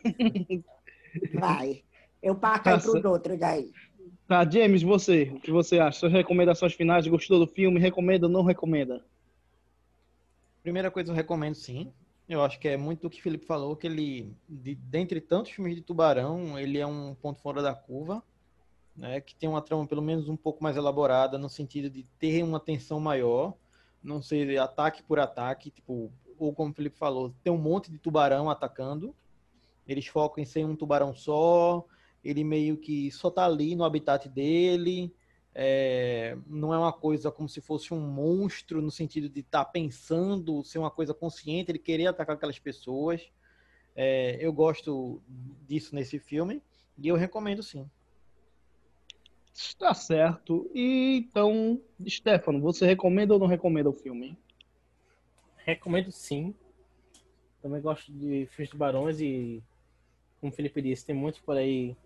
Vai. 1.34 1.84
Eu 2.22 2.36
passo 2.36 2.64
para 2.64 2.78
os 2.78 3.06
outros 3.06 3.42
aí. 3.42 3.72
Tá, 4.28 4.44
James, 4.44 4.84
você, 4.84 5.32
o 5.34 5.40
que 5.40 5.52
você 5.52 5.80
acha? 5.80 6.00
Suas 6.00 6.12
recomendações 6.12 6.74
finais, 6.74 7.08
gostou 7.08 7.40
do 7.40 7.48
filme? 7.48 7.80
Recomenda 7.80 8.26
ou 8.26 8.32
não 8.32 8.44
recomenda? 8.44 9.02
Primeira 10.62 10.92
coisa, 10.92 11.12
eu 11.12 11.16
recomendo 11.16 11.56
sim. 11.56 11.94
Eu 12.28 12.44
acho 12.44 12.60
que 12.60 12.68
é 12.68 12.76
muito 12.76 13.04
do 13.04 13.10
que 13.10 13.22
o 13.22 13.24
Felipe 13.24 13.46
falou, 13.46 13.74
que 13.74 13.88
ele, 13.88 14.36
de, 14.50 14.76
dentre 14.76 15.22
tantos 15.22 15.54
filmes 15.54 15.78
de 15.78 15.82
tubarão, 15.82 16.60
ele 16.60 16.78
é 16.78 16.86
um 16.86 17.16
ponto 17.16 17.40
fora 17.40 17.62
da 17.62 17.74
curva, 17.74 18.22
né? 18.94 19.22
Que 19.22 19.34
tem 19.34 19.48
uma 19.48 19.62
trama 19.62 19.88
pelo 19.88 20.02
menos 20.02 20.28
um 20.28 20.36
pouco 20.36 20.62
mais 20.62 20.76
elaborada, 20.76 21.38
no 21.38 21.48
sentido 21.48 21.90
de 21.90 22.04
ter 22.20 22.44
uma 22.44 22.60
tensão 22.60 23.00
maior, 23.00 23.54
não 24.04 24.22
ser 24.22 24.60
ataque 24.60 25.02
por 25.04 25.20
ataque, 25.20 25.72
tipo, 25.72 26.12
ou 26.38 26.54
como 26.54 26.72
o 26.72 26.74
Felipe 26.74 26.98
falou, 26.98 27.34
tem 27.46 27.54
um 27.54 27.58
monte 27.58 27.90
de 27.90 27.98
tubarão 27.98 28.50
atacando. 28.50 29.16
Eles 29.88 30.06
focam 30.06 30.44
em 30.44 30.46
ser 30.46 30.66
um 30.66 30.76
tubarão 30.76 31.16
só, 31.16 31.86
ele 32.24 32.44
meio 32.44 32.78
que 32.78 33.12
só 33.12 33.30
tá 33.30 33.46
ali 33.46 33.76
no 33.76 33.84
habitat 33.84 34.28
dele, 34.28 35.14
é, 35.60 36.38
não 36.46 36.72
é 36.72 36.78
uma 36.78 36.94
coisa 36.94 37.32
como 37.32 37.50
se 37.50 37.60
fosse 37.62 37.92
um 37.92 38.00
monstro 38.00 38.80
no 38.80 38.92
sentido 38.92 39.28
de 39.28 39.40
estar 39.40 39.66
tá 39.66 39.72
pensando, 39.72 40.64
ser 40.64 40.78
uma 40.78 40.92
coisa 40.92 41.16
consciente, 41.16 41.72
ele 41.72 41.80
querer 41.80 42.06
atacar 42.06 42.36
aquelas 42.36 42.60
pessoas. 42.60 43.32
É, 43.96 44.38
eu 44.40 44.54
gosto 44.54 45.20
disso 45.68 45.96
nesse 45.96 46.20
filme 46.20 46.62
e 46.96 47.08
eu 47.08 47.16
recomendo 47.16 47.64
sim. 47.64 47.90
Está 49.52 49.96
certo. 49.96 50.70
E 50.76 51.18
então, 51.18 51.82
Stefano, 52.08 52.62
você 52.62 52.86
recomenda 52.86 53.34
ou 53.34 53.40
não 53.40 53.48
recomenda 53.48 53.90
o 53.90 53.94
filme? 53.94 54.38
Recomendo 55.66 56.12
sim. 56.12 56.54
Também 57.64 57.82
gosto 57.82 58.12
de 58.12 58.46
filmes 58.46 58.70
de 58.70 58.78
barões 58.78 59.20
e, 59.20 59.64
como 60.40 60.54
o 60.54 60.56
Felipe 60.56 60.84
disse, 60.84 61.08
tem 61.08 61.16
muitos 61.16 61.42
por 61.42 61.58
aí 61.58 61.98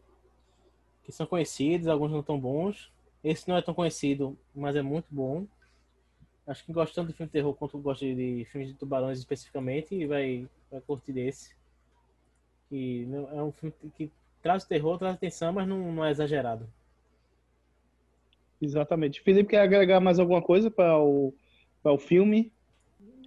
que 1.03 1.11
são 1.11 1.25
conhecidos, 1.25 1.87
alguns 1.87 2.11
não 2.11 2.23
tão 2.23 2.39
bons. 2.39 2.91
Esse 3.23 3.47
não 3.47 3.57
é 3.57 3.61
tão 3.61 3.73
conhecido, 3.73 4.37
mas 4.53 4.75
é 4.75 4.81
muito 4.81 5.07
bom. 5.09 5.45
Acho 6.45 6.65
que 6.65 6.73
gosta 6.73 6.95
tanto 6.95 7.07
de 7.09 7.13
filme 7.13 7.27
de 7.27 7.33
terror 7.33 7.53
quanto 7.53 7.77
gosta 7.77 8.05
de 8.05 8.45
filmes 8.51 8.69
de 8.69 8.75
tubarões 8.75 9.19
especificamente, 9.19 10.05
vai, 10.07 10.47
vai 10.71 10.81
curtir 10.81 11.13
desse. 11.13 11.55
E 12.71 13.07
é 13.33 13.43
um 13.43 13.51
filme 13.51 13.73
que 13.95 14.11
traz 14.41 14.65
terror, 14.65 14.97
traz 14.97 15.15
atenção, 15.15 15.53
mas 15.53 15.67
não, 15.67 15.91
não 15.91 16.03
é 16.03 16.11
exagerado. 16.11 16.67
Exatamente. 18.61 19.21
Felipe, 19.21 19.51
quer 19.51 19.61
agregar 19.61 19.99
mais 19.99 20.19
alguma 20.19 20.41
coisa 20.41 20.69
para 20.69 20.97
o, 20.99 21.33
para 21.81 21.91
o 21.91 21.97
filme? 21.97 22.51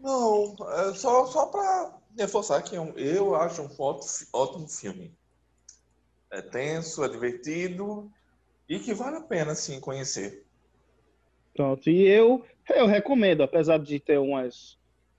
Não, 0.00 0.56
é 0.70 0.94
só, 0.94 1.26
só 1.26 1.46
para 1.46 1.98
reforçar 2.16 2.62
que 2.62 2.76
eu, 2.76 2.94
é 2.96 3.18
eu 3.18 3.34
acho 3.34 3.62
um 3.62 3.70
ótimo, 3.78 4.28
ótimo 4.32 4.68
filme. 4.68 5.12
É 6.34 6.42
tenso, 6.42 7.04
é 7.04 7.08
divertido 7.08 8.10
e 8.68 8.80
que 8.80 8.92
vale 8.92 9.18
a 9.18 9.20
pena, 9.20 9.54
sim, 9.54 9.78
conhecer. 9.78 10.44
Pronto, 11.54 11.88
e 11.88 12.08
eu, 12.08 12.44
eu 12.68 12.86
recomendo, 12.86 13.44
apesar 13.44 13.78
de 13.78 14.00
ter 14.00 14.18
umas, 14.18 14.76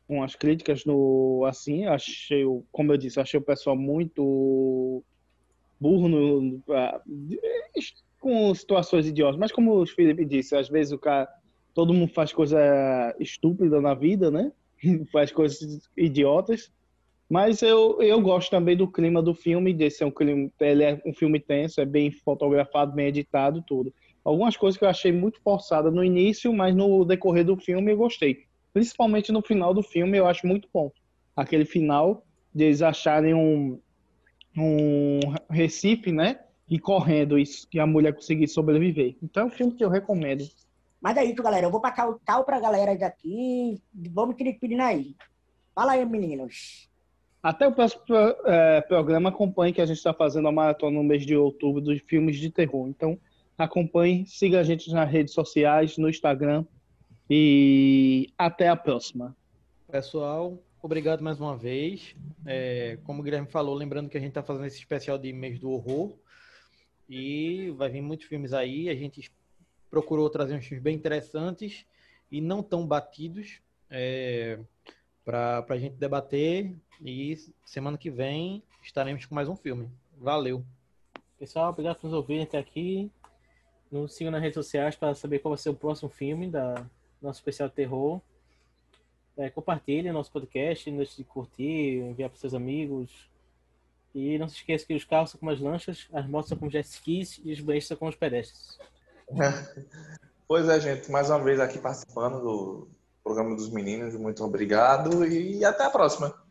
umas 0.09 0.35
críticas 0.35 0.83
no, 0.83 1.45
assim, 1.47 1.85
achei, 1.85 2.43
como 2.69 2.91
eu 2.91 2.97
disse, 2.97 3.17
achei 3.17 3.39
o 3.39 3.43
pessoal 3.43 3.77
muito 3.77 5.01
burro 5.79 6.09
no, 6.09 6.61
com 8.19 8.53
situações 8.53 9.07
idiotas, 9.07 9.39
mas 9.39 9.53
como 9.53 9.81
o 9.81 9.87
Felipe 9.87 10.25
disse, 10.25 10.53
às 10.53 10.67
vezes 10.67 10.91
o 10.91 10.99
cara, 10.99 11.29
todo 11.73 11.93
mundo 11.93 12.11
faz 12.11 12.33
coisa 12.33 12.59
estúpida 13.21 13.79
na 13.79 13.93
vida, 13.93 14.29
né? 14.29 14.51
faz 15.13 15.31
coisas 15.31 15.89
idiotas, 15.95 16.69
mas 17.29 17.61
eu, 17.61 18.01
eu 18.01 18.21
gosto 18.21 18.51
também 18.51 18.77
do 18.77 18.87
clima 18.87 19.21
do 19.21 19.33
filme, 19.33 19.73
desse 19.73 20.03
é 20.03 20.05
um 20.05 20.11
clima, 20.11 20.49
ele 20.59 20.83
é 20.83 21.01
um 21.05 21.13
filme 21.13 21.39
tenso, 21.39 21.81
é 21.81 21.85
bem 21.85 22.11
fotografado, 22.11 22.93
bem 22.93 23.07
editado, 23.07 23.63
tudo. 23.67 23.93
Algumas 24.23 24.55
coisas 24.55 24.77
que 24.77 24.83
eu 24.83 24.89
achei 24.89 25.11
muito 25.11 25.41
forçada 25.41 25.89
no 25.89 26.03
início, 26.03 26.53
mas 26.53 26.75
no 26.75 27.03
decorrer 27.03 27.45
do 27.45 27.57
filme 27.57 27.91
eu 27.91 27.97
gostei. 27.97 28.45
Principalmente 28.73 29.31
no 29.31 29.41
final 29.41 29.73
do 29.73 29.81
filme 29.81 30.17
eu 30.17 30.27
acho 30.27 30.45
muito 30.45 30.67
bom. 30.73 30.91
Aquele 31.35 31.65
final 31.65 32.23
de 32.53 32.65
eles 32.65 32.81
acharem 32.81 33.33
um, 33.33 33.79
um 34.57 35.19
Recife, 35.49 36.11
né? 36.11 36.39
E 36.67 36.79
correndo 36.79 37.35
que 37.69 37.79
a 37.79 37.85
mulher 37.85 38.13
conseguir 38.13 38.47
sobreviver. 38.47 39.15
Então 39.21 39.43
é 39.43 39.45
um 39.45 39.51
filme 39.51 39.73
que 39.73 39.83
eu 39.83 39.89
recomendo. 39.89 40.43
Mas 40.99 41.17
é 41.17 41.23
isso, 41.23 41.43
galera. 41.43 41.67
Eu 41.67 41.71
vou 41.71 41.81
passar 41.81 42.09
o 42.09 42.19
tal 42.25 42.43
pra 42.43 42.59
galera 42.59 42.97
daqui. 42.97 43.79
Vamos 43.93 44.35
te 44.35 44.43
despedindo 44.43 44.81
aí. 44.81 45.15
Fala 45.75 45.91
aí, 45.91 46.05
meninos. 46.05 46.89
Até 47.45 47.67
o 47.67 47.71
próximo 47.71 48.01
é, 48.45 48.81
programa, 48.81 49.29
acompanhe 49.29 49.71
que 49.71 49.79
a 49.79 49.85
gente 49.85 49.97
está 49.97 50.11
fazendo 50.11 50.47
a 50.47 50.51
maratona 50.51 50.97
no 50.97 51.03
mês 51.03 51.23
de 51.23 51.35
outubro 51.35 51.79
dos 51.79 52.01
filmes 52.01 52.37
de 52.37 52.49
terror. 52.49 52.87
Então, 52.87 53.19
acompanhe, 53.55 54.25
siga 54.25 54.59
a 54.59 54.63
gente 54.63 54.91
nas 54.91 55.07
redes 55.07 55.31
sociais, 55.31 55.95
no 55.95 56.09
Instagram. 56.09 56.65
E 57.29 58.33
até 58.35 58.67
a 58.67 58.75
próxima. 58.75 59.37
Pessoal, 59.91 60.57
obrigado 60.81 61.21
mais 61.21 61.39
uma 61.39 61.55
vez. 61.55 62.15
É, 62.47 62.97
como 63.03 63.21
o 63.21 63.23
Guilherme 63.23 63.47
falou, 63.47 63.75
lembrando 63.75 64.09
que 64.09 64.17
a 64.17 64.19
gente 64.19 64.29
está 64.29 64.41
fazendo 64.41 64.65
esse 64.65 64.79
especial 64.79 65.15
de 65.15 65.31
mês 65.31 65.59
do 65.59 65.69
horror. 65.69 66.17
E 67.07 67.69
vai 67.77 67.89
vir 67.89 68.01
muitos 68.01 68.25
filmes 68.25 68.53
aí. 68.53 68.89
A 68.89 68.95
gente 68.95 69.31
procurou 69.91 70.31
trazer 70.31 70.55
uns 70.55 70.65
filmes 70.65 70.81
bem 70.83 70.95
interessantes 70.95 71.85
e 72.31 72.41
não 72.41 72.63
tão 72.63 72.87
batidos. 72.87 73.61
É, 73.87 74.57
para 75.25 75.65
a 75.67 75.77
gente 75.77 75.95
debater. 75.95 76.75
E 77.01 77.37
semana 77.65 77.97
que 77.97 78.09
vem 78.09 78.63
estaremos 78.81 79.25
com 79.25 79.35
mais 79.35 79.49
um 79.49 79.55
filme. 79.55 79.89
Valeu. 80.17 80.63
Pessoal, 81.37 81.69
obrigado 81.69 81.97
por 81.97 82.07
nos 82.07 82.13
ouvirem 82.13 82.43
até 82.43 82.57
aqui. 82.57 83.11
Nos 83.91 84.13
sigam 84.13 84.31
nas 84.31 84.41
redes 84.41 84.55
sociais 84.55 84.95
para 84.95 85.13
saber 85.13 85.39
qual 85.39 85.53
vai 85.53 85.61
ser 85.61 85.69
o 85.69 85.75
próximo 85.75 86.09
filme 86.09 86.49
da 86.49 86.85
nosso 87.21 87.39
especial 87.39 87.69
terror. 87.69 88.21
É, 89.37 89.49
compartilhe 89.49 90.11
nosso 90.11 90.31
podcast, 90.31 90.89
não 90.89 90.97
deixe 90.97 91.17
de 91.17 91.23
curtir, 91.25 91.99
enviar 91.99 92.29
para 92.29 92.39
seus 92.39 92.53
amigos. 92.53 93.29
E 94.13 94.37
não 94.37 94.47
se 94.47 94.55
esqueça 94.55 94.85
que 94.85 94.95
os 94.95 95.03
carros 95.03 95.31
são 95.31 95.39
como 95.39 95.51
as 95.51 95.59
lanchas, 95.59 96.07
as 96.13 96.25
motos 96.25 96.47
são 96.47 96.57
como 96.57 96.71
jet 96.71 96.87
skis 96.87 97.41
e 97.43 97.51
os 97.51 97.59
banheiros 97.59 97.87
são 97.87 97.97
como 97.97 98.09
os 98.09 98.15
pedestres. 98.15 98.79
pois 100.47 100.69
é, 100.69 100.79
gente, 100.79 101.11
mais 101.11 101.29
uma 101.29 101.43
vez 101.43 101.59
aqui 101.59 101.77
participando 101.79 102.39
do 102.39 102.87
programa 103.21 103.55
dos 103.57 103.69
meninos. 103.69 104.15
Muito 104.15 104.41
obrigado 104.41 105.25
e 105.25 105.65
até 105.65 105.83
a 105.83 105.89
próxima. 105.89 106.44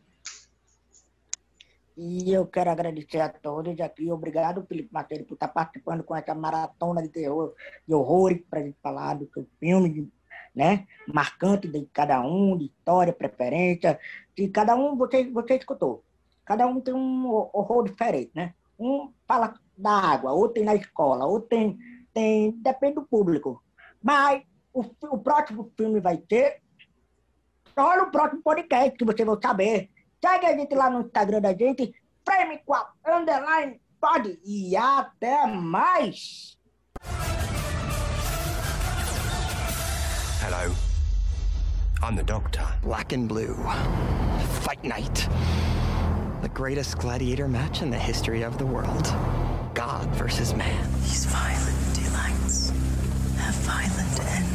E 1.97 2.33
eu 2.33 2.45
quero 2.45 2.69
agradecer 2.69 3.21
a 3.21 3.29
todos 3.29 3.79
aqui. 3.79 4.11
Obrigado, 4.11 4.65
Felipe 4.67 4.89
Mateiro, 4.91 5.23
por 5.23 5.35
estar 5.35 5.47
participando 5.47 6.03
com 6.03 6.13
essa 6.13 6.35
maratona 6.35 7.01
de 7.01 7.07
terror, 7.07 7.53
de 7.87 7.93
horrores, 7.93 8.41
para 8.49 8.59
a 8.59 8.63
gente 8.63 8.77
falar 8.83 9.13
do 9.13 9.29
seu 9.33 9.47
filme, 9.59 10.11
né? 10.53 10.85
Marcante 11.07 11.69
de 11.69 11.85
cada 11.93 12.19
um, 12.21 12.57
de 12.57 12.65
história, 12.65 13.13
preferência. 13.13 13.97
De 14.35 14.49
cada 14.49 14.75
um, 14.75 14.97
você, 14.97 15.29
você 15.29 15.55
escutou. 15.55 16.03
Cada 16.43 16.67
um 16.67 16.81
tem 16.81 16.93
um 16.93 17.27
horror 17.27 17.85
diferente, 17.85 18.31
né? 18.35 18.53
Um 18.77 19.13
fala 19.25 19.53
da 19.77 19.91
água, 19.91 20.33
outro 20.33 20.55
tem 20.55 20.63
na 20.65 20.75
escola, 20.75 21.25
outro 21.25 21.47
tem. 21.47 21.77
tem 22.13 22.51
depende 22.51 22.95
do 22.95 23.03
público. 23.03 23.63
Mas 24.03 24.43
o, 24.73 24.81
o 24.81 25.17
próximo 25.17 25.71
filme 25.77 26.01
vai 26.01 26.17
ter 26.17 26.61
só 27.73 27.97
no 27.97 28.11
próximo 28.11 28.41
podcast 28.41 28.97
que 28.97 29.05
você 29.05 29.23
vai 29.23 29.37
saber. 29.41 29.94
Segue 30.25 30.47
a 30.47 30.57
gente 30.57 30.73
lá 30.73 30.89
no 30.89 31.01
Instagram 31.01 31.39
da 31.39 31.53
gente, 31.53 31.93
frame 32.25 32.59
4 32.65 32.87
underline 33.05 33.79
pode. 34.01 34.39
E 34.43 34.75
até 34.75 35.45
mais! 35.45 36.57
Hello. 40.41 40.73
I'm 42.01 42.15
the 42.15 42.23
Doctor. 42.23 42.65
Black 42.81 43.13
and 43.13 43.27
Blue. 43.27 43.53
Fight 44.63 44.83
Night. 44.83 45.29
The 46.41 46.49
greatest 46.49 46.97
gladiator 46.97 47.47
match 47.47 47.83
in 47.83 47.91
the 47.91 47.99
history 47.99 48.43
of 48.43 48.57
the 48.57 48.65
world. 48.65 49.05
God 49.75 50.07
versus 50.15 50.55
man. 50.55 50.91
These 51.03 51.25
violent 51.25 51.93
delights 51.93 52.71
have 53.37 53.53
violent 53.61 54.19
ends. 54.25 54.54